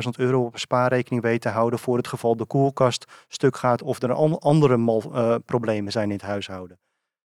[0.02, 3.56] 2.000, 3.000 euro op een spaarrekening weet te houden voor het geval de koelkast stuk
[3.56, 6.78] gaat of er an- andere mal- eh, problemen zijn in het huishouden.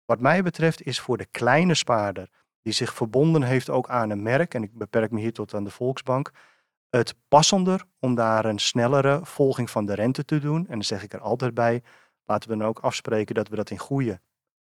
[0.04, 2.28] Wat mij betreft is voor de kleine spaarder
[2.62, 5.64] die zich verbonden heeft ook aan een merk, en ik beperk me hier tot aan
[5.64, 6.30] de Volksbank,
[6.90, 10.60] het passender om daar een snellere volging van de rente te doen.
[10.66, 11.82] En dan zeg ik er altijd bij,
[12.24, 14.20] laten we dan ook afspreken dat we dat in goede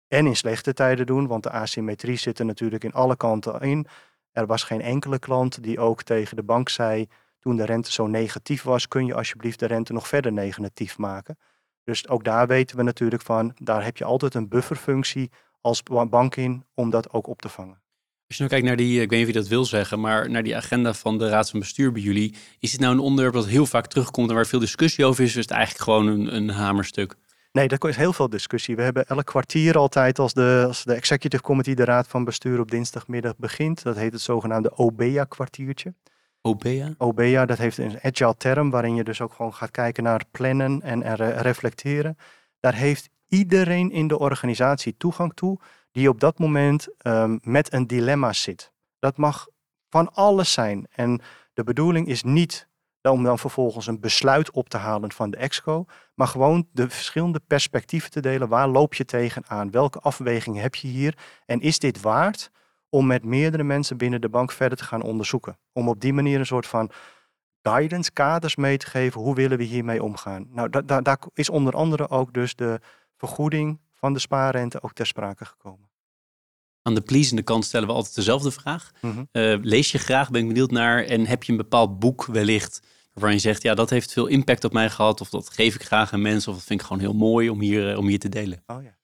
[0.07, 3.87] en in slechte tijden doen, want de asymmetrie zit er natuurlijk in alle kanten in.
[4.31, 7.07] Er was geen enkele klant die ook tegen de bank zei,
[7.39, 11.37] toen de rente zo negatief was, kun je alsjeblieft de rente nog verder negatief maken.
[11.83, 15.31] Dus ook daar weten we natuurlijk van, daar heb je altijd een bufferfunctie
[15.61, 17.81] als ba- bank in om dat ook op te vangen.
[18.27, 20.29] Als je nou kijkt naar die, ik weet niet of je dat wil zeggen, maar
[20.29, 23.33] naar die agenda van de Raad van Bestuur bij jullie, is dit nou een onderwerp
[23.33, 26.07] dat heel vaak terugkomt en waar veel discussie over is, of is het eigenlijk gewoon
[26.07, 27.15] een, een hamerstuk?
[27.57, 28.75] Nee, er is heel veel discussie.
[28.75, 32.59] We hebben elk kwartier altijd als de, als de executive committee, de raad van bestuur
[32.59, 33.83] op dinsdagmiddag begint.
[33.83, 35.93] Dat heet het zogenaamde OBEA-kwartiertje.
[36.41, 36.93] OBEA?
[36.97, 40.81] OBEA, dat heeft een agile term waarin je dus ook gewoon gaat kijken naar plannen
[40.81, 42.17] en, en re- reflecteren.
[42.59, 45.59] Daar heeft iedereen in de organisatie toegang toe
[45.91, 48.71] die op dat moment ehm, met een dilemma zit.
[48.99, 49.47] Dat mag
[49.89, 50.87] van alles zijn.
[50.89, 51.21] En
[51.53, 52.67] de bedoeling is niet
[53.11, 57.41] om dan vervolgens een besluit op te halen van de exco, maar gewoon de verschillende
[57.47, 58.47] perspectieven te delen.
[58.47, 59.71] Waar loop je tegenaan?
[59.71, 61.17] Welke afweging heb je hier?
[61.45, 62.51] En is dit waard
[62.89, 65.57] om met meerdere mensen binnen de bank verder te gaan onderzoeken?
[65.73, 66.91] Om op die manier een soort van
[67.61, 69.21] guidance, kaders mee te geven.
[69.21, 70.47] Hoe willen we hiermee omgaan?
[70.49, 72.79] Nou, da- da- daar is onder andere ook dus de
[73.17, 75.89] vergoeding van de spaarrente ook ter sprake gekomen.
[76.81, 78.91] Aan de pleasende kant stellen we altijd dezelfde vraag.
[79.01, 79.23] Mhm.
[79.31, 82.79] Eh, lees je graag, ben ik benieuwd naar, en heb je een bepaald boek wellicht
[83.17, 85.83] waarvan je zegt, ja, dat heeft veel impact op mij gehad, of dat geef ik
[85.83, 88.19] graag aan mensen, of dat vind ik gewoon heel mooi om hier, eh, om hier
[88.19, 88.63] te delen.
[88.65, 88.97] Oh ja.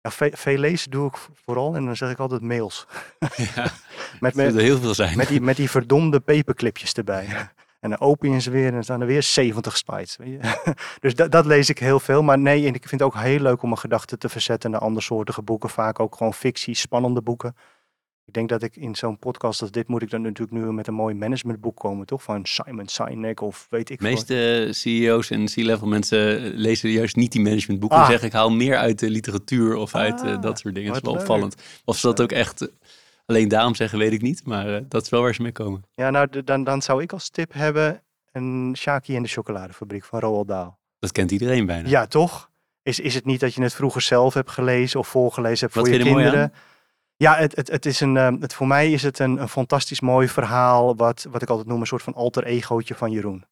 [0.00, 2.86] ja ve- veel lezen doe ik vooral en dan zeg ik altijd mails.
[3.36, 3.62] Ja,
[4.20, 5.16] Met, dat er met, heel veel zijn.
[5.16, 7.28] met, die, met die verdomde paperclipjes erbij.
[7.80, 10.16] En dan open je weer en dan staan er weer 70 slides.
[10.16, 10.74] Weet je?
[11.00, 12.22] Dus dat, dat lees ik heel veel.
[12.22, 14.80] Maar nee, en ik vind het ook heel leuk om mijn gedachten te verzetten naar
[14.80, 15.70] andersoortige boeken.
[15.70, 17.56] Vaak ook gewoon fictie, spannende boeken.
[18.26, 20.86] Ik denk dat ik in zo'n podcast als dit moet ik dan natuurlijk nu met
[20.86, 22.22] een mooi managementboek komen, toch?
[22.22, 24.14] Van Simon Sinek of weet ik De veel.
[24.14, 27.98] meeste CEO's en C-level mensen eh, lezen juist niet die managementboeken.
[27.98, 28.04] Ah.
[28.04, 30.88] En zeggen ik haal meer uit de literatuur of uit eh, Ah, dat soort dingen.
[30.92, 31.22] Dat is wel leuk.
[31.22, 31.54] opvallend.
[31.84, 32.68] Of ze dat ook echt eh,
[33.26, 34.44] alleen daarom zeggen, weet ik niet.
[34.44, 35.84] Maar eh, dat is wel waar ze mee komen.
[35.94, 38.02] Ja, nou, dan, dan zou ik als tip hebben
[38.32, 40.70] een Shaki en de chocoladefabriek van Roald Dahl.
[40.98, 41.88] Dat kent iedereen bijna.
[41.88, 42.50] Ja, toch?
[42.82, 45.84] Is, is het niet dat je het vroeger zelf hebt gelezen of voorgelezen hebt Wat
[45.86, 46.52] voor je je er mooi kinderen?
[47.16, 50.00] Ja, het, het, het is een, ehm, het, voor mij is het een, een fantastisch
[50.00, 53.44] mooi verhaal, wat, wat ik altijd noem een soort van alter egootje van Jeroen.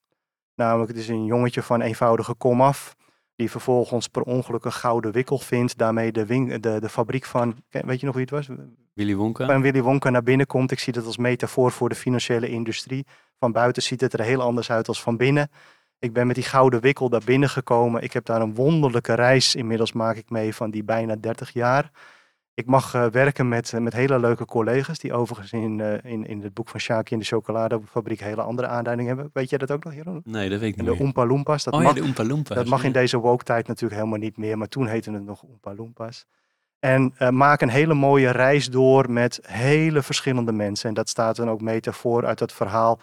[0.55, 2.97] Namelijk, het is een jongetje van eenvoudige komaf,
[3.37, 6.25] die vervolgens per ongeluk een gouden wikkel vindt, daarmee de,
[6.61, 8.49] de, de fabriek van, weet je nog wie het was?
[8.95, 9.49] Willy Wonka.
[9.49, 10.71] En Willy Wonka naar binnen komt.
[10.71, 13.07] Ik zie dat als metafoor voor de financiële industrie.
[13.39, 15.51] Van buiten ziet het er heel anders uit als van binnen.
[15.99, 18.03] Ik ben met die gouden wikkel daar binnen gekomen.
[18.03, 19.55] Ik heb daar een wonderlijke reis.
[19.55, 21.91] Inmiddels maak ik mee van die bijna 30 jaar.
[22.55, 24.99] Ik mag uh, werken met, uh, met hele leuke collega's.
[24.99, 28.69] Die overigens in, uh, in, in het boek van Shaki in de chocoladefabriek hele andere
[28.69, 29.31] aanduiding hebben.
[29.33, 30.21] Weet jij dat ook nog, Jeroen?
[30.25, 31.65] Nee, dat weet ik en niet de Oompa Loompas.
[31.65, 32.57] Dat oh mag, ja, de Oompa Loompas.
[32.57, 34.59] Dat mag in deze woke tijd natuurlijk helemaal niet meer.
[34.59, 36.27] Maar toen heette het nog Oompa Loompas.
[36.79, 40.89] En maak een hele mooie reis door met hele verschillende mensen.
[40.89, 43.01] En dat staat dan ook metafoor uit het verhaal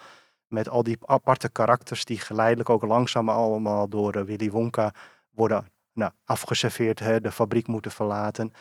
[0.48, 4.94] met al die aparte karakters die geleidelijk ook langzaam allemaal door Willy Wonka
[5.30, 8.54] worden nou, afgeserveerd, hè, de fabriek moeten verlaten.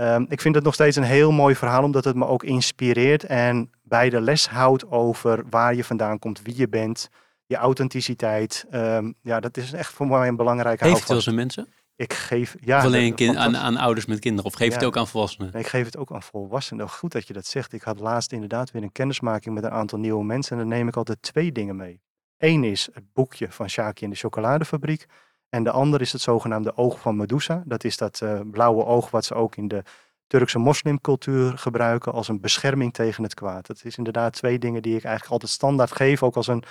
[0.00, 3.24] Um, ik vind het nog steeds een heel mooi verhaal, omdat het me ook inspireert
[3.24, 7.08] en bij de les houdt over waar je vandaan komt, wie je bent,
[7.46, 8.66] je authenticiteit.
[8.70, 11.68] Um, ja, dat is echt voor mij een belangrijke het wel eens aan mensen?
[11.96, 12.78] Ik geef, ja.
[12.78, 15.50] Of alleen kind, aan, aan, ouders met kinderen, of geef ja, het ook aan volwassenen?
[15.52, 16.88] Nee, ik geef het ook aan volwassenen.
[16.88, 17.72] Goed dat je dat zegt.
[17.72, 20.88] Ik had laatst inderdaad weer een kennismaking met een aantal nieuwe mensen en dan neem
[20.88, 22.00] ik altijd twee dingen mee.
[22.38, 25.06] Eén is het boekje van Shaki in de chocoladefabriek.
[25.48, 27.62] En de ander is het zogenaamde oog van Medusa.
[27.66, 29.82] Dat is dat uh, blauwe oog wat ze ook in de
[30.26, 33.66] Turkse moslimcultuur gebruiken als een bescherming tegen het kwaad.
[33.66, 36.64] Dat is inderdaad twee dingen die ik eigenlijk altijd standaard geef, ook als een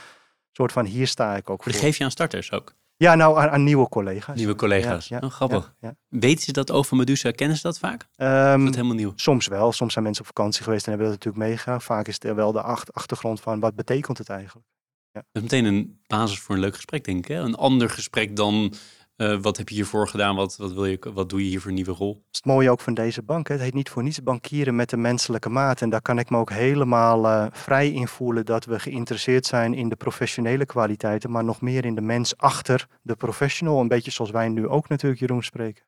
[0.51, 1.71] soort van hier sta ik ook voor.
[1.71, 2.73] Dat geef je aan starters ook?
[2.97, 4.35] Ja, nou aan, aan nieuwe collega's.
[4.37, 5.73] Nieuwe collega's, ja, oh, grappig.
[5.79, 8.07] Ja, Weten ze dat oog van Medusa, kennen ze dat vaak?
[8.17, 9.13] Um, is dat helemaal nieuw?
[9.15, 11.81] Soms wel, soms zijn mensen op vakantie geweest en hebben dat natuurlijk meegegaan.
[11.81, 14.67] Vaak is er wel de achtergrond van wat betekent het eigenlijk.
[15.15, 15.21] Ja.
[15.31, 17.27] Dat is meteen een basis voor een leuk gesprek, denk ik.
[17.27, 17.39] Hè?
[17.39, 18.73] Een ander gesprek dan
[19.17, 20.35] uh, wat heb je hiervoor gedaan?
[20.35, 22.13] Wat, wat, wil je, wat doe je hier voor een nieuwe rol?
[22.13, 23.47] Dat is het mooie ook van deze bank.
[23.47, 23.53] Hè?
[23.53, 25.81] Het heet niet voor niets bankieren met de menselijke maat.
[25.81, 29.73] En daar kan ik me ook helemaal uh, vrij in voelen dat we geïnteresseerd zijn
[29.73, 33.79] in de professionele kwaliteiten, maar nog meer in de mens achter de professional.
[33.79, 35.83] Een beetje zoals wij nu ook natuurlijk, Jeroen, spreken.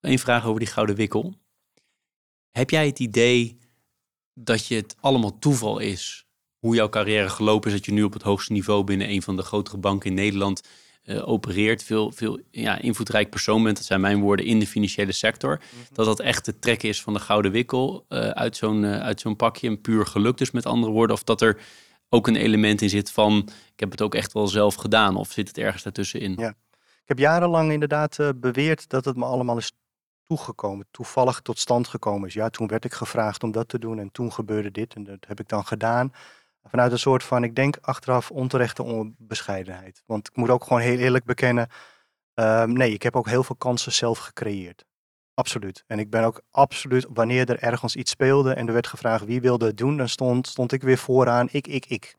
[0.00, 1.34] Eén vraag over die gouden wikkel.
[2.50, 3.58] Heb jij het idee
[4.34, 6.27] dat je het allemaal toeval is
[6.58, 9.36] hoe jouw carrière gelopen is, dat je nu op het hoogste niveau binnen een van
[9.36, 10.62] de grotere banken in Nederland
[11.04, 15.12] uh, opereert, veel, veel ja, invloedrijk persoon bent, dat zijn mijn woorden, in de financiële
[15.12, 15.60] sector.
[15.70, 15.94] Mhm.
[15.94, 19.20] Dat dat echt de trek is van de gouden wikkel uh, uit zo'n uh, uit
[19.20, 21.16] zo'n pakje, een puur geluk dus met andere woorden.
[21.16, 21.60] Of dat er
[22.08, 25.32] ook een element in zit van, ik heb het ook echt wel zelf gedaan, of
[25.32, 26.34] zit het ergens daartussenin?
[26.36, 26.54] Ja.
[26.78, 29.72] Ik heb jarenlang inderdaad beweerd dat het me allemaal is
[30.26, 32.34] toegekomen, toevallig tot stand gekomen is.
[32.34, 35.26] Ja, toen werd ik gevraagd om dat te doen en toen gebeurde dit en dat
[35.26, 36.12] heb ik dan gedaan
[36.68, 40.02] vanuit een soort van, ik denk achteraf onterechte onbescheidenheid.
[40.06, 41.68] Want ik moet ook gewoon heel eerlijk bekennen,
[42.34, 44.84] um, nee, ik heb ook heel veel kansen zelf gecreëerd.
[45.34, 45.84] Absoluut.
[45.86, 49.40] En ik ben ook absoluut, wanneer er ergens iets speelde en er werd gevraagd wie
[49.40, 52.16] wilde het doen, dan stond, stond ik weer vooraan, ik, ik, ik.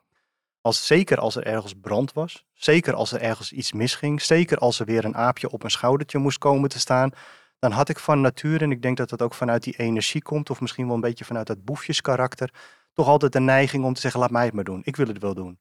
[0.60, 4.80] Als, zeker als er ergens brand was, zeker als er ergens iets misging, zeker als
[4.80, 7.10] er weer een aapje op een schoudertje moest komen te staan,
[7.58, 10.50] dan had ik van nature, en ik denk dat dat ook vanuit die energie komt,
[10.50, 12.54] of misschien wel een beetje vanuit dat boefjeskarakter,
[12.92, 14.80] toch altijd de neiging om te zeggen, laat mij het maar doen.
[14.84, 15.58] Ik wil het wel doen.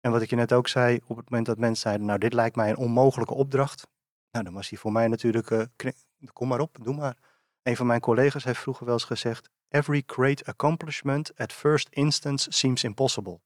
[0.00, 2.32] En wat ik je net ook zei, op het moment dat mensen zeiden, nou dit
[2.32, 3.86] lijkt mij een onmogelijke opdracht.
[4.30, 5.62] Nou, dan was hij voor mij natuurlijk, uh,
[6.32, 7.16] kom maar op, doe maar.
[7.62, 12.52] Een van mijn collega's heeft vroeger wel eens gezegd, every great accomplishment at first instance
[12.52, 13.40] seems impossible.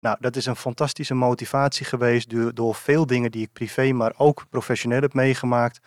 [0.00, 4.14] Nou, dat is een fantastische motivatie geweest door, door veel dingen die ik privé, maar
[4.16, 5.78] ook professioneel heb meegemaakt.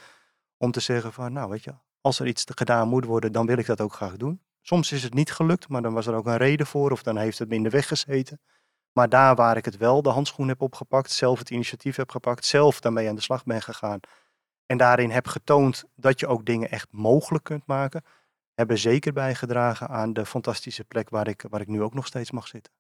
[0.57, 3.57] Om te zeggen van, nou weet je, als er iets gedaan moet worden, dan wil
[3.57, 4.41] ik dat ook graag doen.
[4.62, 7.18] Soms is het niet gelukt, maar dan was er ook een reden voor of dan
[7.18, 8.41] heeft het me in de weg gezeten.
[8.91, 12.45] Maar daar waar ik het wel de handschoen heb opgepakt, zelf het initiatief heb gepakt,
[12.45, 13.99] zelf daarmee aan de slag ben gegaan
[14.72, 18.03] en daarin heb getoond dat je ook dingen echt mogelijk kunt maken,
[18.53, 22.32] hebben zeker bijgedragen aan de fantastische plek waar ik, waar ik nu ook nog steeds
[22.32, 22.74] mag zitten.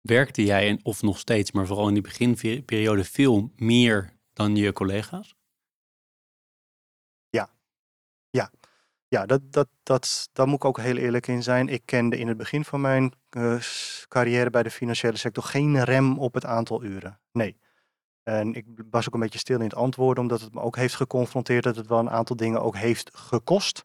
[0.00, 5.34] Werkte jij, of nog steeds, maar vooral in die beginperiode, veel meer dan je collega's?
[7.28, 7.50] Ja,
[8.30, 8.50] ja.
[9.10, 11.68] Ja, dat, dat, dat, daar moet ik ook heel eerlijk in zijn.
[11.68, 13.60] Ik kende in het begin van mijn uh,
[14.08, 17.20] carrière bij de financiële sector geen rem op het aantal uren.
[17.32, 17.58] Nee.
[18.22, 20.94] En ik was ook een beetje stil in het antwoorden, omdat het me ook heeft
[20.94, 23.84] geconfronteerd dat het wel een aantal dingen ook heeft gekost.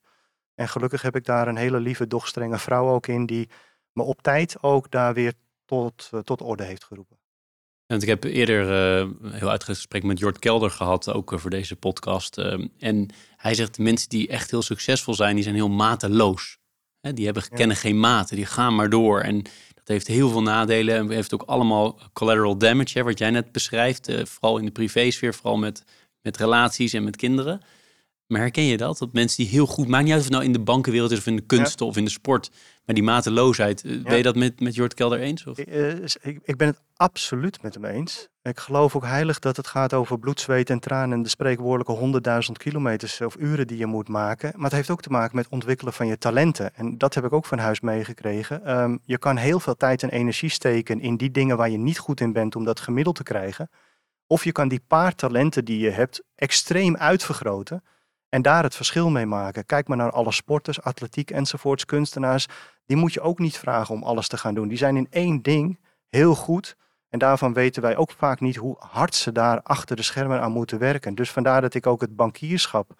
[0.56, 3.50] En gelukkig heb ik daar een hele lieve, doch strenge vrouw ook in, die
[3.91, 5.34] me op tijd ook daar weer
[5.66, 7.18] tot, uh, tot orde heeft geroepen.
[7.88, 11.40] En ik heb eerder uh, een heel uitgebreid gesprek met Jort Kelder gehad, ook uh,
[11.40, 12.38] voor deze podcast.
[12.38, 16.57] Uh, en hij zegt, mensen die echt heel succesvol zijn, die zijn heel mateloos.
[17.02, 17.56] Hè, die hebben, ja.
[17.56, 19.22] kennen geen maten, die gaan maar door.
[19.22, 19.41] En
[19.74, 23.52] dat heeft heel veel nadelen en heeft ook allemaal collateral damage, hè, wat jij net
[23.52, 24.12] beschrijft.
[24.24, 25.84] vooral in de privésfeer, vooral met,
[26.22, 27.62] met relaties en met kinderen.
[28.28, 28.98] Maar herken je dat?
[28.98, 31.18] Dat mensen die heel goed, maakt niet uit of het nou in de bankenwereld is
[31.18, 31.92] of in de kunsten ja.
[31.92, 32.52] of in de sport,
[32.86, 34.02] maar die mateloosheid, ja.
[34.02, 35.46] ben je dat met, met Jort Kelder eens?
[35.46, 35.58] Of?
[35.58, 35.68] Ik,
[36.22, 38.28] ik, ik, ben het absoluut met hem eens.
[38.42, 41.92] Ik geloof ook heilig dat het gaat over bloed, zweet en tranen en de spreekwoordelijke
[41.92, 44.52] honderdduizend kilometers of uren die je moet maken.
[44.56, 46.76] Maar het heeft ook te maken met ontwikkelen van je talenten.
[46.76, 48.66] En dat heb ik ook van huis meegekregen.
[48.66, 52.00] Ehm, je kan heel veel tijd en energie steken in die dingen waar je niet
[52.00, 53.70] goed in bent om dat gemiddeld te krijgen.
[54.28, 57.84] Of je kan die paar talenten die je hebt extreem uitvergroten
[58.36, 59.66] en daar het verschil mee maken.
[59.66, 62.48] Kijk maar naar alle sporters, atletiek enzovoorts, kunstenaars.
[62.86, 64.68] Die moet je ook niet vragen om alles te gaan doen.
[64.68, 65.80] Die zijn in één ding
[66.10, 66.76] heel goed.
[67.10, 70.52] En daarvan weten wij ook vaak niet hoe hard ze daar achter de schermen aan
[70.52, 71.16] moeten werken.
[71.16, 72.94] Dus vandaar dat ik ook het bankierschap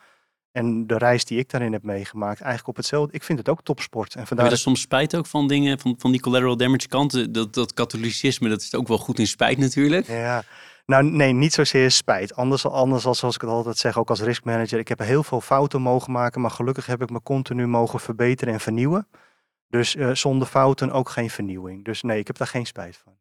[0.52, 3.14] en de reis die ik daarin heb meegemaakt, eigenlijk op hetzelfde.
[3.14, 4.16] Ik vind het ook topsport.
[4.16, 6.88] En vandaar Heb je er soms spijt ook van dingen, van, van die collateral damage
[6.88, 7.32] kanten?
[7.32, 10.08] Dat, dat katholicisme, dat is ook wel goed in spijt natuurlijk.
[10.08, 10.44] Ja,
[10.86, 12.36] nou nee, niet zozeer spijt.
[12.36, 14.80] Anders, anders als zoals ik het altijd zeg, ook als riskmanager.
[14.80, 18.54] Ik heb heel veel fouten mogen maken, maar gelukkig heb ik me continu mogen verbeteren
[18.54, 19.08] en vernieuwen.
[19.68, 21.86] Dus uh, zonder fouten ook geen vernieuwing.
[21.86, 23.14] Dus nee, ik heb daar geen spijt van.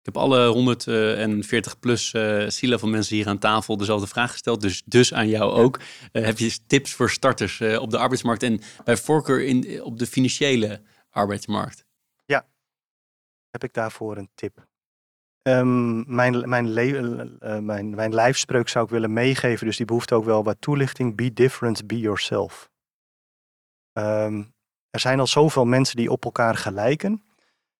[0.00, 4.60] Ik heb alle 140 plus uh, C-level mensen hier aan tafel dezelfde vraag gesteld.
[4.60, 5.80] Dus, dus aan jou ook.
[6.12, 9.98] Uh, heb je tips voor starters uh, op de arbeidsmarkt en bij voorkeur in, op
[9.98, 11.84] de financiële arbeidsmarkt?
[12.24, 12.46] Ja,
[13.50, 14.68] heb ik daarvoor een tip.
[15.58, 16.72] Um, mijn, mijn,
[17.64, 21.16] mijn, mijn lijfspreuk zou ik willen meegeven, dus die behoeft ook wel wat toelichting.
[21.16, 22.70] Be different, be yourself.
[23.92, 24.54] Um,
[24.90, 27.22] er zijn al zoveel mensen die op elkaar gelijken.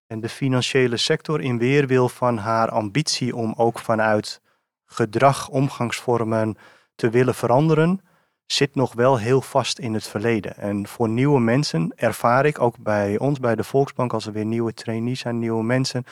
[0.06, 4.40] En de financiële sector in weerwil van haar ambitie om ook vanuit
[4.86, 6.56] gedrag, omgangsvormen
[6.94, 8.00] te willen veranderen,
[8.46, 10.56] zit nog wel heel vast in het verleden.
[10.56, 14.44] En voor nieuwe mensen ervaar ik ook bij ons, bij de Volksbank, als er weer
[14.44, 16.04] nieuwe trainees zijn, nieuwe mensen,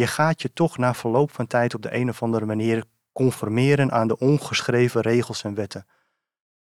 [0.00, 3.92] je gaat je toch na verloop van tijd op de een of andere manier conformeren
[3.92, 5.86] aan de ongeschreven regels en wetten.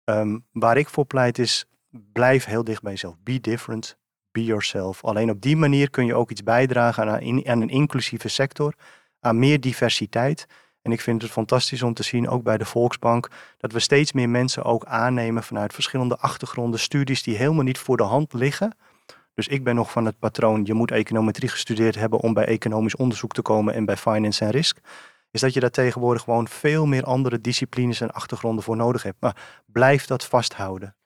[0.05, 1.65] Um, waar ik voor pleit is,
[2.13, 3.17] blijf heel dicht bij jezelf.
[3.23, 3.97] Be different,
[4.33, 5.05] be yourself.
[5.05, 8.75] Alleen op die manier kun je ook iets bijdragen aan, aan een inclusieve sector,
[9.21, 10.47] aan meer diversiteit.
[10.83, 14.13] En ik vind het fantastisch om te zien, ook bij de Volksbank, dat we steeds
[14.13, 18.77] meer mensen ook aannemen vanuit verschillende achtergronden, studies die helemaal niet voor de hand liggen.
[19.35, 22.97] Dus ik ben nog van het patroon, je moet econometrie gestudeerd hebben om bij economisch
[22.97, 24.79] onderzoek te komen en bij finance en risk.
[25.31, 29.21] Is dat je daar tegenwoordig gewoon veel meer andere disciplines en achtergronden voor nodig hebt.
[29.21, 30.97] Maar blijf dat vasthouden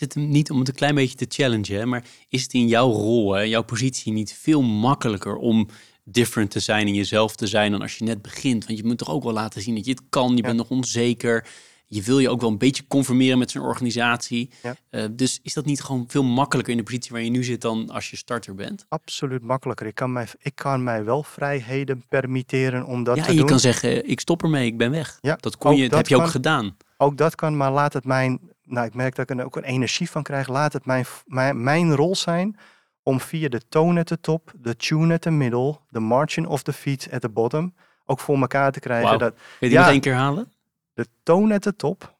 [0.00, 3.32] het niet om het een klein beetje te challengen, maar is het in jouw rol,
[3.32, 5.68] hè, jouw positie niet veel makkelijker om
[6.04, 8.66] different te zijn en jezelf te zijn dan als je net begint?
[8.66, 10.70] Want je moet toch ook wel laten zien dat je het kan, je bent nog
[10.70, 11.48] onzeker.
[11.86, 14.50] Je wil je ook wel een beetje conformeren met zo'n organisatie.
[14.90, 17.60] Uh, dus is dat niet gewoon veel makkelijker in de positie waar je nu zit
[17.60, 18.86] dan als je starter bent?
[18.88, 19.86] Absoluut makkelijker.
[19.86, 23.36] Ik kan mij, ik kan mij wel vrijheden permitteren om dat ja, te doen.
[23.36, 25.18] Ja, je kan zeggen, ik stop ermee, ik ben weg.
[25.20, 26.76] Ja, dat kon je, dat, heb je ook gedaan.
[26.96, 29.64] Ook dat kan, maar laat het mijn nou, ik merk dat ik er ook een
[29.64, 30.48] energie van krijg.
[30.48, 32.56] Laat het mijn, mijn, mijn rol zijn
[33.02, 36.72] om via de tone at top, de tune at the middle, de margin of the
[36.72, 39.10] feet at the bottom, ook voor elkaar te krijgen.
[39.10, 39.18] Wow.
[39.18, 40.52] Dat, Wil je ja, nog één keer halen?
[40.96, 42.16] De tone at the top,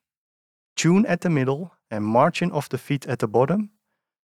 [0.73, 3.73] tune at the middle en margin of the feet at the bottom.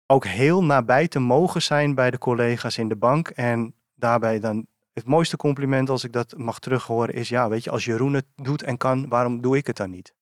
[0.07, 3.29] Ook heel nabij te mogen zijn bij de collega's in de bank.
[3.29, 7.71] En daarbij dan het mooiste compliment als ik dat mag terughoren is, ja, weet je,
[7.71, 10.15] als Jeroen het doet en kan, waarom doe ik het dan niet?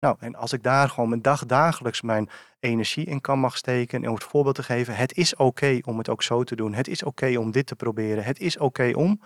[0.00, 2.28] Nou, en als ik daar gewoon mijn dag dagelijks mijn
[2.60, 5.98] energie in kan mag steken en om het voorbeeld te geven, het is oké om
[5.98, 6.74] het ook zo te doen.
[6.74, 8.24] Het is oké om dit te proberen.
[8.24, 9.20] Het is oké om.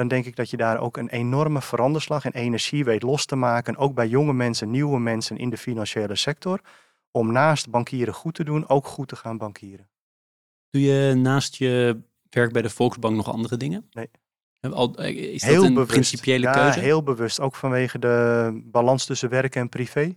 [0.00, 3.36] Dan denk ik dat je daar ook een enorme veranderslag en energie weet los te
[3.36, 3.76] maken.
[3.76, 6.60] Ook bij jonge mensen, nieuwe mensen in de financiële sector.
[7.10, 9.88] Om naast bankieren goed te doen, ook goed te gaan bankieren.
[10.70, 12.00] Doe je naast je
[12.30, 13.88] werk bij de Volksbank nog andere dingen?
[13.90, 14.10] Nee.
[14.60, 15.90] Eh, is dat heel een bewust.
[15.90, 16.80] principiële ja, keuze?
[16.80, 17.40] heel bewust.
[17.40, 20.16] Ook vanwege de balans tussen werk en privé.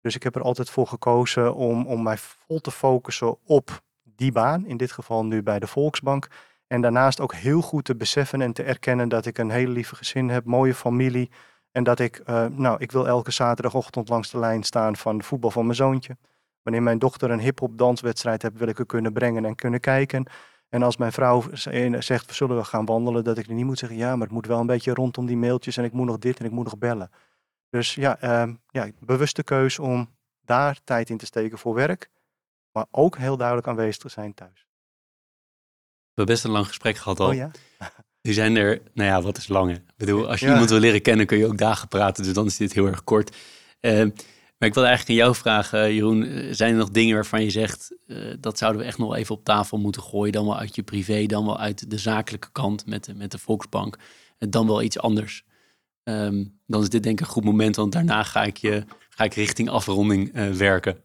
[0.00, 4.32] Dus ik heb er altijd voor gekozen om, om mij vol te focussen op die
[4.32, 4.66] baan.
[4.66, 6.28] In dit geval nu bij de Volksbank.
[6.74, 9.96] En daarnaast ook heel goed te beseffen en te erkennen dat ik een hele lieve
[9.96, 11.30] gezin heb, mooie familie.
[11.72, 15.24] En dat ik, uh, nou, ik wil elke zaterdagochtend langs de lijn staan van de
[15.24, 16.16] voetbal van mijn zoontje.
[16.62, 20.26] Wanneer mijn dochter een hip-hop danswedstrijd heeft, wil ik er kunnen brengen en kunnen kijken.
[20.68, 21.42] En als mijn vrouw
[21.98, 24.46] zegt, zullen we gaan wandelen, dat ik er niet moet zeggen, ja, maar het moet
[24.46, 26.78] wel een beetje rondom die mailtjes en ik moet nog dit en ik moet nog
[26.78, 27.10] bellen.
[27.70, 30.08] Dus ja, uh, ja bewuste keus om
[30.44, 32.10] daar tijd in te steken voor werk,
[32.72, 34.66] maar ook heel duidelijk aanwezig te zijn thuis.
[36.14, 37.28] We hebben best een lang gesprek gehad al.
[37.28, 37.50] Oh, ja?
[38.20, 39.70] Die zijn er, nou ja, wat is lang?
[39.70, 42.46] Ik bedoel, als je iemand wil leren kennen, kun je ook dagen praten, dus dan
[42.46, 43.36] is dit heel erg kort.
[43.80, 44.04] Uh,
[44.58, 46.24] maar ik wil eigenlijk aan jou vragen, Jeroen.
[46.24, 49.34] Eh, zijn er nog dingen waarvan je zegt, uh, dat zouden we echt nog even
[49.34, 50.32] op tafel moeten gooien?
[50.32, 53.38] Dan wel uit je privé, dan wel uit de zakelijke kant met de, met de
[53.38, 53.98] Volksbank.
[54.38, 55.44] En dan wel iets anders.
[56.04, 59.24] Um, dan is dit denk ik een goed moment, want daarna ga ik, je, ga
[59.24, 61.04] ik richting afronding uh, werken.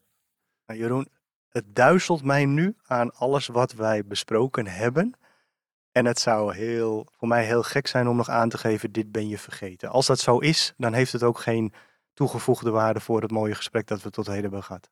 [0.65, 1.07] Nou, Jeroen,
[1.49, 5.13] het duizelt mij nu aan alles wat wij besproken hebben.
[5.91, 9.11] En het zou heel, voor mij heel gek zijn om nog aan te geven, dit
[9.11, 9.89] ben je vergeten.
[9.89, 11.73] Als dat zo is, dan heeft het ook geen
[12.13, 14.89] toegevoegde waarde voor het mooie gesprek dat we tot heden hebben gehad.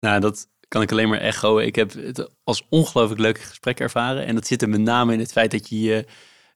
[0.00, 1.62] Nou, dat kan ik alleen maar echoen.
[1.62, 4.26] Ik heb het als ongelooflijk leuk gesprek ervaren.
[4.26, 6.06] En dat zit er met name in het feit dat je je,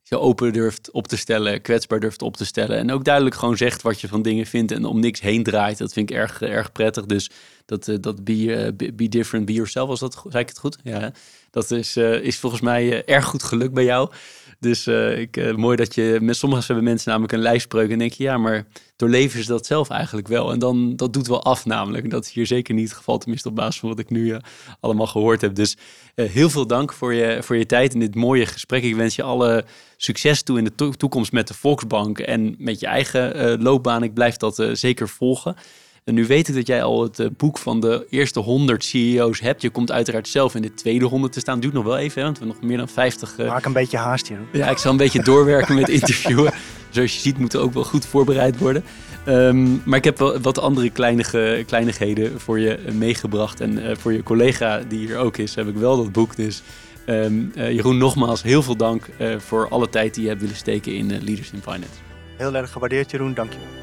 [0.08, 2.76] je open durft op te stellen, kwetsbaar durft op te stellen.
[2.76, 5.78] En ook duidelijk gewoon zegt wat je van dingen vindt en om niks heen draait.
[5.78, 7.06] Dat vind ik erg, erg prettig.
[7.06, 7.30] Dus
[7.66, 10.78] dat, eh, dat be, eh, be different, be yourself, was dat, zei ik het goed?
[10.82, 11.12] Ja,
[11.50, 14.10] dat is, eh, is volgens mij erg goed gelukt bij jou.
[14.58, 18.22] Dus ik, mooi dat je, met sommige hebben mensen namelijk een lijfspreuk en denk je,
[18.22, 18.66] ja, maar
[18.96, 20.52] doorleven ze dat zelf eigenlijk wel.
[20.52, 22.10] En dan, dat doet wel af namelijk.
[22.10, 24.36] Dat is hier zeker niet het geval, tenminste op basis van wat ik nu
[24.80, 25.54] allemaal gehoord heb.
[25.54, 25.76] Dus
[26.14, 28.82] heel veel dank voor je, voor je tijd in dit mooie gesprek.
[28.82, 29.64] Ik wens je alle
[30.04, 34.02] succes toe in de to toekomst met de Volksbank en met je eigen loopbaan.
[34.02, 35.56] Ik blijf dat zeker volgen.
[36.04, 39.40] En nu weet ik dat jij al het uh, boek van de eerste 100 CEO's
[39.40, 39.62] hebt.
[39.62, 41.60] Je komt uiteraard zelf in de tweede 100 te staan.
[41.60, 43.38] Duurt nog wel even, hè, want we hebben nog meer dan 50.
[43.38, 43.48] Uh...
[43.48, 44.38] Maak een beetje haast hier.
[44.52, 46.52] Ja, ik zal een beetje doorwerken met interviewen.
[46.90, 48.84] Zoals je ziet, moeten ook wel goed voorbereid worden.
[49.28, 53.60] Um, maar ik heb wel wat andere kleinige, kleinigheden voor je meegebracht.
[53.60, 56.36] En uh, voor je collega die hier ook is, heb ik wel dat boek.
[56.36, 56.62] Dus
[57.06, 59.08] um, Jeroen, nogmaals heel veel dank
[59.38, 61.94] voor alle tijd die je hebt willen steken in Leaders in Finance.
[62.36, 63.34] Heel erg gewaardeerd, Jeroen.
[63.34, 63.82] Dank je wel.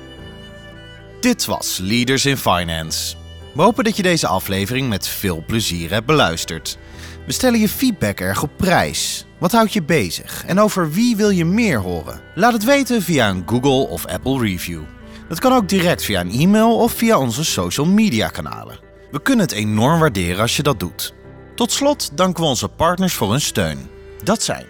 [1.19, 3.15] Dit was Leaders in Finance.
[3.53, 6.77] We hopen dat je deze aflevering met veel plezier hebt beluisterd.
[7.25, 9.25] We stellen je feedback erg op prijs.
[9.37, 12.21] Wat houdt je bezig en over wie wil je meer horen?
[12.35, 14.81] Laat het weten via een Google of Apple review.
[15.27, 18.79] Dat kan ook direct via een e-mail of via onze social media kanalen.
[19.11, 21.13] We kunnen het enorm waarderen als je dat doet.
[21.55, 23.89] Tot slot danken we onze partners voor hun steun.
[24.23, 24.65] Dat zijn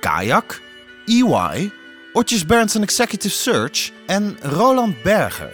[0.00, 0.60] Kayak,
[1.06, 1.70] EY,
[2.12, 5.52] Otjes Berndsen Executive Search en Roland Berger.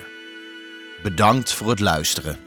[1.03, 2.46] Bedankt voor het luisteren.